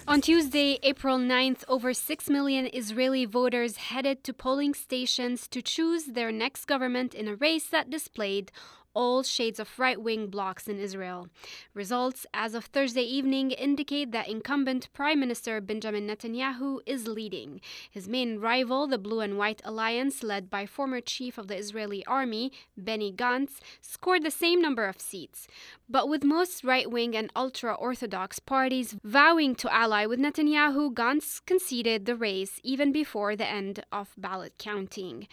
On 0.07 0.21
Tuesday, 0.21 0.79
April 0.83 1.19
9th, 1.19 1.65
over 1.69 1.93
6 1.93 2.31
million 2.31 2.69
Israeli 2.73 3.27
voters 3.27 3.77
headed 3.77 4.25
to 4.25 4.33
polling 4.33 4.73
stations 4.73 5.47
to 5.49 5.61
choose 5.61 6.05
their 6.07 6.33
next 6.33 6.65
government 6.65 7.15
in 7.15 7.29
a 7.29 7.35
race 7.35 7.67
that 7.67 7.91
displayed 7.91 8.51
all 8.99 9.23
shades 9.23 9.61
of 9.61 9.79
right 9.79 10.03
wing 10.03 10.27
blocs 10.27 10.67
in 10.67 10.81
Israel. 10.81 11.29
Results 11.73 12.27
as 12.35 12.53
of 12.53 12.65
Thursday 12.65 13.03
evening 13.03 13.53
indicate 13.53 14.11
that 14.11 14.29
incumbent 14.29 14.93
Prime 14.93 15.21
Minister 15.21 15.61
Benjamin 15.61 16.09
Netanyahu 16.09 16.81
is 16.85 17.07
leading. 17.07 17.61
His 17.89 18.09
main 18.09 18.41
rival, 18.41 18.89
the 18.89 18.99
Blue 18.99 19.21
and 19.21 19.39
White 19.39 19.63
Alliance, 19.65 20.25
led 20.25 20.51
by 20.51 20.67
former 20.67 21.01
Chief 21.01 21.39
of 21.39 21.47
the 21.47 21.57
Israeli 21.57 22.05
Army, 22.07 22.51
Benny 22.77 23.13
Gantz, 23.13 23.61
scored 23.81 24.25
the 24.25 24.33
same 24.33 24.61
number 24.61 24.87
of 24.87 25.01
seats. 25.01 25.47
But 25.89 26.09
with 26.09 26.25
most 26.25 26.65
right 26.65 26.91
wing 26.91 27.15
and 27.17 27.31
ultra 27.37 27.75
Orthodox 27.75 28.41
parties 28.41 28.97
vowing 29.05 29.55
to 29.57 29.73
ally 29.73 30.07
with 30.07 30.19
Netanyahu, 30.19 30.93
Gantz 30.93 31.41
conceded 31.47 32.05
the 32.05 32.17
race 32.17 32.59
even 32.65 32.91
before 32.91 33.37
the 33.37 33.47
end 33.47 33.85
of 33.93 34.13
ballot 34.19 34.55
counting. 34.59 35.29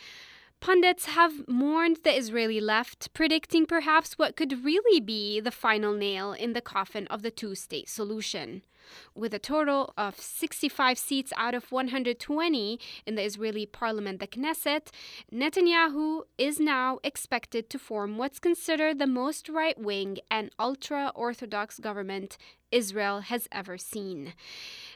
Pundits 0.60 1.06
have 1.06 1.48
mourned 1.48 2.00
the 2.04 2.18
Israeli 2.18 2.60
left, 2.60 3.14
predicting 3.14 3.66
perhaps 3.66 4.18
what 4.18 4.36
could 4.36 4.66
really 4.66 5.00
be 5.00 5.40
the 5.40 5.52
final 5.52 5.94
nail 5.94 6.34
in 6.34 6.54
the 6.54 6.62
coffin 6.62 7.06
of 7.08 7.22
the 7.22 7.32
two 7.32 7.54
state 7.56 7.88
solution. 7.88 8.64
With 9.14 9.34
a 9.34 9.40
total 9.40 9.94
of 9.98 10.20
65 10.20 10.98
seats 10.98 11.34
out 11.38 11.54
of 11.54 11.72
120 11.72 12.80
in 13.06 13.16
the 13.16 13.24
Israeli 13.24 13.66
parliament, 13.66 14.20
the 14.20 14.28
Knesset, 14.28 14.90
Netanyahu 15.34 16.22
is 16.38 16.60
now 16.60 17.00
expected 17.04 17.70
to 17.70 17.80
form 17.80 18.18
what's 18.18 18.40
considered 18.40 19.00
the 19.00 19.08
most 19.08 19.50
right 19.50 19.78
wing 19.78 20.20
and 20.30 20.52
ultra 20.60 21.12
Orthodox 21.16 21.80
government 21.80 22.38
Israel 22.76 23.22
has 23.22 23.48
ever 23.52 23.78
seen. 23.78 24.34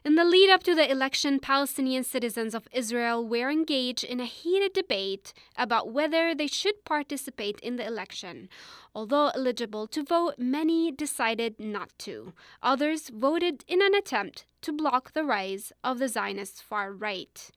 In 0.03 0.15
the 0.15 0.25
lead 0.25 0.49
up 0.49 0.63
to 0.63 0.75
the 0.75 0.89
election, 0.89 1.39
Palestinian 1.39 2.03
citizens 2.03 2.53
of 2.53 2.67
Israel 2.73 3.25
were 3.25 3.49
engaged 3.49 4.03
in 4.03 4.19
a 4.19 4.25
heated 4.25 4.73
debate 4.73 5.33
about 5.57 5.91
whether 5.91 6.35
they 6.35 6.47
should 6.47 6.83
participate 6.83 7.59
in 7.61 7.77
the 7.77 7.87
election. 7.87 8.49
Although 8.93 9.31
eligible 9.35 9.87
to 9.87 10.03
vote, 10.03 10.35
many 10.37 10.91
decided 10.91 11.59
not 11.59 11.89
to. 11.99 12.33
Others 12.61 13.09
voted 13.09 13.63
in 13.67 13.81
an 13.81 13.95
attempt 13.95 14.45
to 14.61 14.71
block 14.71 15.13
the 15.13 15.23
rise 15.23 15.71
of 15.83 15.99
the 15.99 16.07
Zionist 16.07 16.61
far 16.61 16.91
right. 16.91 17.49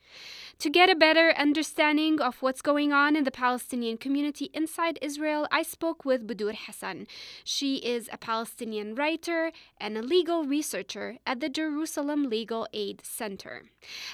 To 0.59 0.71
get 0.71 0.91
a 0.91 0.95
better 0.95 1.33
understanding 1.37 2.21
of 2.21 2.43
what's 2.43 2.63
going 2.63 2.93
on 2.93 3.17
in 3.17 3.25
the 3.25 3.31
Palestinian 3.31 3.97
community 3.99 4.51
inside 4.55 4.99
Israel, 5.03 5.49
I 5.51 5.63
spoke 5.63 6.05
with 6.05 6.27
Budur 6.27 6.55
Hassan. 6.55 7.07
She 7.45 7.77
is 7.77 8.09
a 8.13 8.19
Palestinian 8.19 8.95
writer 8.95 9.53
and 9.81 9.97
a 9.97 10.03
legal 10.03 10.45
researcher 10.45 11.17
at 11.27 11.41
the 11.41 11.49
Jerusalem 11.49 12.29
Legal 12.29 12.69
Aid 12.73 13.05
Center. 13.05 13.65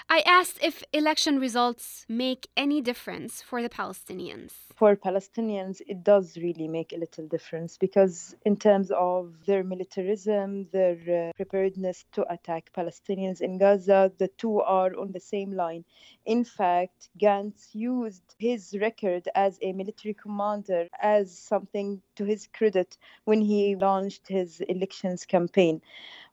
I 0.08 0.20
asked 0.20 0.58
if 0.62 0.82
election 0.92 1.38
results 1.38 2.06
make 2.08 2.48
any 2.56 2.80
difference 2.80 3.42
for 3.42 3.60
the 3.60 3.68
Palestinians. 3.68 4.67
For 4.78 4.94
Palestinians, 4.94 5.82
it 5.88 6.04
does 6.04 6.36
really 6.36 6.68
make 6.68 6.92
a 6.92 6.98
little 6.98 7.26
difference 7.26 7.76
because, 7.76 8.36
in 8.44 8.56
terms 8.56 8.92
of 8.92 9.44
their 9.44 9.64
militarism, 9.64 10.68
their 10.70 11.30
uh, 11.30 11.32
preparedness 11.34 12.04
to 12.12 12.24
attack 12.32 12.70
Palestinians 12.72 13.40
in 13.40 13.58
Gaza, 13.58 14.12
the 14.18 14.28
two 14.28 14.60
are 14.60 14.96
on 14.96 15.10
the 15.10 15.18
same 15.18 15.50
line. 15.50 15.84
In 16.26 16.44
fact, 16.44 17.08
Gantz 17.18 17.74
used 17.74 18.36
his 18.38 18.78
record 18.80 19.28
as 19.34 19.58
a 19.62 19.72
military 19.72 20.14
commander 20.14 20.86
as 21.02 21.36
something 21.36 22.00
to 22.14 22.24
his 22.24 22.46
credit 22.46 22.96
when 23.24 23.40
he 23.40 23.74
launched 23.74 24.28
his 24.28 24.60
elections 24.60 25.26
campaign. 25.26 25.82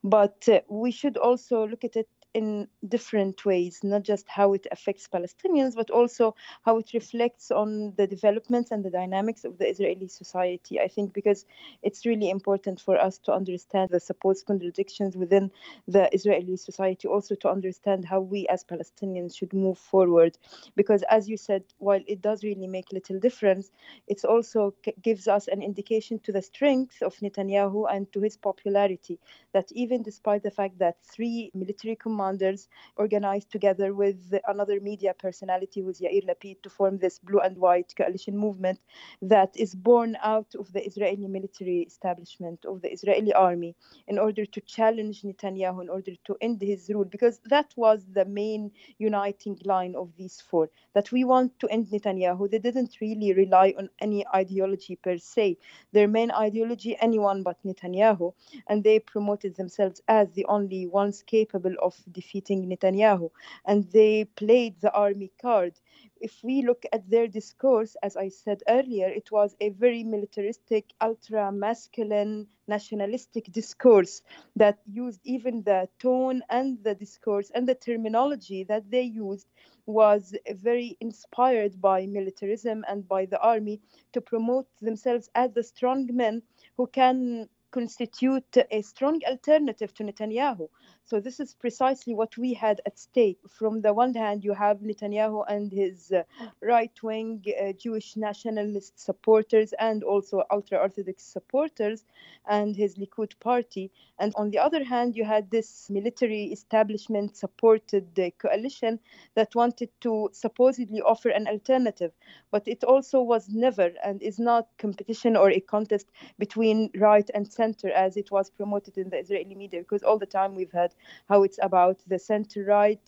But 0.04 0.48
uh, 0.48 0.62
we 0.70 0.92
should 0.92 1.18
also 1.18 1.66
look 1.68 1.84
at 1.84 1.96
it 1.96 2.08
in 2.36 2.68
different 2.86 3.46
ways, 3.46 3.80
not 3.82 4.04
just 4.04 4.28
how 4.28 4.52
it 4.52 4.68
affects 4.70 5.08
Palestinians, 5.08 5.74
but 5.74 5.90
also 5.90 6.36
how 6.66 6.78
it 6.78 6.92
reflects 6.94 7.50
on 7.50 7.94
the 7.96 8.06
developments 8.06 8.72
and 8.72 8.84
the 8.84 8.90
dynamics 8.90 9.46
of 9.46 9.58
the 9.58 9.66
Israeli 9.66 10.10
society. 10.10 10.82
I 10.82 10.90
think 10.90 11.14
because 11.14 11.46
it's 11.82 12.06
really 12.06 12.30
important 12.30 12.82
for 12.82 13.00
us 13.00 13.18
to 13.20 13.32
understand 13.32 13.90
the 13.90 14.02
supposed 14.02 14.46
contradictions 14.46 15.16
within 15.16 15.50
the 15.88 16.14
Israeli 16.14 16.58
society, 16.58 17.08
also 17.08 17.36
to 17.36 17.50
understand 17.50 18.04
how 18.04 18.20
we 18.20 18.46
as 18.48 18.66
Palestinians 18.66 19.38
should 19.38 19.54
move 19.54 19.78
forward. 19.78 20.38
Because 20.76 21.04
as 21.10 21.30
you 21.30 21.38
said, 21.38 21.64
while 21.78 22.02
it 22.06 22.22
does 22.22 22.44
really 22.44 22.68
make 22.68 22.92
little 22.92 23.18
difference, 23.18 23.72
it 24.08 24.26
also 24.26 24.74
gives 25.02 25.30
us 25.30 25.48
an 25.48 25.62
indication 25.62 26.20
to 26.20 26.34
the 26.34 26.42
strength 26.42 27.02
of 27.02 27.16
Netanyahu 27.20 27.86
and 27.90 28.12
to 28.12 28.20
his 28.20 28.36
popularity. 28.36 29.20
That 29.54 29.72
even 29.72 30.04
despite 30.04 30.44
the 30.44 30.52
fact 30.52 30.80
that 30.80 30.98
three 31.02 31.50
military 31.54 31.96
commanders 31.96 32.25
commanders 32.26 32.68
organized 32.98 33.52
together 33.52 33.94
with 33.94 34.34
another 34.48 34.80
media 34.82 35.14
personality 35.14 35.82
who's 35.82 36.00
Yair 36.00 36.26
Lapid 36.28 36.62
to 36.64 36.70
form 36.70 36.98
this 36.98 37.20
blue 37.20 37.40
and 37.40 37.58
white 37.58 37.94
coalition 37.98 38.38
movement 38.38 38.80
that 39.22 39.52
is 39.56 39.76
born 39.76 40.18
out 40.24 40.48
of 40.60 40.72
the 40.74 40.86
Israeli 40.86 41.28
military 41.28 41.82
establishment 41.82 42.66
of 42.66 42.82
the 42.82 42.92
Israeli 42.92 43.34
army 43.34 43.76
in 44.08 44.18
order 44.18 44.46
to 44.46 44.62
challenge 44.62 45.22
Netanyahu 45.22 45.82
in 45.84 45.90
order 45.90 46.14
to 46.26 46.38
end 46.42 46.62
his 46.62 46.90
rule 46.94 47.06
because 47.06 47.40
that 47.46 47.74
was 47.76 48.06
the 48.14 48.26
main 48.26 48.72
uniting 48.98 49.60
line 49.66 49.96
of 49.96 50.10
these 50.18 50.42
four 50.42 50.70
that 50.96 51.12
we 51.12 51.24
want 51.24 51.60
to 51.60 51.68
end 51.70 51.88
Netanyahu. 51.88 52.50
They 52.50 52.60
didn't 52.60 52.98
really 53.02 53.34
rely 53.34 53.74
on 53.78 53.90
any 54.02 54.26
ideology 54.34 54.96
per 54.96 55.18
se. 55.18 55.58
Their 55.94 56.08
main 56.08 56.32
ideology 56.32 56.98
anyone 57.02 57.44
but 57.44 57.58
Netanyahu 57.66 58.34
and 58.68 58.84
they 58.84 59.00
promoted 59.00 59.56
themselves 59.56 60.02
as 60.08 60.32
the 60.32 60.46
only 60.46 60.88
ones 60.88 61.24
capable 61.28 61.76
of 61.82 61.96
defeating 62.16 62.68
Netanyahu. 62.70 63.32
And 63.66 63.86
they 63.92 64.26
played 64.26 64.82
the 64.82 64.94
army 64.94 65.32
card. 65.42 65.80
If 66.22 66.44
we 66.44 66.64
look 66.64 66.86
at 66.94 67.10
their 67.10 67.28
discourse, 67.28 67.96
as 68.02 68.18
I 68.18 68.30
said 68.30 68.64
earlier, 68.68 69.08
it 69.10 69.32
was 69.32 69.56
a 69.62 69.70
very 69.70 70.04
militaristic, 70.04 70.94
ultra 71.02 71.52
masculine, 71.52 72.48
nationalistic 72.68 73.52
discourse 73.52 74.24
that 74.56 74.80
used 74.88 75.22
even 75.26 75.64
the 75.64 75.90
tone 76.00 76.42
and 76.50 76.84
the 76.84 76.96
discourse 76.96 77.52
and 77.54 77.68
the 77.68 77.76
terminology 77.76 78.64
that 78.64 78.90
they 78.92 79.04
used 79.04 79.48
was 79.86 80.36
very 80.62 80.98
inspired 81.02 81.80
by 81.82 82.08
militarism 82.08 82.84
and 82.88 83.08
by 83.08 83.26
the 83.26 83.40
army 83.42 83.82
to 84.14 84.22
promote 84.22 84.68
themselves 84.82 85.30
as 85.36 85.52
the 85.54 85.64
strong 85.64 86.08
men 86.14 86.42
who 86.78 86.88
can 86.88 87.50
constitute 87.72 88.58
a 88.72 88.82
strong 88.82 89.22
alternative 89.28 89.94
to 89.94 90.04
Netanyahu. 90.04 90.70
So 91.08 91.20
this 91.20 91.40
is 91.40 91.54
precisely 91.54 92.16
what 92.16 92.36
we 92.36 92.56
had 92.56 92.82
at 92.88 92.98
stake. 92.98 93.38
From 93.48 93.82
the 93.82 93.94
one 93.94 94.16
hand, 94.16 94.44
you 94.44 94.54
have 94.54 94.80
Netanyahu 94.80 95.46
and 95.48 95.72
his 95.72 96.12
uh, 96.12 96.24
right-wing 96.62 97.46
uh, 97.62 97.74
Jewish 97.74 98.16
nationalist 98.18 99.00
supporters 99.00 99.72
and 99.74 100.04
also 100.04 100.42
ultra-Orthodox 100.50 101.22
supporters 101.24 102.06
and 102.48 102.76
his 102.76 102.96
Likud 102.96 103.40
party. 103.40 103.92
And 104.18 104.34
on 104.36 104.50
the 104.50 104.58
other 104.58 104.84
hand, 104.84 105.16
you 105.16 105.26
had 105.26 105.52
this 105.52 105.92
military 105.92 106.46
establishment 106.46 107.38
supported 107.38 108.20
uh, 108.20 108.32
coalition 108.40 109.00
that 109.36 109.54
wanted 109.54 109.90
to 110.02 110.30
supposedly 110.32 111.02
offer 111.02 111.30
an 111.30 111.48
alternative. 111.48 112.14
But 112.50 112.68
it 112.68 112.84
also 112.84 113.22
was 113.22 113.48
never 113.48 113.92
and 114.04 114.24
is 114.24 114.40
not 114.40 114.70
competition 114.80 115.36
or 115.36 115.52
a 115.52 115.60
contest 115.60 116.08
between 116.40 116.90
right 116.96 117.30
and 117.36 117.48
center 117.52 117.92
as 117.92 118.18
it 118.18 118.32
was 118.32 118.50
promoted 118.50 118.98
in 118.98 119.12
the 119.12 119.20
Israeli 119.20 119.54
media 119.54 119.82
because 119.82 120.02
all 120.02 120.18
the 120.18 120.26
time 120.26 120.56
we've 120.56 120.72
had 120.72 120.95
how 121.30 121.44
it's 121.44 121.60
about 121.62 122.00
the 122.08 122.20
center 122.20 122.64
right 122.66 123.02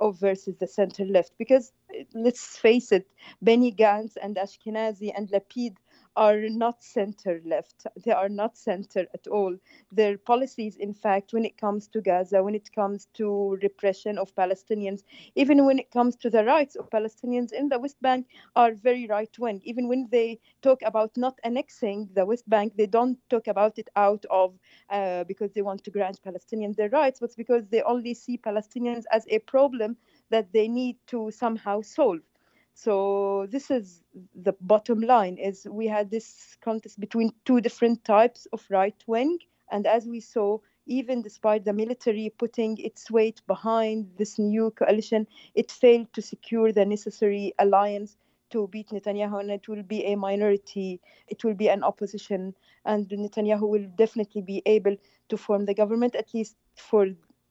of 0.00 0.18
versus 0.18 0.56
the 0.58 0.66
center 0.66 1.04
left. 1.04 1.32
Because 1.38 1.72
eh, 1.94 2.04
let's 2.14 2.56
face 2.56 2.92
it 2.92 3.06
Benny 3.42 3.72
Gantz 3.72 4.16
and 4.20 4.36
Ashkenazi 4.36 5.12
and 5.16 5.28
Lapid 5.30 5.76
are 6.16 6.48
not 6.48 6.82
center 6.82 7.40
left. 7.44 7.86
They 8.04 8.12
are 8.12 8.28
not 8.28 8.56
center 8.56 9.06
at 9.14 9.26
all. 9.26 9.56
Their 9.92 10.18
policies, 10.18 10.76
in 10.76 10.94
fact, 10.94 11.32
when 11.32 11.44
it 11.44 11.56
comes 11.58 11.88
to 11.88 12.00
Gaza, 12.00 12.42
when 12.42 12.54
it 12.54 12.72
comes 12.72 13.06
to 13.14 13.58
repression 13.62 14.18
of 14.18 14.34
Palestinians, 14.34 15.02
even 15.34 15.64
when 15.66 15.78
it 15.78 15.90
comes 15.90 16.16
to 16.16 16.30
the 16.30 16.44
rights 16.44 16.76
of 16.76 16.90
Palestinians 16.90 17.52
in 17.52 17.68
the 17.68 17.78
West 17.78 18.00
Bank, 18.02 18.26
are 18.56 18.74
very 18.74 19.06
right 19.06 19.36
wing. 19.38 19.60
Even 19.64 19.88
when 19.88 20.08
they 20.10 20.40
talk 20.62 20.82
about 20.82 21.16
not 21.16 21.38
annexing 21.44 22.08
the 22.14 22.24
West 22.26 22.48
Bank, 22.48 22.74
they 22.76 22.86
don't 22.86 23.18
talk 23.30 23.46
about 23.48 23.78
it 23.78 23.88
out 23.96 24.24
of 24.30 24.54
uh, 24.90 25.24
because 25.24 25.52
they 25.52 25.62
want 25.62 25.84
to 25.84 25.90
grant 25.90 26.20
Palestinians 26.22 26.76
their 26.76 26.90
rights, 26.90 27.20
but 27.20 27.34
because 27.36 27.66
they 27.68 27.82
only 27.82 28.14
see 28.14 28.38
Palestinians 28.38 29.04
as 29.12 29.26
a 29.28 29.38
problem 29.40 29.96
that 30.30 30.52
they 30.52 30.68
need 30.68 30.96
to 31.08 31.30
somehow 31.30 31.80
solve. 31.80 32.20
So 32.74 33.46
this 33.50 33.70
is 33.70 34.02
the 34.34 34.52
bottom 34.60 35.00
line 35.00 35.38
is 35.38 35.66
we 35.70 35.86
had 35.86 36.10
this 36.10 36.56
contest 36.60 36.98
between 36.98 37.32
two 37.44 37.60
different 37.60 38.04
types 38.04 38.46
of 38.52 38.66
right 38.68 39.00
wing. 39.06 39.38
And 39.70 39.86
as 39.86 40.06
we 40.06 40.20
saw 40.20 40.58
even 40.86 41.22
despite 41.22 41.64
the 41.64 41.72
military 41.72 42.30
putting 42.36 42.76
its 42.78 43.10
weight 43.10 43.40
behind 43.46 44.10
this 44.18 44.38
new 44.38 44.70
coalition 44.72 45.26
it 45.54 45.70
failed 45.70 46.12
to 46.12 46.20
secure 46.20 46.72
the 46.72 46.84
necessary 46.84 47.54
alliance 47.58 48.18
to 48.50 48.68
beat 48.68 48.88
Netanyahu. 48.88 49.40
And 49.40 49.50
it 49.50 49.68
will 49.68 49.82
be 49.82 50.04
a 50.04 50.16
minority. 50.16 51.00
It 51.28 51.44
will 51.44 51.54
be 51.54 51.68
an 51.68 51.82
opposition. 51.82 52.54
And 52.84 53.08
Netanyahu 53.08 53.68
will 53.68 53.86
definitely 53.96 54.42
be 54.42 54.62
able 54.66 54.96
to 55.28 55.36
form 55.36 55.64
the 55.64 55.74
government 55.74 56.14
at 56.14 56.34
least 56.34 56.56
for 56.76 57.06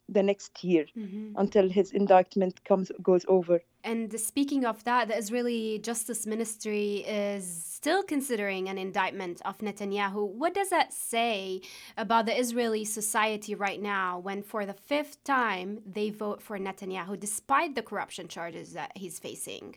the 0.09 0.23
next 0.23 0.63
year 0.63 0.85
mm-hmm. 0.97 1.31
until 1.37 1.69
his 1.69 1.91
indictment 1.91 2.63
comes 2.65 2.91
goes 3.01 3.25
over. 3.27 3.61
And 3.83 4.17
speaking 4.19 4.65
of 4.65 4.83
that, 4.85 5.09
the 5.09 5.17
Israeli 5.17 5.79
Justice 5.79 6.25
Ministry 6.25 7.03
is 7.07 7.45
still 7.45 8.03
considering 8.03 8.69
an 8.69 8.77
indictment 8.77 9.41
of 9.43 9.57
Netanyahu. 9.57 10.27
What 10.27 10.53
does 10.53 10.69
that 10.69 10.93
say 10.93 11.61
about 11.97 12.25
the 12.25 12.39
Israeli 12.39 12.85
society 12.85 13.55
right 13.55 13.81
now 13.81 14.19
when, 14.19 14.41
for 14.41 14.65
the 14.65 14.73
fifth 14.73 15.23
time, 15.23 15.81
they 15.85 16.09
vote 16.09 16.41
for 16.41 16.57
Netanyahu 16.57 17.19
despite 17.19 17.75
the 17.75 17.81
corruption 17.81 18.27
charges 18.27 18.73
that 18.73 18.91
he's 18.95 19.19
facing? 19.19 19.75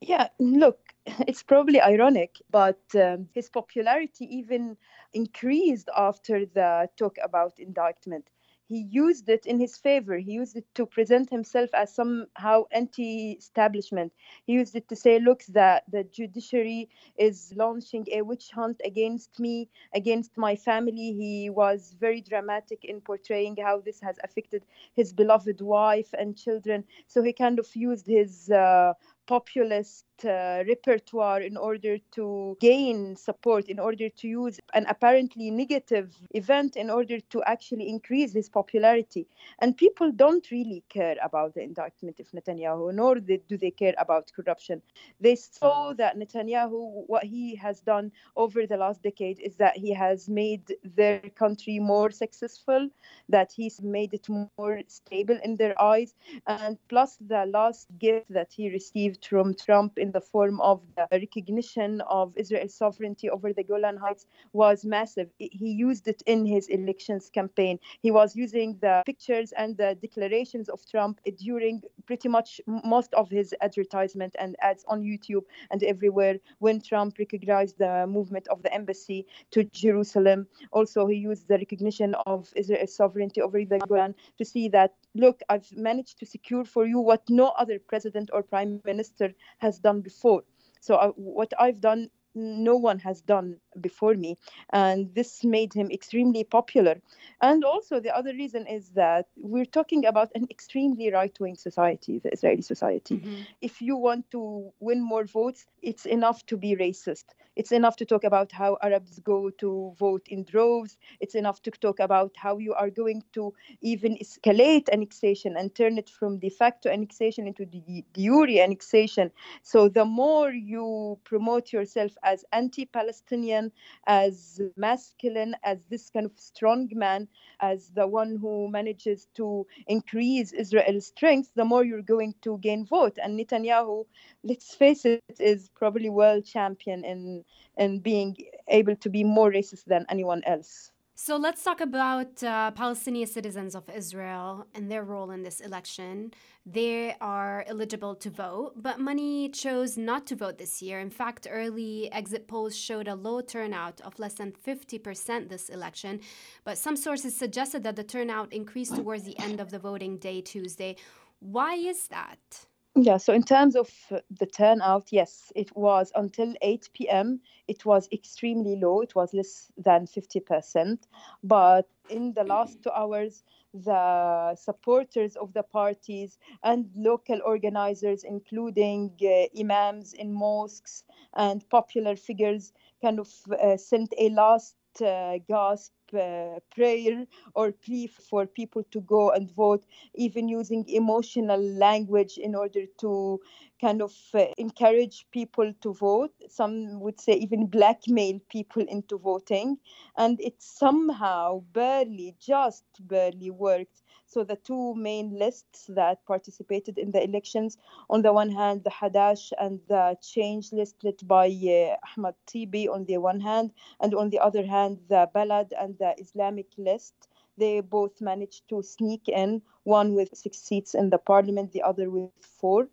Yeah, 0.00 0.28
look, 0.38 0.78
it's 1.06 1.42
probably 1.42 1.80
ironic, 1.80 2.40
but 2.50 2.80
um, 2.94 3.28
his 3.34 3.50
popularity 3.50 4.24
even 4.34 4.76
increased 5.12 5.88
after 5.96 6.46
the 6.46 6.88
talk 6.96 7.16
about 7.22 7.58
indictment 7.58 8.28
he 8.70 8.78
used 9.04 9.28
it 9.28 9.46
in 9.46 9.58
his 9.58 9.76
favor. 9.76 10.16
He 10.18 10.32
used 10.32 10.56
it 10.56 10.66
to 10.76 10.86
present 10.86 11.28
himself 11.30 11.70
as 11.74 11.92
somehow 11.92 12.64
anti-establishment. 12.70 14.12
He 14.46 14.52
used 14.54 14.74
it 14.76 14.88
to 14.90 14.96
say, 14.96 15.18
"Look, 15.18 15.42
that 15.60 15.84
the 15.94 16.04
judiciary 16.04 16.88
is 17.18 17.52
launching 17.56 18.06
a 18.12 18.22
witch 18.22 18.50
hunt 18.52 18.80
against 18.84 19.40
me, 19.40 19.68
against 19.92 20.32
my 20.46 20.54
family." 20.56 21.08
He 21.22 21.50
was 21.50 21.96
very 21.98 22.20
dramatic 22.20 22.84
in 22.84 23.00
portraying 23.00 23.56
how 23.56 23.80
this 23.80 24.00
has 24.00 24.16
affected 24.22 24.62
his 24.94 25.12
beloved 25.12 25.60
wife 25.60 26.10
and 26.20 26.36
children. 26.36 26.84
So 27.08 27.22
he 27.22 27.32
kind 27.32 27.58
of 27.58 27.68
used 27.74 28.06
his 28.06 28.50
uh, 28.50 28.94
populist 29.30 30.06
uh, 30.24 30.64
repertoire 30.66 31.40
in 31.40 31.56
order 31.56 31.98
to 32.10 32.56
gain 32.60 33.14
support, 33.14 33.68
in 33.68 33.78
order 33.78 34.08
to 34.08 34.26
use 34.26 34.58
an 34.74 34.84
apparently 34.88 35.52
negative 35.52 36.08
event 36.34 36.74
in 36.74 36.90
order 36.90 37.20
to 37.32 37.40
actually 37.44 37.88
increase 37.88 38.32
his 38.32 38.48
popularity. 38.48 39.28
And 39.60 39.76
people 39.76 40.10
don't 40.10 40.50
really 40.50 40.82
care 40.88 41.16
about 41.22 41.54
the 41.54 41.62
indictment 41.62 42.18
of 42.18 42.26
Netanyahu, 42.32 42.92
nor 42.92 43.20
do 43.20 43.56
they 43.56 43.70
care 43.70 43.94
about 43.98 44.32
corruption. 44.34 44.82
They 45.20 45.36
saw 45.36 45.92
that 45.94 46.18
Netanyahu, 46.18 47.04
what 47.06 47.22
he 47.22 47.54
has 47.54 47.80
done 47.80 48.10
over 48.36 48.66
the 48.66 48.76
last 48.76 49.00
decade 49.00 49.38
is 49.38 49.54
that 49.56 49.76
he 49.76 49.94
has 49.94 50.28
made 50.28 50.64
their 50.96 51.20
country 51.42 51.78
more 51.78 52.10
successful, 52.10 52.88
that 53.28 53.52
he's 53.52 53.80
made 53.80 54.12
it 54.12 54.28
more 54.28 54.80
stable 54.88 55.38
in 55.44 55.54
their 55.54 55.80
eyes, 55.80 56.14
and 56.48 56.76
plus 56.88 57.16
the 57.20 57.46
last 57.46 57.86
gift 58.00 58.26
that 58.30 58.52
he 58.52 58.70
received 58.70 59.19
from 59.24 59.54
Trump 59.54 59.98
in 59.98 60.12
the 60.12 60.20
form 60.20 60.60
of 60.60 60.80
the 60.96 61.06
recognition 61.12 62.00
of 62.02 62.32
Israel's 62.36 62.74
sovereignty 62.74 63.30
over 63.30 63.52
the 63.52 63.62
Golan 63.62 63.96
Heights 63.96 64.26
was 64.52 64.84
massive. 64.84 65.28
He 65.38 65.70
used 65.70 66.08
it 66.08 66.22
in 66.26 66.46
his 66.46 66.68
elections 66.68 67.30
campaign. 67.30 67.78
He 68.02 68.10
was 68.10 68.36
using 68.36 68.78
the 68.80 69.02
pictures 69.06 69.52
and 69.52 69.76
the 69.76 69.96
declarations 70.00 70.68
of 70.68 70.84
Trump 70.86 71.20
during 71.38 71.82
pretty 72.06 72.28
much 72.28 72.60
most 72.66 73.12
of 73.14 73.30
his 73.30 73.54
advertisement 73.60 74.34
and 74.38 74.56
ads 74.62 74.84
on 74.88 75.02
YouTube 75.02 75.44
and 75.70 75.82
everywhere 75.82 76.38
when 76.58 76.80
Trump 76.80 77.18
recognized 77.18 77.78
the 77.78 78.06
movement 78.06 78.48
of 78.48 78.62
the 78.62 78.72
embassy 78.72 79.26
to 79.50 79.64
Jerusalem. 79.64 80.46
Also, 80.72 81.06
he 81.06 81.16
used 81.16 81.48
the 81.48 81.58
recognition 81.58 82.14
of 82.26 82.50
Israel's 82.56 82.94
sovereignty 82.94 83.40
over 83.40 83.64
the 83.64 83.78
Golan 83.78 84.14
to 84.38 84.44
see 84.44 84.68
that, 84.68 84.94
look, 85.14 85.40
I've 85.48 85.70
managed 85.76 86.18
to 86.20 86.26
secure 86.26 86.64
for 86.64 86.86
you 86.86 87.00
what 87.00 87.28
no 87.28 87.48
other 87.48 87.78
president 87.78 88.30
or 88.32 88.42
prime 88.42 88.80
minister 88.84 89.34
has 89.58 89.78
done 89.78 90.00
before. 90.00 90.42
So 90.80 90.96
uh, 90.96 91.12
what 91.16 91.52
I've 91.58 91.80
done, 91.80 92.10
no 92.34 92.76
one 92.76 92.98
has 92.98 93.20
done 93.20 93.56
before 93.80 94.14
me. 94.14 94.36
And 94.72 95.14
this 95.14 95.44
made 95.44 95.72
him 95.72 95.90
extremely 95.90 96.44
popular. 96.44 97.00
And 97.40 97.64
also 97.64 98.00
the 98.00 98.14
other 98.16 98.32
reason 98.32 98.66
is 98.66 98.90
that 98.90 99.26
we're 99.36 99.64
talking 99.64 100.06
about 100.06 100.30
an 100.34 100.46
extremely 100.50 101.10
right-wing 101.10 101.56
society 101.56 102.18
the 102.18 102.32
israeli 102.32 102.62
society. 102.62 103.18
Mm-hmm. 103.18 103.42
if 103.60 103.80
you 103.80 103.96
want 103.96 104.30
to 104.30 104.72
win 104.80 105.00
more 105.00 105.24
votes 105.24 105.66
it's 105.82 106.06
enough 106.06 106.44
to 106.46 106.56
be 106.56 106.76
racist. 106.76 107.24
It's 107.56 107.72
enough 107.72 107.96
to 107.96 108.04
talk 108.04 108.24
about 108.24 108.52
how 108.52 108.78
arabs 108.82 109.18
go 109.18 109.50
to 109.50 109.94
vote 109.98 110.26
in 110.28 110.44
droves. 110.44 110.96
It's 111.20 111.34
enough 111.34 111.60
to 111.62 111.70
talk 111.70 112.00
about 112.00 112.32
how 112.36 112.58
you 112.58 112.74
are 112.74 112.90
going 112.90 113.22
to 113.32 113.52
even 113.82 114.16
escalate 114.16 114.88
annexation 114.92 115.56
and 115.56 115.74
turn 115.74 115.98
it 115.98 116.08
from 116.08 116.38
de 116.38 116.48
facto 116.48 116.90
annexation 116.90 117.46
into 117.46 117.66
the 117.66 117.80
de 117.80 118.04
jure 118.16 118.62
annexation. 118.62 119.30
So 119.62 119.88
the 119.88 120.04
more 120.04 120.50
you 120.50 121.18
promote 121.24 121.72
yourself 121.72 122.12
as 122.22 122.44
anti-palestinian 122.52 123.72
as 124.06 124.60
masculine, 124.76 125.54
as 125.62 125.84
this 125.86 126.10
kind 126.10 126.26
of 126.26 126.32
strong 126.36 126.88
man, 126.92 127.28
as 127.60 127.90
the 127.90 128.06
one 128.06 128.36
who 128.40 128.68
manages 128.70 129.28
to 129.34 129.66
increase 129.86 130.52
Israel's 130.52 131.06
strength, 131.06 131.50
the 131.54 131.64
more 131.64 131.84
you're 131.84 132.02
going 132.02 132.34
to 132.42 132.58
gain 132.58 132.86
vote. 132.86 133.18
And 133.22 133.38
Netanyahu, 133.38 134.06
let's 134.44 134.74
face 134.74 135.04
it, 135.04 135.22
is 135.38 135.68
probably 135.74 136.10
world 136.10 136.44
champion 136.44 137.04
in 137.04 137.44
in 137.76 138.00
being 138.00 138.36
able 138.68 138.96
to 138.96 139.08
be 139.08 139.24
more 139.24 139.50
racist 139.50 139.84
than 139.84 140.06
anyone 140.08 140.42
else. 140.44 140.92
So 141.22 141.36
let's 141.36 141.62
talk 141.62 141.82
about 141.82 142.42
uh, 142.42 142.70
Palestinian 142.70 143.28
citizens 143.28 143.74
of 143.74 143.90
Israel 143.90 144.66
and 144.74 144.90
their 144.90 145.04
role 145.04 145.32
in 145.32 145.42
this 145.42 145.60
election. 145.60 146.32
They 146.64 147.14
are 147.20 147.62
eligible 147.66 148.14
to 148.14 148.30
vote, 148.30 148.72
but 148.76 149.00
many 149.00 149.50
chose 149.50 149.98
not 149.98 150.26
to 150.28 150.34
vote 150.34 150.56
this 150.56 150.80
year. 150.80 150.98
In 150.98 151.10
fact, 151.10 151.46
early 151.50 152.10
exit 152.10 152.48
polls 152.48 152.74
showed 152.74 153.06
a 153.06 153.14
low 153.14 153.42
turnout 153.42 154.00
of 154.00 154.18
less 154.18 154.32
than 154.32 154.52
50% 154.52 155.50
this 155.50 155.68
election, 155.68 156.20
but 156.64 156.78
some 156.78 156.96
sources 156.96 157.36
suggested 157.36 157.82
that 157.82 157.96
the 157.96 158.02
turnout 158.02 158.50
increased 158.50 158.96
towards 158.96 159.24
the 159.24 159.38
end 159.38 159.60
of 159.60 159.70
the 159.70 159.78
voting 159.78 160.16
day 160.16 160.40
Tuesday. 160.40 160.96
Why 161.40 161.74
is 161.74 162.08
that? 162.08 162.64
Yeah, 162.96 163.18
so 163.18 163.32
in 163.32 163.44
terms 163.44 163.76
of 163.76 163.88
the 164.30 164.46
turnout, 164.46 165.12
yes, 165.12 165.52
it 165.54 165.74
was 165.76 166.10
until 166.14 166.54
8 166.60 167.08
p.m. 167.08 167.40
It 167.68 167.84
was 167.86 168.08
extremely 168.12 168.76
low. 168.76 169.00
It 169.00 169.14
was 169.14 169.32
less 169.32 169.70
than 169.78 170.06
50%. 170.06 171.06
But 171.42 171.88
in 172.08 172.34
the 172.34 172.42
last 172.42 172.82
two 172.82 172.90
hours, 172.90 173.44
the 173.72 174.56
supporters 174.56 175.36
of 175.36 175.52
the 175.52 175.62
parties 175.62 176.36
and 176.64 176.90
local 176.96 177.40
organizers, 177.44 178.24
including 178.24 179.16
uh, 179.22 179.46
imams 179.58 180.12
in 180.12 180.32
mosques 180.32 181.04
and 181.34 181.68
popular 181.70 182.16
figures, 182.16 182.72
kind 183.00 183.20
of 183.20 183.28
uh, 183.62 183.76
sent 183.76 184.12
a 184.18 184.30
last 184.30 184.74
uh, 185.00 185.38
gasp 185.48 185.92
prayer 186.10 187.26
or 187.54 187.72
plea 187.72 188.06
for 188.08 188.46
people 188.46 188.82
to 188.90 189.00
go 189.02 189.30
and 189.30 189.50
vote, 189.50 189.84
even 190.14 190.48
using 190.48 190.84
emotional 190.88 191.60
language 191.60 192.38
in 192.38 192.54
order 192.54 192.86
to 192.98 193.40
kind 193.80 194.02
of 194.02 194.14
uh, 194.34 194.46
encourage 194.58 195.26
people 195.30 195.72
to 195.80 195.94
vote. 195.94 196.32
Some 196.48 197.00
would 197.00 197.20
say 197.20 197.34
even 197.34 197.66
blackmail 197.66 198.40
people 198.48 198.84
into 198.88 199.18
voting. 199.18 199.78
And 200.16 200.40
it 200.40 200.54
somehow 200.62 201.60
barely, 201.72 202.36
just 202.40 202.84
barely 203.00 203.50
worked 203.50 203.99
so 204.30 204.44
the 204.44 204.56
two 204.56 204.94
main 204.96 205.38
lists 205.38 205.86
that 205.88 206.24
participated 206.26 206.98
in 206.98 207.12
the 207.12 207.22
elections, 207.24 207.78
on 208.10 208.22
the 208.22 208.32
one 208.32 208.50
hand, 208.50 208.84
the 208.84 208.90
Hadash 208.90 209.52
and 209.60 209.80
the 209.88 210.16
Change 210.22 210.72
list 210.72 210.96
led 211.04 211.20
by 211.28 211.48
uh, 211.48 211.96
Ahmad 212.16 212.36
Tibi 212.46 212.88
on 212.88 213.06
the 213.06 213.18
one 213.18 213.40
hand, 213.40 213.72
and 214.00 214.14
on 214.14 214.30
the 214.30 214.40
other 214.40 214.66
hand, 214.66 215.00
the 215.08 215.28
Balad 215.34 215.72
and 215.78 215.98
the 215.98 216.14
Islamic 216.18 216.68
list 216.78 217.14
They 217.58 217.80
both 217.82 218.20
managed 218.22 218.68
to 218.70 218.82
sneak 218.82 219.28
in, 219.28 219.62
one 219.84 220.14
with 220.14 220.36
six 220.36 220.58
seats 220.58 220.94
in 220.94 221.10
the 221.10 221.18
parliament, 221.18 221.72
the 221.72 221.82
other 221.82 222.10
with 222.10 222.30
four 222.60 222.88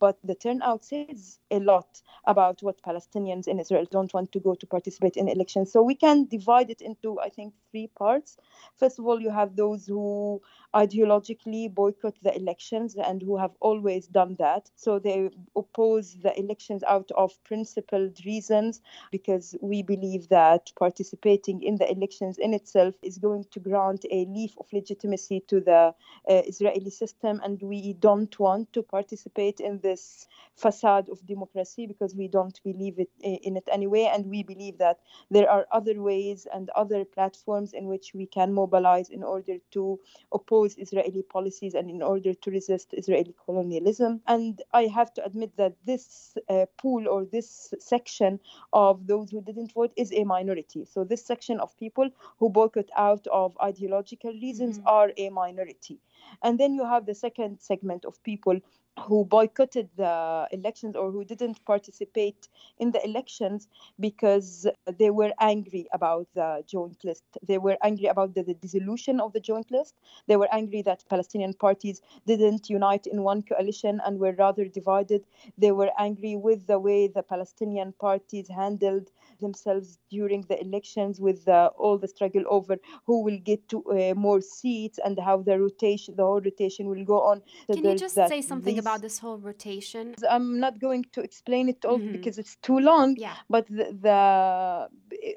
but 0.00 0.18
the 0.24 0.34
turnout 0.34 0.84
says 0.84 1.38
a 1.50 1.60
lot 1.60 2.02
about 2.26 2.62
what 2.62 2.82
Palestinians 2.82 3.48
in 3.48 3.60
Israel 3.60 3.86
don't 3.90 4.12
want 4.14 4.32
to 4.32 4.40
go 4.40 4.54
to 4.54 4.66
participate 4.66 5.16
in 5.16 5.28
elections. 5.28 5.72
So 5.72 5.82
we 5.82 5.94
can 5.94 6.26
divide 6.26 6.70
it 6.70 6.82
into, 6.82 7.20
I 7.20 7.30
think, 7.30 7.54
three 7.70 7.88
parts. 7.98 8.36
First 8.78 8.98
of 8.98 9.06
all, 9.06 9.20
you 9.20 9.30
have 9.30 9.56
those 9.56 9.86
who 9.86 10.42
ideologically 10.74 11.72
boycott 11.72 12.14
the 12.22 12.34
elections 12.36 12.96
and 12.96 13.22
who 13.22 13.36
have 13.36 13.52
always 13.60 14.06
done 14.06 14.36
that. 14.38 14.70
So 14.76 14.98
they 14.98 15.30
oppose 15.56 16.16
the 16.22 16.38
elections 16.38 16.82
out 16.84 17.10
of 17.16 17.32
principled 17.44 18.18
reasons 18.24 18.80
because 19.10 19.54
we 19.60 19.82
believe 19.82 20.28
that 20.28 20.72
participating 20.78 21.62
in 21.62 21.76
the 21.76 21.90
elections 21.90 22.38
in 22.38 22.54
itself 22.54 22.94
is 23.02 23.18
going 23.18 23.44
to 23.50 23.60
grant 23.60 24.04
a 24.10 24.24
leaf 24.26 24.54
of 24.58 24.66
legitimacy 24.72 25.40
to 25.48 25.60
the 25.60 25.94
uh, 26.28 26.42
Israeli 26.46 26.90
system, 26.90 27.40
and 27.44 27.60
we 27.62 27.94
don't 27.94 28.38
want 28.38 28.72
to 28.72 28.82
participate 28.82 29.60
in 29.60 29.80
this 29.80 30.26
facade 30.56 31.08
of 31.08 31.24
democracy 31.26 31.86
because 31.86 32.14
we 32.14 32.28
don't 32.28 32.62
believe 32.62 32.98
it 32.98 33.10
in 33.22 33.56
it 33.56 33.68
anyway 33.72 34.10
and 34.12 34.26
we 34.26 34.42
believe 34.42 34.78
that 34.78 34.98
there 35.30 35.50
are 35.50 35.66
other 35.72 36.00
ways 36.02 36.46
and 36.52 36.70
other 36.70 37.04
platforms 37.04 37.72
in 37.72 37.86
which 37.86 38.12
we 38.14 38.26
can 38.26 38.52
mobilize 38.52 39.08
in 39.08 39.22
order 39.22 39.56
to 39.70 39.98
oppose 40.32 40.61
israeli 40.64 41.22
policies 41.22 41.74
and 41.74 41.90
in 41.90 42.02
order 42.02 42.34
to 42.34 42.50
resist 42.50 42.94
israeli 42.94 43.34
colonialism. 43.44 44.20
And 44.26 44.60
i 44.72 44.82
have 44.86 45.12
to 45.14 45.24
admit 45.24 45.56
that 45.56 45.74
this 45.84 46.36
uh, 46.48 46.66
pool 46.78 47.08
or 47.08 47.24
this 47.24 47.74
section 47.78 48.40
of 48.72 49.06
those 49.06 49.30
who 49.30 49.40
didn't 49.42 49.72
vote 49.72 49.92
is 49.96 50.12
a 50.12 50.24
minority. 50.24 50.84
So 50.84 51.04
this 51.04 51.24
section 51.24 51.60
of 51.60 51.76
people 51.78 52.10
who 52.38 52.50
boycott 52.50 52.90
out 52.96 53.26
of 53.32 53.56
ideological 53.62 54.32
reasons 54.32 54.78
mm-hmm. 54.78 54.88
are 54.88 55.12
a 55.16 55.28
minority 55.30 55.98
and 56.42 56.58
then 56.58 56.74
you 56.74 56.84
have 56.84 57.06
the 57.06 57.14
second 57.14 57.60
segment 57.60 58.04
of 58.04 58.22
people 58.22 58.58
who 59.00 59.24
boycotted 59.24 59.88
the 59.96 60.46
elections 60.50 60.96
or 60.96 61.10
who 61.10 61.24
didn't 61.24 61.64
participate 61.64 62.48
in 62.78 62.90
the 62.90 63.02
elections 63.04 63.68
because 63.98 64.66
they 64.98 65.10
were 65.10 65.32
angry 65.40 65.86
about 65.92 66.26
the 66.34 66.62
joint 66.66 67.02
list. 67.02 67.24
They 67.42 67.58
were 67.58 67.78
angry 67.82 68.06
about 68.06 68.34
the, 68.34 68.42
the, 68.42 68.54
dissolution 68.54 69.18
of 69.18 69.32
the 69.32 69.40
joint 69.40 69.70
list. 69.70 69.94
They 70.26 70.36
were 70.36 70.48
angry 70.52 70.82
that 70.82 71.04
Palestinian 71.08 71.54
parties 71.54 72.02
didn't 72.26 72.68
unite 72.68 73.06
in 73.06 73.22
one 73.22 73.42
coalition 73.42 74.00
and 74.04 74.18
were 74.18 74.34
rather 74.38 74.66
divided. 74.66 75.24
They 75.56 75.72
were 75.72 75.90
angry 75.98 76.36
with 76.36 76.66
the 76.66 76.78
way 76.78 77.08
the 77.08 77.22
Palestinian 77.22 77.92
parties 77.92 78.48
handled 78.48 79.10
themselves 79.42 79.98
during 80.10 80.40
the 80.48 80.58
elections 80.60 81.20
with 81.20 81.46
uh, 81.48 81.70
all 81.76 81.98
the 81.98 82.08
struggle 82.08 82.44
over 82.48 82.76
who 83.06 83.22
will 83.22 83.38
get 83.50 83.68
to 83.68 83.84
uh, 83.90 84.14
more 84.14 84.40
seats 84.40 84.98
and 85.04 85.18
how 85.18 85.36
the 85.48 85.58
rotation 85.58 86.16
the 86.16 86.22
whole 86.22 86.40
rotation 86.40 86.86
will 86.86 87.04
go 87.04 87.20
on 87.30 87.42
so 87.66 87.74
can 87.74 87.84
you 87.84 87.96
just 87.96 88.14
say 88.14 88.40
something 88.40 88.78
about 88.78 89.02
this 89.02 89.18
whole 89.18 89.38
rotation 89.38 90.14
i'm 90.30 90.58
not 90.58 90.80
going 90.80 91.04
to 91.12 91.20
explain 91.20 91.68
it 91.68 91.84
all 91.84 91.98
mm-hmm. 91.98 92.12
because 92.12 92.38
it's 92.38 92.56
too 92.56 92.78
long 92.78 93.14
yeah. 93.18 93.36
but 93.50 93.66
the, 93.68 93.86
the 94.06 94.18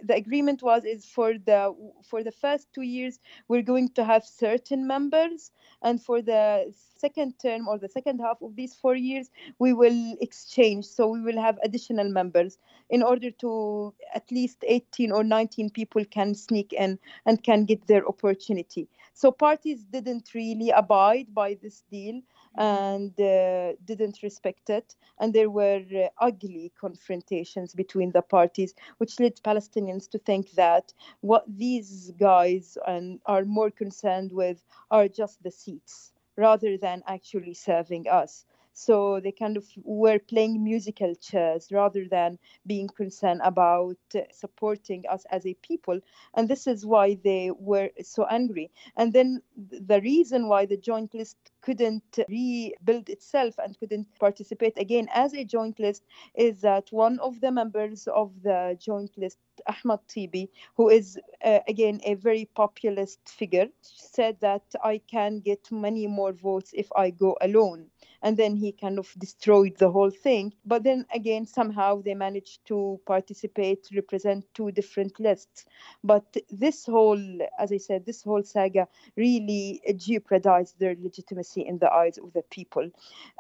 the 0.03 0.15
agreement 0.15 0.61
was 0.61 0.85
is 0.85 1.05
for 1.05 1.33
the 1.49 1.75
for 2.09 2.23
the 2.23 2.31
first 2.31 2.67
two 2.73 2.83
years 2.83 3.19
we're 3.47 3.67
going 3.73 3.89
to 3.89 4.03
have 4.03 4.23
certain 4.23 4.87
members 4.87 5.51
and 5.81 6.01
for 6.01 6.21
the 6.21 6.73
second 6.97 7.33
term 7.39 7.67
or 7.67 7.77
the 7.77 7.89
second 7.89 8.19
half 8.19 8.41
of 8.41 8.55
these 8.55 8.73
four 8.73 8.95
years 8.95 9.29
we 9.59 9.73
will 9.73 10.15
exchange 10.21 10.85
so 10.85 11.07
we 11.07 11.21
will 11.21 11.39
have 11.39 11.57
additional 11.63 12.09
members 12.09 12.57
in 12.89 13.03
order 13.03 13.31
to 13.31 13.93
at 14.13 14.29
least 14.31 14.63
18 14.67 15.11
or 15.11 15.23
19 15.23 15.69
people 15.69 16.03
can 16.05 16.33
sneak 16.33 16.73
in 16.73 16.97
and 17.25 17.43
can 17.43 17.65
get 17.65 17.85
their 17.87 18.07
opportunity 18.07 18.87
so 19.17 19.31
parties 19.31 19.85
didn't 19.85 20.33
really 20.33 20.71
abide 20.71 21.33
by 21.33 21.53
this 21.61 21.83
deal 21.89 22.21
and 22.57 23.17
uh, 23.17 23.71
didn't 23.85 24.21
respect 24.21 24.69
it. 24.69 24.93
And 25.19 25.33
there 25.33 25.49
were 25.49 25.85
uh, 25.95 26.09
ugly 26.19 26.73
confrontations 26.77 27.73
between 27.73 28.11
the 28.11 28.21
parties, 28.21 28.75
which 28.97 29.17
led 29.21 29.37
Palestinians 29.37 30.09
to 30.09 30.17
think 30.19 30.51
that 30.51 30.91
what 31.21 31.45
these 31.47 32.11
guys 32.19 32.77
and 32.85 33.21
are 33.25 33.45
more 33.45 33.71
concerned 33.71 34.33
with 34.33 34.65
are 34.91 35.07
just 35.07 35.41
the 35.43 35.51
seats 35.51 36.11
rather 36.35 36.77
than 36.77 37.01
actually 37.07 37.53
serving 37.53 38.09
us. 38.09 38.45
So 38.77 39.21
they 39.21 39.31
kind 39.31 39.55
of 39.55 39.65
were 39.83 40.19
playing 40.19 40.61
musical 40.61 41.15
chairs 41.15 41.71
rather 41.71 42.05
than 42.09 42.37
being 42.67 42.89
concerned 42.89 43.39
about 43.43 43.95
supporting 44.31 45.05
us 45.09 45.25
as 45.31 45.45
a 45.45 45.53
people. 45.55 46.01
And 46.33 46.49
this 46.49 46.67
is 46.67 46.85
why 46.85 47.17
they 47.23 47.51
were 47.57 47.89
so 48.03 48.25
angry. 48.25 48.71
And 48.97 49.13
then 49.13 49.41
the 49.55 50.01
reason 50.01 50.49
why 50.49 50.65
the 50.65 50.75
joint 50.75 51.13
list 51.13 51.37
couldn't 51.61 52.19
rebuild 52.27 53.09
itself 53.09 53.55
and 53.59 53.79
couldn't 53.79 54.07
participate 54.19 54.77
again 54.77 55.07
as 55.13 55.33
a 55.33 55.45
joint 55.45 55.79
list 55.79 56.03
is 56.35 56.59
that 56.61 56.91
one 56.91 57.17
of 57.19 57.39
the 57.39 57.51
members 57.51 58.07
of 58.07 58.33
the 58.43 58.77
joint 58.79 59.17
list, 59.17 59.37
Ahmad 59.67 60.01
Tibi, 60.09 60.51
who 60.75 60.89
is 60.89 61.17
uh, 61.45 61.59
again 61.67 62.01
a 62.03 62.15
very 62.15 62.49
populist 62.55 63.19
figure, 63.29 63.69
said 63.81 64.37
that 64.41 64.63
I 64.83 64.97
can 65.09 65.39
get 65.39 65.71
many 65.71 66.07
more 66.07 66.33
votes 66.33 66.71
if 66.73 66.89
I 66.93 67.09
go 67.11 67.37
alone 67.41 67.89
and 68.25 68.37
then 68.37 68.57
he 68.57 68.73
kind 68.73 68.99
of 68.99 69.13
destroyed 69.19 69.77
the 69.77 69.91
whole 69.91 70.09
thing. 70.11 70.53
But 70.65 70.83
then 70.83 71.05
again, 71.13 71.45
somehow 71.45 72.01
they 72.01 72.15
managed 72.15 72.65
to 72.67 72.99
participate, 73.05 73.87
represent 73.95 74.45
two 74.55 74.71
different 74.71 75.19
lists. 75.21 75.65
But 76.03 76.25
this 76.49 76.85
whole, 76.87 77.21
as 77.59 77.71
I 77.71 77.77
said, 77.77 78.05
this 78.05 78.23
whole 78.23 78.43
saga 78.43 78.87
really 79.15 79.81
jeopardized 79.97 80.79
their 80.79 80.95
legitimacy 80.99 81.61
in 81.61 81.77
the 81.79 81.93
eyes 81.93 82.17
of 82.17 82.33
the 82.33 82.43
people, 82.51 82.89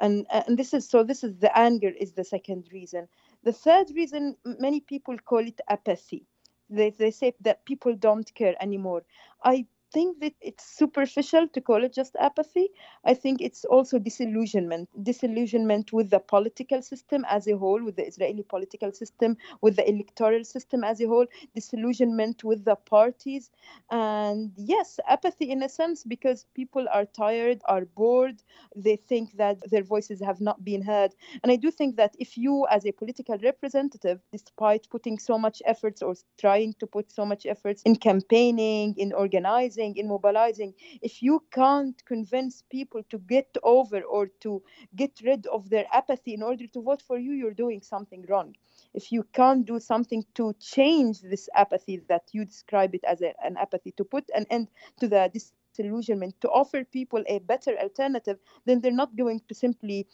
and 0.01 0.27
and 0.31 0.57
this 0.57 0.73
is 0.73 0.87
so. 0.87 1.03
This 1.03 1.23
is 1.25 1.35
the 1.39 1.57
anger 1.57 1.89
is 1.89 2.13
the 2.13 2.25
second 2.25 2.69
reason. 2.71 3.09
The 3.43 3.53
third 3.53 3.87
reason, 3.95 4.37
many 4.45 4.81
people 4.81 5.17
call 5.17 5.47
it 5.47 5.61
apathy. 5.69 6.27
They, 6.69 6.91
they 6.91 7.11
say 7.11 7.33
that 7.41 7.65
people 7.65 7.95
don't 7.95 8.33
care 8.35 8.55
anymore. 8.61 9.03
I 9.43 9.67
think 9.95 10.19
that 10.19 10.33
it's 10.41 10.65
superficial 10.77 11.47
to 11.47 11.61
call 11.61 11.85
it 11.85 11.93
just 11.93 12.17
apathy. 12.19 12.67
I 13.05 13.13
think 13.13 13.39
it's 13.39 13.63
also 13.63 13.97
disillusionment, 13.97 14.89
disillusionment 15.01 15.93
with 15.93 16.09
the 16.09 16.19
political 16.19 16.81
system 16.81 17.25
as 17.29 17.47
a 17.47 17.57
whole, 17.57 17.81
with 17.81 17.95
the 17.95 18.05
Israeli 18.05 18.43
political 18.43 18.91
system, 18.91 19.37
with 19.61 19.77
the 19.77 19.89
electoral 19.89 20.43
system 20.43 20.83
as 20.83 20.99
a 20.99 21.07
whole, 21.07 21.27
disillusionment 21.55 22.43
with 22.43 22.65
the 22.65 22.75
parties. 22.75 23.51
And 23.89 24.51
yes, 24.57 24.99
apathy 25.07 25.49
in 25.49 25.63
a 25.63 25.69
sense, 25.69 26.03
because 26.03 26.45
people 26.53 26.85
are 26.91 27.05
tired, 27.05 27.61
are 27.65 27.85
bored, 27.85 28.43
they 28.75 28.97
think 28.97 29.37
that 29.37 29.57
their 29.71 29.83
voices 29.83 30.19
have 30.19 30.41
not 30.41 30.65
been 30.65 30.81
heard. 30.81 31.11
And 31.41 31.51
I 31.53 31.55
do 31.55 31.71
think 31.71 31.95
that 31.95 32.15
if 32.19 32.37
you, 32.37 32.67
as 32.69 32.85
a 32.85 32.91
political 32.91 33.37
representative, 33.37 34.19
despite 34.33 34.89
putting 34.89 35.19
so 35.19 35.37
much 35.37 35.61
efforts 35.65 36.01
or 36.01 36.15
trying 36.37 36.73
to 36.81 36.85
put 36.85 37.11
so 37.11 37.25
much 37.25 37.45
efforts 37.45 37.81
in 37.83 37.95
campaigning, 37.95 38.93
in 38.97 39.13
organizing, 39.13 39.84
in 39.93 40.07
mobilizing, 40.07 40.73
if 41.01 41.21
you 41.21 41.43
can't 41.51 42.03
convince 42.05 42.63
people 42.69 43.03
to 43.09 43.19
get 43.19 43.55
over 43.63 44.01
or 44.01 44.27
to 44.41 44.63
get 44.95 45.11
rid 45.23 45.45
of 45.47 45.69
their 45.69 45.85
apathy 45.93 46.33
in 46.33 46.41
order 46.41 46.65
to 46.67 46.81
vote 46.81 47.01
for 47.01 47.19
you, 47.19 47.33
you're 47.33 47.53
doing 47.53 47.81
something 47.81 48.25
wrong. 48.27 48.55
If 48.93 49.11
you 49.11 49.23
can't 49.33 49.65
do 49.65 49.79
something 49.79 50.25
to 50.35 50.53
change 50.59 51.21
this 51.21 51.49
apathy 51.53 51.97
that 52.07 52.23
you 52.31 52.45
describe 52.45 52.95
it 52.95 53.03
as 53.03 53.21
a, 53.21 53.33
an 53.43 53.57
apathy, 53.57 53.91
to 53.91 54.03
put 54.03 54.29
an 54.33 54.45
end 54.49 54.69
to 54.99 55.07
the 55.07 55.31
disillusionment, 55.31 56.39
to 56.41 56.49
offer 56.49 56.83
people 56.83 57.23
a 57.27 57.39
better 57.39 57.77
alternative, 57.77 58.39
then 58.65 58.81
they're 58.81 58.91
not 58.91 59.15
going 59.15 59.41
to 59.47 59.53
simply 59.53 60.07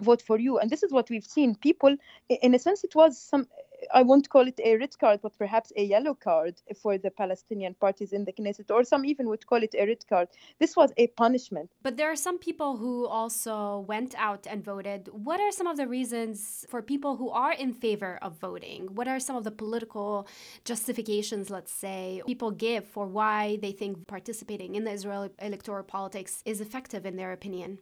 vote 0.00 0.22
for 0.22 0.38
you 0.38 0.58
and 0.58 0.70
this 0.70 0.82
is 0.82 0.92
what 0.92 1.08
we've 1.08 1.24
seen 1.24 1.54
people 1.54 1.96
in 2.28 2.52
a 2.54 2.58
sense 2.58 2.82
it 2.82 2.94
was 2.96 3.16
some 3.16 3.46
I 3.92 4.02
won't 4.02 4.28
call 4.28 4.46
it 4.46 4.60
a 4.62 4.76
red 4.76 4.98
card, 4.98 5.20
but 5.22 5.36
perhaps 5.38 5.72
a 5.76 5.84
yellow 5.84 6.14
card 6.14 6.60
for 6.80 6.98
the 6.98 7.10
Palestinian 7.10 7.74
parties 7.74 8.12
in 8.12 8.24
the 8.24 8.32
Knesset, 8.32 8.70
or 8.70 8.84
some 8.84 9.04
even 9.04 9.28
would 9.28 9.46
call 9.46 9.62
it 9.62 9.74
a 9.74 9.86
red 9.86 10.06
card. 10.08 10.28
This 10.58 10.76
was 10.76 10.92
a 10.96 11.08
punishment. 11.08 11.70
But 11.82 11.96
there 11.96 12.10
are 12.10 12.16
some 12.16 12.38
people 12.38 12.76
who 12.76 13.06
also 13.06 13.84
went 13.88 14.14
out 14.16 14.46
and 14.46 14.64
voted. 14.64 15.08
What 15.12 15.40
are 15.40 15.52
some 15.52 15.66
of 15.66 15.76
the 15.76 15.86
reasons 15.86 16.64
for 16.68 16.82
people 16.82 17.16
who 17.16 17.30
are 17.30 17.52
in 17.52 17.72
favor 17.72 18.18
of 18.22 18.38
voting? 18.38 18.94
What 18.94 19.08
are 19.08 19.20
some 19.20 19.36
of 19.36 19.44
the 19.44 19.50
political 19.50 20.26
justifications, 20.64 21.50
let's 21.50 21.72
say, 21.72 22.22
people 22.26 22.50
give 22.50 22.84
for 22.86 23.06
why 23.06 23.58
they 23.62 23.72
think 23.72 24.06
participating 24.06 24.74
in 24.74 24.84
the 24.84 24.92
Israeli 24.92 25.30
electoral 25.38 25.84
politics 25.84 26.42
is 26.44 26.60
effective 26.60 27.06
in 27.06 27.16
their 27.16 27.32
opinion? 27.32 27.78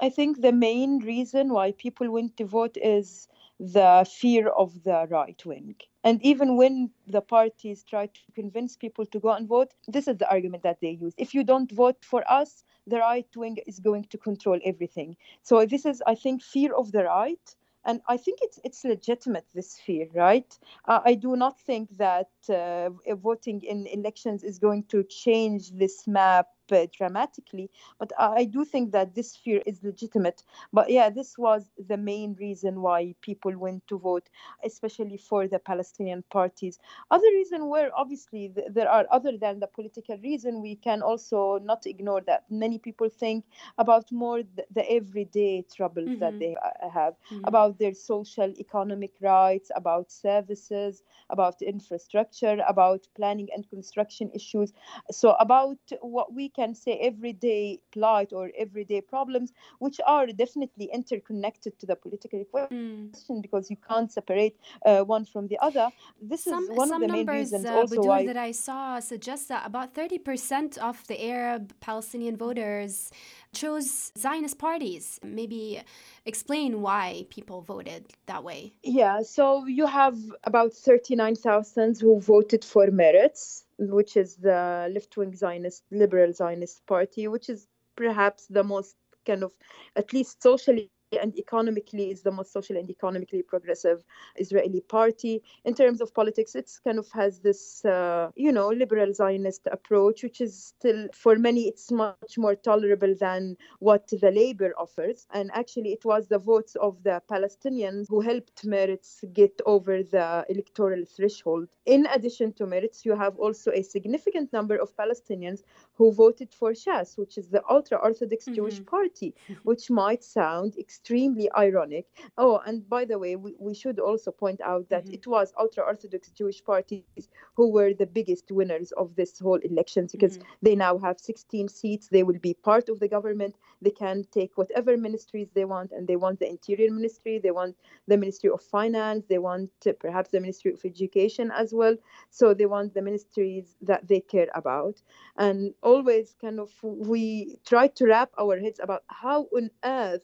I 0.00 0.10
think 0.10 0.40
the 0.40 0.52
main 0.52 0.98
reason 0.98 1.52
why 1.52 1.72
people 1.72 2.10
went 2.10 2.36
to 2.36 2.44
vote 2.44 2.76
is 2.76 3.28
the 3.58 4.06
fear 4.10 4.48
of 4.48 4.82
the 4.84 5.06
right 5.10 5.44
wing. 5.46 5.76
And 6.04 6.22
even 6.22 6.56
when 6.56 6.90
the 7.06 7.22
parties 7.22 7.82
try 7.82 8.06
to 8.06 8.20
convince 8.34 8.76
people 8.76 9.06
to 9.06 9.18
go 9.18 9.30
and 9.30 9.48
vote, 9.48 9.72
this 9.88 10.06
is 10.06 10.18
the 10.18 10.30
argument 10.30 10.62
that 10.64 10.80
they 10.80 10.90
use. 10.90 11.14
If 11.16 11.34
you 11.34 11.42
don't 11.44 11.70
vote 11.72 12.04
for 12.04 12.22
us, 12.30 12.64
the 12.86 12.98
right 12.98 13.28
wing 13.34 13.56
is 13.66 13.80
going 13.80 14.04
to 14.04 14.18
control 14.18 14.60
everything. 14.64 15.16
So 15.42 15.64
this 15.64 15.86
is, 15.86 16.02
I 16.06 16.14
think, 16.14 16.42
fear 16.42 16.74
of 16.74 16.92
the 16.92 17.04
right 17.04 17.56
and 17.86 18.00
I 18.08 18.16
think 18.16 18.40
it's 18.42 18.58
it's 18.64 18.84
legitimate 18.84 19.46
this 19.54 19.78
fear, 19.78 20.08
right? 20.12 20.58
Uh, 20.86 21.00
I 21.04 21.14
do 21.14 21.36
not 21.36 21.58
think 21.60 21.96
that 21.96 22.30
uh, 22.50 22.90
voting 23.14 23.62
in 23.62 23.86
elections 23.86 24.42
is 24.42 24.58
going 24.58 24.84
to 24.88 25.04
change 25.04 25.70
this 25.70 26.06
map 26.06 26.48
dramatically. 26.68 27.70
But 27.98 28.12
I 28.18 28.44
do 28.44 28.64
think 28.64 28.92
that 28.92 29.14
this 29.14 29.36
fear 29.36 29.62
is 29.66 29.82
legitimate. 29.82 30.42
But 30.72 30.90
yeah, 30.90 31.10
this 31.10 31.38
was 31.38 31.70
the 31.88 31.96
main 31.96 32.34
reason 32.38 32.80
why 32.80 33.14
people 33.20 33.56
went 33.56 33.86
to 33.88 33.98
vote, 33.98 34.28
especially 34.64 35.16
for 35.16 35.48
the 35.48 35.58
Palestinian 35.58 36.22
parties. 36.30 36.78
Other 37.10 37.28
reason 37.34 37.68
were 37.68 37.90
obviously 37.94 38.48
th- 38.54 38.68
there 38.70 38.90
are 38.90 39.06
other 39.10 39.36
than 39.36 39.60
the 39.60 39.66
political 39.66 40.18
reason. 40.18 40.62
We 40.62 40.76
can 40.76 41.02
also 41.02 41.58
not 41.62 41.86
ignore 41.86 42.22
that 42.22 42.44
many 42.50 42.78
people 42.78 43.08
think 43.08 43.44
about 43.78 44.10
more 44.12 44.42
the, 44.42 44.64
the 44.72 44.90
everyday 44.90 45.64
troubles 45.74 46.08
mm-hmm. 46.08 46.20
that 46.20 46.38
they 46.38 46.56
uh, 46.56 46.88
have, 46.88 47.14
mm-hmm. 47.30 47.44
about 47.44 47.78
their 47.78 47.94
social, 47.94 48.52
economic 48.58 49.12
rights, 49.20 49.70
about 49.74 50.10
services, 50.10 51.02
about 51.30 51.60
infrastructure, 51.62 52.58
about 52.66 53.06
planning 53.16 53.48
and 53.54 53.68
construction 53.68 54.30
issues. 54.34 54.72
So 55.10 55.32
about 55.34 55.78
what 56.00 56.32
we 56.32 56.48
can 56.56 56.74
say 56.74 56.92
everyday 57.10 57.78
plight 57.92 58.32
or 58.32 58.50
everyday 58.64 59.00
problems, 59.00 59.52
which 59.78 59.98
are 60.06 60.26
definitely 60.44 60.86
interconnected 60.92 61.78
to 61.80 61.84
the 61.90 61.96
political 62.04 62.42
question 62.44 63.12
mm. 63.12 63.42
because 63.42 63.70
you 63.70 63.78
can't 63.88 64.10
separate 64.10 64.56
uh, 64.86 65.02
one 65.02 65.24
from 65.24 65.46
the 65.48 65.58
other. 65.68 65.88
This 66.20 66.44
some, 66.44 66.64
is 66.64 66.70
one 66.82 66.92
of 66.92 67.00
the 67.00 67.08
main 67.08 67.26
reasons 67.26 67.66
uh, 67.66 67.74
also 67.74 68.00
why 68.02 68.26
that 68.26 68.36
I 68.48 68.52
saw 68.52 68.98
suggests 69.00 69.46
that 69.52 69.66
about 69.66 69.94
30% 69.94 70.78
of 70.78 71.06
the 71.06 71.16
Arab 71.32 71.62
Palestinian 71.80 72.36
voters 72.36 73.10
chose 73.56 74.12
Zionist 74.18 74.58
parties. 74.58 75.18
Maybe 75.22 75.82
explain 76.26 76.82
why 76.82 77.26
people 77.30 77.62
voted 77.62 78.04
that 78.26 78.44
way. 78.44 78.74
Yeah, 78.82 79.22
so 79.22 79.66
you 79.66 79.86
have 79.86 80.16
about 80.44 80.72
39,000 80.74 81.98
who 82.00 82.20
voted 82.20 82.64
for 82.64 82.86
Meretz, 82.88 83.64
which 83.78 84.16
is 84.16 84.36
the 84.36 84.90
left 84.92 85.16
wing 85.16 85.34
Zionist, 85.34 85.82
liberal 85.90 86.32
Zionist 86.32 86.86
party, 86.86 87.28
which 87.28 87.48
is 87.48 87.66
perhaps 87.96 88.46
the 88.46 88.62
most 88.62 88.94
kind 89.24 89.42
of, 89.42 89.52
at 89.96 90.12
least 90.12 90.42
socially 90.42 90.90
and 91.12 91.36
economically 91.38 92.10
is 92.10 92.22
the 92.22 92.30
most 92.30 92.52
social 92.52 92.76
and 92.76 92.90
economically 92.90 93.42
progressive 93.42 94.04
Israeli 94.36 94.80
party. 94.80 95.42
In 95.64 95.74
terms 95.74 96.00
of 96.00 96.12
politics, 96.14 96.54
it's 96.54 96.78
kind 96.78 96.98
of 96.98 97.08
has 97.12 97.40
this, 97.40 97.84
uh, 97.84 98.30
you 98.34 98.52
know, 98.52 98.68
liberal 98.68 99.12
Zionist 99.14 99.68
approach, 99.70 100.22
which 100.22 100.40
is 100.40 100.74
still, 100.76 101.08
for 101.14 101.36
many, 101.36 101.68
it's 101.68 101.92
much 101.92 102.36
more 102.36 102.54
tolerable 102.54 103.14
than 103.18 103.56
what 103.78 104.08
the 104.08 104.30
Labour 104.30 104.74
offers. 104.78 105.26
And 105.32 105.50
actually, 105.54 105.92
it 105.92 106.04
was 106.04 106.26
the 106.26 106.38
votes 106.38 106.76
of 106.76 107.02
the 107.02 107.22
Palestinians 107.30 108.06
who 108.08 108.20
helped 108.20 108.66
Meretz 108.66 109.24
get 109.32 109.60
over 109.64 110.02
the 110.02 110.44
electoral 110.48 111.04
threshold. 111.04 111.68
In 111.86 112.06
addition 112.06 112.52
to 112.54 112.66
Meretz, 112.66 113.04
you 113.04 113.14
have 113.14 113.36
also 113.36 113.70
a 113.72 113.82
significant 113.82 114.52
number 114.52 114.76
of 114.76 114.96
Palestinians 114.96 115.62
who 115.94 116.12
voted 116.12 116.52
for 116.52 116.72
Shas, 116.72 117.16
which 117.16 117.38
is 117.38 117.48
the 117.48 117.62
ultra 117.70 117.98
Orthodox 117.98 118.44
mm-hmm. 118.44 118.54
Jewish 118.54 118.84
party, 118.84 119.34
which 119.62 119.88
might 119.90 120.24
sound 120.24 120.74
extremely 120.96 121.48
ironic. 121.56 122.06
Oh, 122.38 122.60
and 122.66 122.88
by 122.88 123.04
the 123.04 123.18
way, 123.18 123.36
we, 123.36 123.54
we 123.58 123.74
should 123.74 123.98
also 123.98 124.30
point 124.30 124.60
out 124.62 124.88
that 124.88 125.04
mm-hmm. 125.04 125.14
it 125.14 125.26
was 125.26 125.52
ultra 125.58 125.84
Orthodox 125.84 126.30
Jewish 126.30 126.64
parties 126.64 127.28
who 127.54 127.70
were 127.70 127.92
the 127.92 128.06
biggest 128.06 128.50
winners 128.50 128.92
of 128.92 129.14
this 129.14 129.38
whole 129.38 129.58
elections 129.58 130.12
because 130.12 130.38
mm-hmm. 130.38 130.48
they 130.62 130.74
now 130.74 130.96
have 130.98 131.20
16 131.20 131.68
seats. 131.68 132.08
They 132.08 132.22
will 132.22 132.38
be 132.38 132.54
part 132.54 132.88
of 132.88 132.98
the 132.98 133.08
government. 133.08 133.56
They 133.82 133.90
can 133.90 134.24
take 134.32 134.56
whatever 134.56 134.96
ministries 134.96 135.48
they 135.54 135.66
want, 135.66 135.92
and 135.92 136.08
they 136.08 136.16
want 136.16 136.40
the 136.40 136.48
Interior 136.48 136.90
Ministry, 136.90 137.38
they 137.38 137.50
want 137.50 137.76
the 138.08 138.16
Ministry 138.16 138.50
of 138.50 138.62
Finance, 138.62 139.26
they 139.28 139.38
want 139.38 139.70
uh, 139.86 139.92
perhaps 140.00 140.30
the 140.30 140.40
Ministry 140.40 140.72
of 140.72 140.82
Education 140.84 141.50
as 141.50 141.74
well. 141.74 141.96
So 142.30 142.54
they 142.54 142.66
want 142.66 142.94
the 142.94 143.02
ministries 143.02 143.76
that 143.82 144.08
they 144.08 144.20
care 144.20 144.48
about. 144.54 145.02
And 145.36 145.74
always 145.82 146.34
kind 146.40 146.58
of 146.58 146.70
we 146.82 147.58
try 147.66 147.88
to 147.88 148.06
wrap 148.06 148.30
our 148.38 148.58
heads 148.58 148.80
about 148.82 149.02
how 149.08 149.48
on 149.54 149.70
earth 149.84 150.22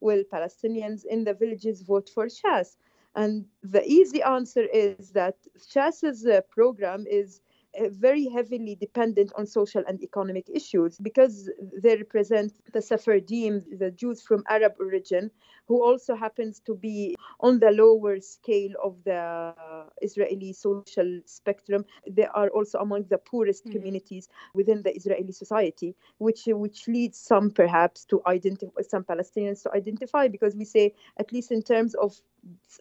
will 0.00 0.22
Palestinians 0.32 1.04
in 1.04 1.24
the 1.24 1.34
villages 1.34 1.82
vote 1.82 2.10
for 2.12 2.26
Shas? 2.26 2.76
And 3.14 3.46
the 3.62 3.82
easy 3.86 4.22
answer 4.22 4.66
is 4.72 5.10
that 5.12 5.36
Shas's 5.70 6.26
uh, 6.26 6.42
program 6.50 7.06
is 7.08 7.40
uh, 7.78 7.88
very 7.90 8.28
heavily 8.28 8.74
dependent 8.74 9.32
on 9.36 9.46
social 9.46 9.82
and 9.88 10.02
economic 10.02 10.48
issues 10.52 10.98
because 10.98 11.50
they 11.82 11.96
represent 11.96 12.52
the 12.72 12.82
Sephardim, 12.82 13.64
the 13.78 13.90
Jews 13.90 14.22
from 14.22 14.44
Arab 14.48 14.74
origin, 14.80 15.30
who 15.66 15.82
also 15.82 16.14
happens 16.14 16.60
to 16.60 16.74
be 16.74 17.16
on 17.40 17.58
the 17.58 17.70
lower 17.70 18.20
scale 18.20 18.72
of 18.82 18.96
the 19.04 19.54
Israeli 20.02 20.52
social 20.52 21.20
spectrum. 21.24 21.84
They 22.08 22.26
are 22.26 22.48
also 22.50 22.78
among 22.78 23.04
the 23.04 23.18
poorest 23.18 23.64
mm-hmm. 23.64 23.72
communities 23.72 24.28
within 24.54 24.82
the 24.82 24.94
Israeli 24.94 25.32
society, 25.32 25.94
which 26.18 26.42
which 26.46 26.88
leads 26.88 27.18
some 27.18 27.50
perhaps 27.50 28.04
to 28.06 28.22
identify 28.26 28.82
some 28.82 29.04
Palestinians 29.04 29.62
to 29.64 29.72
identify 29.74 30.28
because 30.28 30.54
we 30.54 30.64
say 30.64 30.94
at 31.18 31.32
least 31.32 31.50
in 31.50 31.62
terms 31.62 31.94
of 31.94 32.20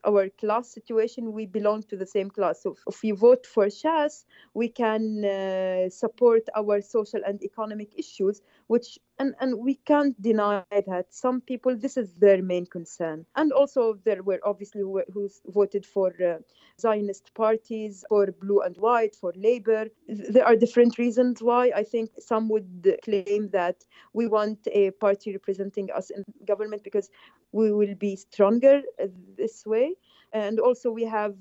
our 0.04 0.30
class 0.30 0.70
situation, 0.70 1.34
we 1.34 1.46
belong 1.46 1.84
to 1.84 1.98
the 1.98 2.06
same 2.06 2.30
class. 2.30 2.62
So 2.62 2.76
if 2.88 3.02
we 3.02 3.12
vote 3.12 3.46
for 3.46 3.66
Shas, 3.68 4.26
we 4.54 4.70
can 4.70 5.26
uh, 5.26 5.90
support 5.90 6.44
our 6.56 6.82
social 6.82 7.22
and 7.26 7.42
economic 7.44 7.98
issues, 7.98 8.42
which 8.68 9.00
and, 9.20 9.34
and 9.40 9.58
we 9.58 9.76
can't 9.86 10.20
deny 10.22 10.64
that 10.72 11.08
some 11.10 11.42
people 11.42 11.76
this 11.76 11.98
is 11.98 12.14
their 12.16 12.42
main 12.42 12.66
concern. 12.66 13.26
And 13.36 13.52
also 13.52 13.98
there 14.04 14.24
were 14.24 14.40
obviously 14.44 14.82
who, 14.82 15.30
voted 15.48 15.86
for 15.86 16.14
uh, 16.24 16.38
zionist 16.80 17.34
parties 17.34 18.04
for 18.10 18.28
blue 18.42 18.62
and 18.62 18.76
white 18.78 19.16
for 19.16 19.32
labor 19.36 19.86
there 20.08 20.46
are 20.46 20.56
different 20.56 20.98
reasons 20.98 21.42
why. 21.42 21.72
I 21.76 21.84
think 21.84 22.12
some 22.20 22.50
would 22.50 22.98
claim 23.04 23.50
that 23.50 23.84
we 24.14 24.28
want 24.28 24.60
a 24.72 24.92
party 24.92 25.34
representing 25.34 25.90
us 25.92 26.10
in 26.10 26.24
government 26.46 26.84
because 26.84 27.10
we 27.52 27.72
will 27.72 27.96
be 27.96 28.16
stronger 28.16 28.82
this 29.38 29.66
way. 29.66 29.96
And 30.34 30.60
also 30.60 30.92
we 30.92 31.04
have 31.06 31.36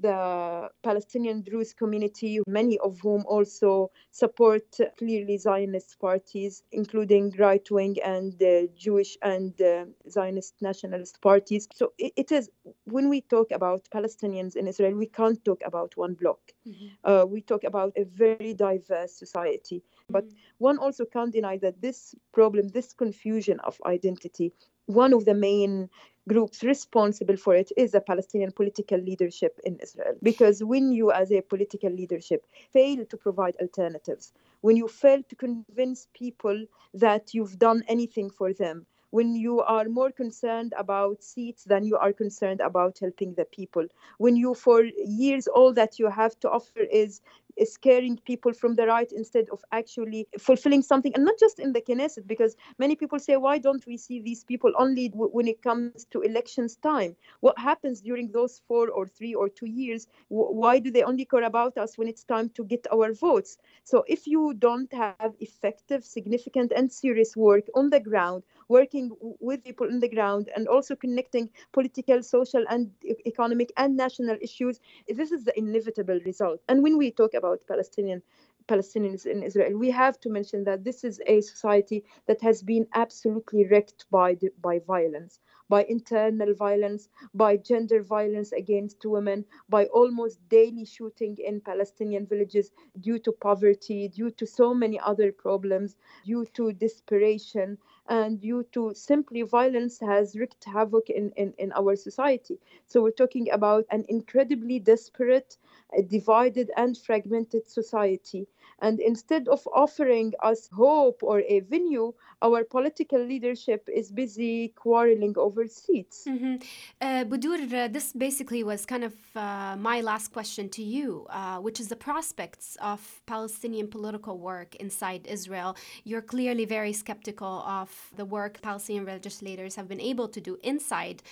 the 0.00 0.68
Palestinian 0.82 1.42
Druze 1.42 1.74
community, 1.74 2.40
many 2.46 2.78
of 2.78 2.98
whom 3.00 3.24
also 3.26 3.90
support 4.10 4.64
clearly 4.98 5.36
Zionist 5.38 5.98
parties, 6.00 6.62
including 6.72 7.34
right 7.38 7.70
wing 7.70 7.96
and 8.04 8.42
uh, 8.42 8.66
Jewish 8.76 9.16
and 9.22 9.60
uh, 9.60 9.84
Zionist 10.08 10.54
nationalist 10.60 11.20
parties. 11.20 11.68
So 11.74 11.92
it, 11.98 12.12
it 12.16 12.32
is, 12.32 12.50
when 12.84 13.08
we 13.08 13.20
talk 13.20 13.50
about 13.52 13.88
Palestinians 13.94 14.56
in 14.56 14.66
Israel, 14.66 14.94
we 14.94 15.06
can't 15.06 15.44
talk 15.44 15.60
about 15.64 15.96
one 15.96 16.14
bloc. 16.14 16.40
Mm-hmm. 16.66 16.86
Uh, 17.04 17.24
we 17.26 17.40
talk 17.42 17.64
about 17.64 17.92
a 17.96 18.04
very 18.04 18.54
diverse 18.54 19.12
society. 19.12 19.78
Mm-hmm. 19.78 20.12
But 20.12 20.24
one 20.58 20.78
also 20.78 21.04
can't 21.04 21.32
deny 21.32 21.58
that 21.58 21.80
this 21.80 22.14
problem, 22.32 22.68
this 22.68 22.92
confusion 22.92 23.60
of 23.60 23.80
identity, 23.86 24.52
one 24.94 25.12
of 25.12 25.24
the 25.24 25.34
main 25.34 25.88
groups 26.28 26.62
responsible 26.62 27.36
for 27.36 27.54
it 27.54 27.72
is 27.76 27.92
the 27.92 28.00
Palestinian 28.00 28.52
political 28.52 28.98
leadership 28.98 29.58
in 29.64 29.78
Israel. 29.80 30.14
Because 30.22 30.62
when 30.62 30.92
you, 30.92 31.10
as 31.10 31.32
a 31.32 31.40
political 31.40 31.90
leadership, 31.90 32.46
fail 32.72 33.04
to 33.06 33.16
provide 33.16 33.56
alternatives, 33.60 34.32
when 34.60 34.76
you 34.76 34.86
fail 34.88 35.22
to 35.28 35.36
convince 35.36 36.08
people 36.14 36.66
that 36.94 37.34
you've 37.34 37.58
done 37.58 37.82
anything 37.88 38.30
for 38.30 38.52
them, 38.52 38.86
when 39.10 39.34
you 39.34 39.60
are 39.60 39.86
more 39.86 40.12
concerned 40.12 40.72
about 40.76 41.22
seats 41.22 41.64
than 41.64 41.84
you 41.84 41.96
are 41.96 42.12
concerned 42.12 42.60
about 42.60 42.98
helping 43.00 43.34
the 43.34 43.44
people 43.46 43.84
when 44.18 44.36
you 44.36 44.54
for 44.54 44.84
years 45.04 45.48
all 45.48 45.72
that 45.72 45.98
you 45.98 46.08
have 46.08 46.38
to 46.38 46.48
offer 46.48 46.80
is 46.80 47.20
scaring 47.64 48.18
people 48.24 48.52
from 48.52 48.74
the 48.74 48.86
right 48.86 49.10
instead 49.12 49.46
of 49.50 49.64
actually 49.72 50.26
fulfilling 50.38 50.82
something 50.82 51.14
and 51.14 51.24
not 51.24 51.38
just 51.38 51.58
in 51.58 51.72
the 51.72 51.80
Knesset 51.80 52.26
because 52.26 52.56
many 52.78 52.96
people 52.96 53.18
say 53.18 53.36
why 53.36 53.58
don't 53.58 53.86
we 53.86 53.96
see 53.96 54.20
these 54.20 54.44
people 54.44 54.72
only 54.78 55.08
w- 55.08 55.30
when 55.32 55.48
it 55.48 55.62
comes 55.62 55.96
to 55.96 56.20
elections 56.22 56.76
time? 56.76 57.16
What 57.40 57.58
happens 57.58 58.00
during 58.00 58.30
those 58.32 58.58
four 58.58 58.88
or 58.90 59.06
three 59.06 59.34
or 59.34 59.48
two 59.48 59.66
years? 59.66 60.06
W- 60.30 60.52
why 60.52 60.78
do 60.78 60.90
they 60.90 61.02
only 61.02 61.24
care 61.24 61.42
about 61.42 61.76
us 61.78 61.98
when 61.98 62.08
it's 62.08 62.24
time 62.24 62.50
to 62.50 62.64
get 62.64 62.86
our 62.92 63.12
votes? 63.12 63.58
So 63.84 64.04
if 64.08 64.26
you 64.26 64.54
don't 64.54 64.92
have 64.92 65.20
effective 65.40 66.04
significant 66.04 66.72
and 66.72 66.90
serious 66.92 67.36
work 67.36 67.66
on 67.74 67.90
the 67.90 68.00
ground 68.00 68.42
working 68.68 69.10
with 69.40 69.62
people 69.62 69.86
on 69.86 70.00
the 70.00 70.08
ground 70.08 70.48
and 70.54 70.66
also 70.66 70.94
connecting 70.94 71.50
political 71.72 72.22
social 72.22 72.64
and 72.68 72.90
economic 73.26 73.72
and 73.76 73.96
national 73.96 74.36
issues 74.40 74.80
this 75.08 75.30
is 75.30 75.44
the 75.44 75.56
inevitable 75.58 76.18
result. 76.24 76.60
And 76.68 76.82
when 76.82 76.96
we 76.96 77.10
talk 77.10 77.34
about 77.34 77.49
Palestinian 77.66 78.22
Palestinians 78.68 79.26
in 79.26 79.42
Israel. 79.42 79.76
We 79.76 79.90
have 79.90 80.20
to 80.20 80.30
mention 80.30 80.64
that 80.64 80.84
this 80.84 81.02
is 81.04 81.20
a 81.26 81.40
society 81.40 82.04
that 82.26 82.40
has 82.42 82.62
been 82.62 82.86
absolutely 82.94 83.66
wrecked 83.66 84.06
by 84.10 84.36
by 84.62 84.78
violence, 84.80 85.40
by 85.68 85.84
internal 85.84 86.54
violence, 86.54 87.08
by 87.34 87.56
gender 87.56 88.02
violence 88.02 88.52
against 88.52 89.04
women, 89.04 89.44
by 89.68 89.86
almost 89.86 90.48
daily 90.48 90.84
shooting 90.84 91.36
in 91.38 91.60
Palestinian 91.60 92.26
villages 92.26 92.70
due 93.00 93.18
to 93.20 93.32
poverty, 93.32 94.08
due 94.08 94.30
to 94.30 94.46
so 94.46 94.72
many 94.74 95.00
other 95.00 95.32
problems, 95.32 95.96
due 96.24 96.44
to 96.54 96.72
desperation, 96.72 97.78
and 98.10 98.40
due 98.40 98.64
to 98.72 98.94
simply 98.94 99.42
violence 99.42 100.00
has 100.00 100.36
wreaked 100.36 100.64
havoc 100.64 101.10
in, 101.10 101.32
in, 101.36 101.54
in 101.58 101.72
our 101.72 101.96
society. 101.96 102.58
So 102.86 103.02
we're 103.02 103.12
talking 103.12 103.50
about 103.50 103.86
an 103.90 104.04
incredibly 104.08 104.80
desperate, 104.80 105.58
uh, 105.96 106.02
divided, 106.02 106.70
and 106.76 106.98
fragmented 106.98 107.68
society. 107.70 108.48
And 108.80 109.00
instead 109.00 109.48
of 109.48 109.66
offering 109.72 110.32
us 110.42 110.68
hope 110.72 111.22
or 111.22 111.40
a 111.40 111.60
venue, 111.60 112.14
our 112.42 112.64
political 112.64 113.22
leadership 113.22 113.88
is 113.92 114.10
busy 114.10 114.68
quarreling 114.68 115.34
over 115.36 115.66
seats. 115.66 116.24
Mm-hmm. 116.26 116.54
Uh, 117.00 117.24
Budur, 117.24 117.60
uh, 117.72 117.88
this 117.88 118.12
basically 118.12 118.64
was 118.64 118.86
kind 118.86 119.04
of 119.04 119.14
uh, 119.36 119.76
my 119.78 120.00
last 120.00 120.32
question 120.32 120.68
to 120.70 120.82
you, 120.82 121.26
uh, 121.30 121.58
which 121.58 121.80
is 121.80 121.88
the 121.88 121.96
prospects 121.96 122.76
of 122.80 123.20
Palestinian 123.26 123.88
political 123.88 124.38
work 124.38 124.74
inside 124.76 125.26
Israel. 125.26 125.76
You're 126.04 126.22
clearly 126.22 126.64
very 126.64 126.94
skeptical 126.94 127.62
of 127.66 127.90
the 128.16 128.24
work 128.24 128.62
Palestinian 128.62 129.04
legislators 129.04 129.76
have 129.76 129.88
been 129.88 130.00
able 130.00 130.28
to 130.28 130.40
do 130.40 130.56
inside 130.62 131.22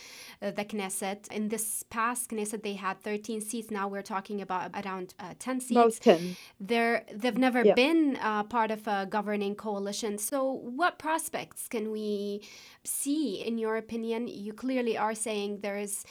uh, 0.43 0.51
the 0.51 0.65
Knesset. 0.65 1.31
In 1.33 1.49
this 1.49 1.85
past 1.89 2.31
Knesset, 2.31 2.63
they 2.63 2.75
had 2.75 3.01
13 3.03 3.41
seats. 3.41 3.71
Now 3.71 3.89
we're 3.89 4.03
talking 4.03 4.43
about 4.43 4.73
around 4.85 5.15
uh, 5.19 5.35
10 5.39 5.61
seats. 5.61 5.71
About 5.71 5.93
10. 5.95 6.37
They're, 6.61 7.05
they've 7.15 7.38
never 7.39 7.65
yeah. 7.65 7.75
been 7.75 8.19
uh, 8.21 8.43
part 8.45 8.71
of 8.71 8.87
a 8.87 9.07
governing 9.09 9.55
coalition. 9.55 10.19
So, 10.19 10.53
what 10.53 10.99
prospects 10.99 11.69
can 11.69 11.91
we 11.91 12.43
see, 12.85 13.43
in 13.47 13.59
your 13.59 13.77
opinion? 13.77 14.29
You 14.29 14.53
clearly 14.53 14.99
are 14.99 15.15
saying 15.15 15.61
there 15.61 15.79
is 15.79 16.05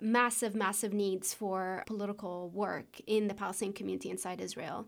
massive, 0.00 0.54
massive 0.54 0.92
needs 0.92 1.32
for 1.32 1.84
political 1.86 2.50
work 2.50 3.00
in 3.06 3.28
the 3.28 3.34
Palestinian 3.34 3.74
community 3.74 4.10
inside 4.10 4.40
Israel. 4.40 4.86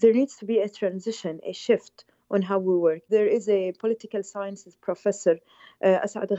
There 0.00 0.12
needs 0.12 0.36
to 0.36 0.44
be 0.44 0.58
a 0.58 0.68
transition, 0.68 1.40
a 1.44 1.52
shift 1.52 2.04
on 2.30 2.42
how 2.42 2.58
we 2.58 2.76
work. 2.76 3.02
There 3.08 3.26
is 3.26 3.48
a 3.48 3.72
political 3.72 4.22
sciences 4.22 4.76
professor, 4.76 5.38
uh, 5.82 5.98
Asad 6.02 6.30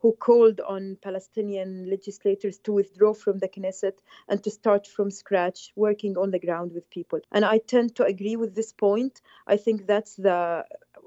who 0.00 0.12
called 0.12 0.60
on 0.60 0.96
Palestinian 1.02 1.90
legislators 1.90 2.58
to 2.60 2.72
withdraw 2.72 3.14
from 3.14 3.38
the 3.38 3.48
Knesset 3.48 3.98
and 4.28 4.42
to 4.44 4.50
start 4.50 4.86
from 4.86 5.10
scratch, 5.10 5.72
working 5.76 6.16
on 6.16 6.30
the 6.30 6.38
ground 6.38 6.72
with 6.72 6.88
people. 6.90 7.20
And 7.32 7.44
I 7.44 7.58
tend 7.58 7.96
to 7.96 8.04
agree 8.04 8.36
with 8.36 8.54
this 8.54 8.72
point. 8.72 9.20
I 9.46 9.56
think 9.56 9.86
that's 9.86 10.14
the 10.14 10.64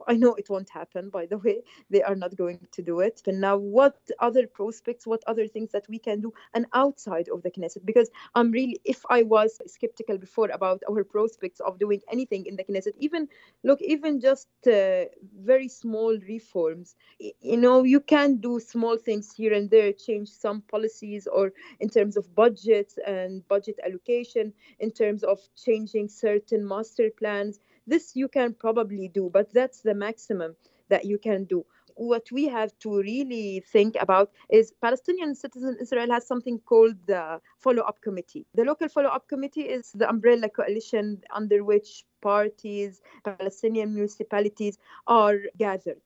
I 0.07 0.15
know 0.15 0.35
it 0.35 0.49
won't 0.49 0.69
happen, 0.69 1.09
by 1.09 1.25
the 1.25 1.37
way. 1.45 1.61
They 1.89 2.01
are 2.03 2.15
not 2.15 2.35
going 2.35 2.59
to 2.71 2.81
do 2.81 2.99
it. 3.01 3.21
But 3.25 3.35
now, 3.35 3.57
what 3.57 3.97
other 4.19 4.47
prospects, 4.47 5.07
what 5.07 5.23
other 5.27 5.47
things 5.47 5.71
that 5.71 5.87
we 5.89 5.99
can 5.99 6.21
do 6.21 6.33
and 6.53 6.65
outside 6.73 7.29
of 7.29 7.43
the 7.43 7.51
Knesset? 7.51 7.85
Because 7.85 8.09
I'm 8.35 8.51
really, 8.51 8.79
if 8.85 9.03
I 9.09 9.23
was 9.23 9.59
skeptical 9.67 10.17
before 10.17 10.49
about 10.51 10.81
our 10.89 11.03
prospects 11.03 11.59
of 11.59 11.79
doing 11.79 12.01
anything 12.11 12.45
in 12.45 12.55
the 12.55 12.63
Knesset, 12.63 12.93
even 12.97 13.27
look, 13.63 13.81
even 13.81 14.19
just 14.19 14.47
uh, 14.67 15.05
very 15.43 15.67
small 15.67 16.17
reforms, 16.27 16.95
you 17.19 17.57
know, 17.57 17.83
you 17.83 17.99
can 17.99 18.37
do 18.37 18.59
small 18.59 18.97
things 18.97 19.31
here 19.31 19.53
and 19.53 19.69
there, 19.69 19.91
change 19.93 20.29
some 20.29 20.61
policies 20.61 21.27
or 21.27 21.51
in 21.79 21.89
terms 21.89 22.17
of 22.17 22.33
budgets 22.35 22.97
and 23.05 23.47
budget 23.47 23.79
allocation, 23.85 24.53
in 24.79 24.91
terms 24.91 25.23
of 25.23 25.39
changing 25.55 26.07
certain 26.07 26.67
master 26.67 27.09
plans 27.17 27.59
this 27.87 28.15
you 28.15 28.27
can 28.27 28.53
probably 28.53 29.07
do, 29.07 29.29
but 29.31 29.53
that's 29.53 29.81
the 29.81 29.93
maximum 29.93 30.55
that 30.89 31.05
you 31.05 31.17
can 31.17 31.45
do. 31.45 31.65
What 31.95 32.31
we 32.31 32.45
have 32.47 32.71
to 32.79 32.97
really 32.97 33.63
think 33.71 33.95
about 33.99 34.31
is 34.49 34.73
Palestinian 34.81 35.35
citizen 35.35 35.77
Israel 35.81 36.09
has 36.11 36.25
something 36.25 36.59
called 36.59 36.95
the 37.05 37.39
follow 37.59 37.83
up 37.83 38.01
committee. 38.01 38.45
The 38.55 38.63
local 38.63 38.87
follow 38.87 39.09
up 39.09 39.27
committee 39.27 39.67
is 39.77 39.91
the 39.93 40.09
umbrella 40.09 40.49
coalition 40.49 41.21
under 41.33 41.63
which 41.63 42.05
parties, 42.21 43.01
Palestinian 43.23 43.93
municipalities 43.93 44.77
are 45.07 45.37
gathered 45.57 46.01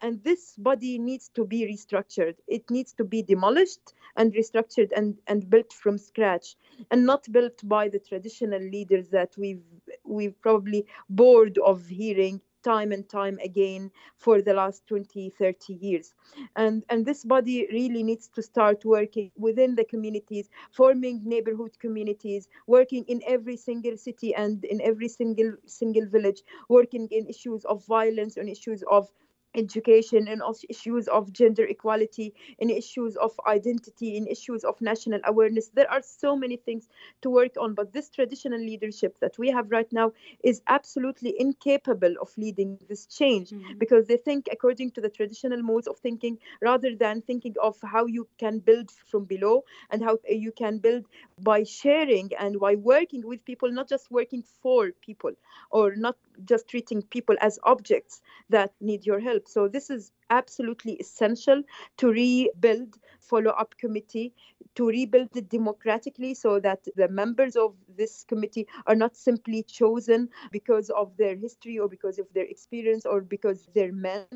and 0.00 0.22
this 0.24 0.54
body 0.56 0.98
needs 0.98 1.28
to 1.34 1.44
be 1.44 1.66
restructured. 1.66 2.36
It 2.46 2.70
needs 2.70 2.92
to 2.94 3.04
be 3.04 3.22
demolished 3.22 3.94
and 4.16 4.32
restructured 4.32 4.90
and, 4.96 5.16
and 5.26 5.48
built 5.48 5.72
from 5.72 5.98
scratch 5.98 6.56
and 6.90 7.04
not 7.04 7.30
built 7.30 7.60
by 7.68 7.88
the 7.88 7.98
traditional 7.98 8.60
leaders 8.60 9.08
that 9.10 9.36
we've 9.36 9.62
we've 10.04 10.40
probably 10.40 10.86
bored 11.08 11.58
of 11.58 11.86
hearing 11.86 12.40
time 12.62 12.92
and 12.92 13.06
time 13.10 13.38
again 13.44 13.90
for 14.16 14.40
the 14.40 14.54
last 14.54 14.86
20 14.86 15.28
30 15.30 15.74
years. 15.74 16.14
And 16.56 16.84
and 16.88 17.04
this 17.04 17.24
body 17.24 17.68
really 17.70 18.02
needs 18.02 18.28
to 18.28 18.42
start 18.42 18.84
working 18.84 19.30
within 19.36 19.74
the 19.74 19.84
communities 19.84 20.48
forming 20.72 21.20
neighborhood 21.24 21.78
communities 21.78 22.48
working 22.66 23.04
in 23.06 23.20
every 23.26 23.56
single 23.56 23.96
city 23.98 24.34
and 24.34 24.64
in 24.64 24.80
every 24.80 25.08
single 25.08 25.52
single 25.66 26.06
village 26.06 26.42
working 26.68 27.06
in 27.10 27.26
issues 27.26 27.64
of 27.66 27.84
violence 27.86 28.38
and 28.38 28.48
issues 28.48 28.82
of 28.90 29.10
education 29.54 30.28
and 30.28 30.42
also 30.42 30.66
issues 30.68 31.08
of 31.08 31.32
gender 31.32 31.64
equality 31.64 32.34
and 32.60 32.70
issues 32.70 33.16
of 33.16 33.32
identity 33.46 34.16
and 34.16 34.28
issues 34.28 34.64
of 34.64 34.80
national 34.80 35.20
awareness 35.24 35.68
there 35.74 35.90
are 35.90 36.02
so 36.02 36.36
many 36.36 36.56
things 36.56 36.88
to 37.22 37.30
work 37.30 37.52
on 37.58 37.74
but 37.74 37.92
this 37.92 38.10
traditional 38.10 38.58
leadership 38.58 39.18
that 39.20 39.38
we 39.38 39.50
have 39.50 39.70
right 39.70 39.92
now 39.92 40.12
is 40.42 40.62
absolutely 40.68 41.34
incapable 41.38 42.14
of 42.20 42.30
leading 42.36 42.78
this 42.88 43.06
change 43.06 43.50
mm-hmm. 43.50 43.78
because 43.78 44.06
they 44.06 44.16
think 44.16 44.48
according 44.50 44.90
to 44.90 45.00
the 45.00 45.08
traditional 45.08 45.62
modes 45.62 45.86
of 45.86 45.98
thinking 45.98 46.38
rather 46.60 46.94
than 46.96 47.20
thinking 47.22 47.54
of 47.62 47.76
how 47.82 48.06
you 48.06 48.26
can 48.38 48.58
build 48.58 48.90
from 49.06 49.24
below 49.24 49.64
and 49.90 50.02
how 50.02 50.18
you 50.28 50.52
can 50.52 50.78
build 50.78 51.04
by 51.40 51.62
sharing 51.62 52.30
and 52.38 52.58
by 52.58 52.74
working 52.74 53.26
with 53.26 53.44
people 53.44 53.70
not 53.70 53.88
just 53.88 54.10
working 54.10 54.42
for 54.62 54.90
people 55.00 55.32
or 55.70 55.94
not 55.96 56.16
just 56.44 56.68
treating 56.68 57.02
people 57.02 57.36
as 57.40 57.58
objects 57.62 58.20
that 58.50 58.72
need 58.80 59.06
your 59.06 59.20
help 59.20 59.43
so 59.46 59.68
this 59.68 59.90
is 59.90 60.12
absolutely 60.30 60.94
essential 60.94 61.62
to 61.96 62.08
rebuild 62.08 62.98
follow-up 63.20 63.74
committee 63.78 64.32
to 64.74 64.88
rebuild 64.88 65.28
it 65.36 65.48
democratically 65.48 66.34
so 66.34 66.58
that 66.60 66.80
the 66.96 67.08
members 67.08 67.56
of 67.56 67.74
this 67.96 68.24
committee 68.24 68.66
are 68.86 68.94
not 68.96 69.16
simply 69.16 69.62
chosen 69.62 70.28
because 70.50 70.90
of 70.90 71.16
their 71.16 71.36
history 71.36 71.78
or 71.78 71.88
because 71.88 72.18
of 72.18 72.26
their 72.34 72.44
experience 72.44 73.06
or 73.06 73.20
because 73.20 73.68
they're 73.74 73.92
men 73.92 74.26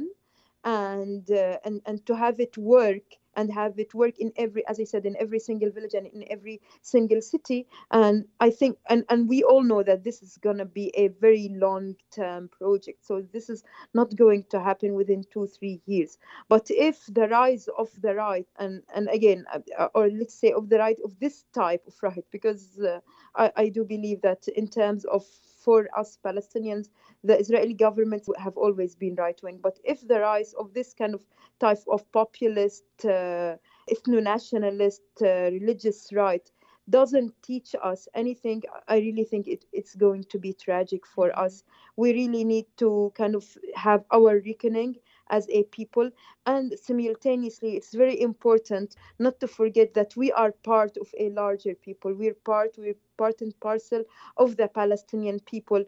and 0.64 1.30
uh, 1.30 1.58
and 1.64 1.80
and 1.86 2.04
to 2.06 2.16
have 2.16 2.40
it 2.40 2.56
work 2.58 3.02
and 3.36 3.52
have 3.52 3.78
it 3.78 3.94
work 3.94 4.18
in 4.18 4.32
every 4.36 4.66
as 4.66 4.80
i 4.80 4.84
said 4.84 5.06
in 5.06 5.16
every 5.20 5.38
single 5.38 5.70
village 5.70 5.94
and 5.94 6.06
in 6.08 6.24
every 6.28 6.60
single 6.82 7.22
city. 7.22 7.66
And 7.90 8.24
i 8.40 8.50
think 8.50 8.78
and 8.88 9.04
and 9.08 9.28
we 9.28 9.42
all 9.44 9.62
know 9.62 9.82
that 9.84 10.02
this 10.02 10.22
is 10.22 10.36
going 10.38 10.58
to 10.58 10.64
be 10.64 10.92
a 10.96 11.08
very 11.08 11.48
long 11.52 11.94
term 12.10 12.48
project. 12.48 13.06
So 13.06 13.22
this 13.32 13.48
is 13.48 13.62
not 13.94 14.14
going 14.16 14.44
to 14.50 14.60
happen 14.60 14.94
within 14.94 15.24
2 15.30 15.46
3 15.46 15.80
years. 15.86 16.18
But 16.48 16.66
if 16.70 17.06
the 17.06 17.28
rise 17.28 17.68
of 17.78 17.90
the 18.00 18.14
right 18.14 18.46
and 18.58 18.82
and 18.94 19.08
again 19.10 19.46
uh, 19.78 19.88
or 19.94 20.08
let's 20.08 20.34
say 20.34 20.52
of 20.52 20.68
the 20.68 20.78
right 20.78 20.98
of 21.04 21.18
this 21.20 21.44
type 21.54 21.84
of 21.86 21.94
right 22.02 22.24
because 22.32 22.78
uh, 22.80 23.00
I, 23.36 23.52
I 23.56 23.68
do 23.68 23.84
believe 23.84 24.20
that 24.22 24.48
in 24.48 24.66
terms 24.66 25.04
of 25.04 25.24
for 25.68 25.86
us 25.94 26.16
Palestinians, 26.24 26.88
the 27.22 27.38
Israeli 27.38 27.74
government 27.74 28.24
have 28.38 28.56
always 28.56 28.94
been 28.94 29.14
right 29.16 29.38
wing. 29.42 29.58
But 29.62 29.78
if 29.84 29.98
the 30.08 30.20
rise 30.20 30.54
of 30.54 30.72
this 30.72 30.94
kind 30.94 31.14
of 31.14 31.22
type 31.60 31.84
of 31.88 32.10
populist, 32.10 32.84
uh, 33.04 33.56
ethno 33.92 34.22
nationalist, 34.22 35.02
uh, 35.20 35.50
religious 35.58 36.10
right 36.14 36.50
doesn't 36.88 37.34
teach 37.42 37.74
us 37.82 38.08
anything, 38.14 38.62
I 38.94 38.96
really 39.06 39.24
think 39.24 39.46
it, 39.46 39.66
it's 39.74 39.94
going 39.94 40.24
to 40.32 40.38
be 40.38 40.54
tragic 40.54 41.06
for 41.06 41.28
mm-hmm. 41.28 41.44
us. 41.44 41.64
We 41.96 42.14
really 42.14 42.44
need 42.44 42.68
to 42.78 43.12
kind 43.14 43.34
of 43.34 43.44
have 43.74 44.04
our 44.10 44.40
reckoning 44.46 44.96
as 45.30 45.46
a 45.50 45.64
people 45.64 46.10
and 46.46 46.72
simultaneously 46.78 47.76
it's 47.76 47.92
very 47.92 48.18
important 48.18 48.96
not 49.18 49.38
to 49.40 49.46
forget 49.46 49.92
that 49.92 50.16
we 50.16 50.32
are 50.32 50.52
part 50.52 50.96
of 50.96 51.08
a 51.18 51.28
larger 51.30 51.74
people 51.74 52.14
we're 52.14 52.40
part 52.46 52.70
we're 52.78 53.02
part 53.18 53.42
and 53.42 53.52
parcel 53.60 54.04
of 54.36 54.56
the 54.56 54.68
Palestinian 54.68 55.40
people, 55.40 55.84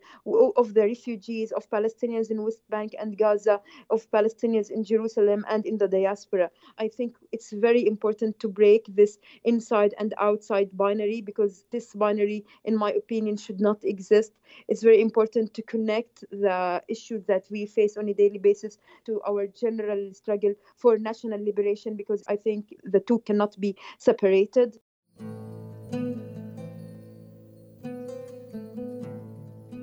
of 0.56 0.74
the 0.74 0.82
refugees, 0.82 1.52
of 1.52 1.70
Palestinians 1.70 2.30
in 2.30 2.42
West 2.42 2.68
Bank 2.68 2.94
and 2.98 3.16
Gaza, 3.16 3.60
of 3.88 4.10
Palestinians 4.10 4.70
in 4.70 4.84
Jerusalem 4.84 5.44
and 5.48 5.64
in 5.64 5.78
the 5.78 5.88
diaspora. 5.88 6.50
I 6.76 6.88
think 6.88 7.16
it's 7.32 7.52
very 7.52 7.86
important 7.86 8.38
to 8.40 8.48
break 8.48 8.84
this 8.94 9.18
inside 9.44 9.94
and 9.98 10.12
outside 10.18 10.76
binary 10.76 11.20
because 11.22 11.64
this 11.70 11.94
binary, 11.94 12.44
in 12.64 12.76
my 12.76 12.92
opinion, 12.92 13.36
should 13.36 13.60
not 13.60 13.84
exist. 13.84 14.32
It's 14.68 14.82
very 14.82 15.00
important 15.00 15.54
to 15.54 15.62
connect 15.62 16.24
the 16.30 16.82
issues 16.88 17.24
that 17.26 17.44
we 17.50 17.66
face 17.66 17.96
on 17.96 18.08
a 18.08 18.14
daily 18.14 18.38
basis 18.38 18.78
to 19.06 19.20
our 19.26 19.46
general 19.46 20.12
struggle 20.12 20.54
for 20.76 20.98
national 20.98 21.42
liberation 21.44 21.96
because 21.96 22.24
I 22.28 22.36
think 22.36 22.74
the 22.84 23.00
two 23.00 23.20
cannot 23.20 23.58
be 23.60 23.76
separated. 23.98 24.78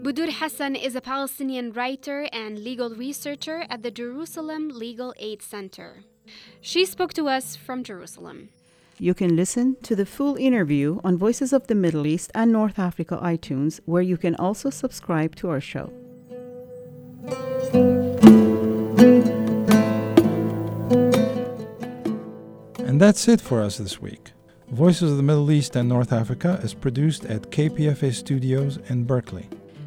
Budur 0.07 0.31
Hassan 0.31 0.77
is 0.77 0.95
a 0.95 1.01
Palestinian 1.01 1.73
writer 1.73 2.29
and 2.31 2.57
legal 2.59 2.91
researcher 2.91 3.65
at 3.69 3.83
the 3.83 3.91
Jerusalem 3.91 4.69
Legal 4.69 5.13
Aid 5.19 5.41
Center. 5.41 6.05
She 6.61 6.85
spoke 6.85 7.13
to 7.15 7.27
us 7.27 7.57
from 7.57 7.83
Jerusalem. 7.83 8.47
You 8.99 9.13
can 9.13 9.35
listen 9.35 9.75
to 9.83 9.97
the 9.97 10.05
full 10.05 10.37
interview 10.37 11.01
on 11.03 11.17
Voices 11.17 11.51
of 11.51 11.67
the 11.67 11.75
Middle 11.75 12.07
East 12.07 12.31
and 12.33 12.53
North 12.53 12.79
Africa 12.79 13.19
iTunes, 13.21 13.81
where 13.83 14.01
you 14.01 14.15
can 14.15 14.33
also 14.35 14.69
subscribe 14.69 15.35
to 15.35 15.49
our 15.49 15.59
show. 15.59 15.91
And 22.87 23.01
that's 23.01 23.27
it 23.27 23.41
for 23.41 23.61
us 23.61 23.77
this 23.77 24.01
week. 24.01 24.31
Voices 24.69 25.11
of 25.11 25.17
the 25.17 25.23
Middle 25.23 25.51
East 25.51 25.75
and 25.75 25.89
North 25.89 26.13
Africa 26.13 26.61
is 26.63 26.73
produced 26.73 27.25
at 27.25 27.51
KPFA 27.51 28.13
Studios 28.13 28.79
in 28.87 29.03
Berkeley. 29.03 29.49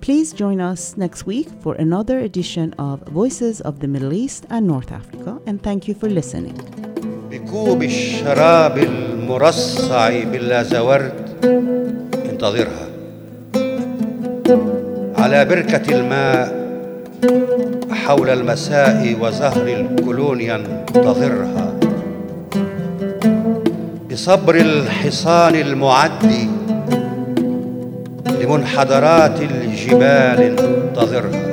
Please 0.00 0.32
join 0.32 0.60
us 0.60 0.96
next 0.96 1.26
week 1.26 1.48
for 1.62 1.74
another 1.74 2.18
edition 2.20 2.74
of 2.78 3.00
Voices 3.08 3.60
of 3.60 3.80
the 3.80 3.88
Middle 3.88 4.12
East 4.12 4.46
and 4.50 4.66
North 4.66 4.92
Africa, 4.92 5.40
and 5.46 5.62
thank 5.62 5.88
you 5.88 5.94
for 5.94 6.08
listening. 6.08 6.54
بكوب 7.30 7.82
الشراب 7.82 8.78
المرصع 8.78 10.08
باللازورد 10.24 11.12
انتظرها 12.30 12.86
على 15.18 15.44
بركة 15.44 15.98
الماء 15.98 16.66
حول 17.90 18.30
المساء 18.30 19.16
وزهر 19.20 19.66
الكولونيا 19.68 20.56
انتظرها 20.56 21.74
بصبر 24.12 24.54
الحصان 24.56 25.54
المعدي 25.54 26.48
لمنحدرات 28.39 29.41
الجبال 29.41 30.57
انتظرها 30.59 31.50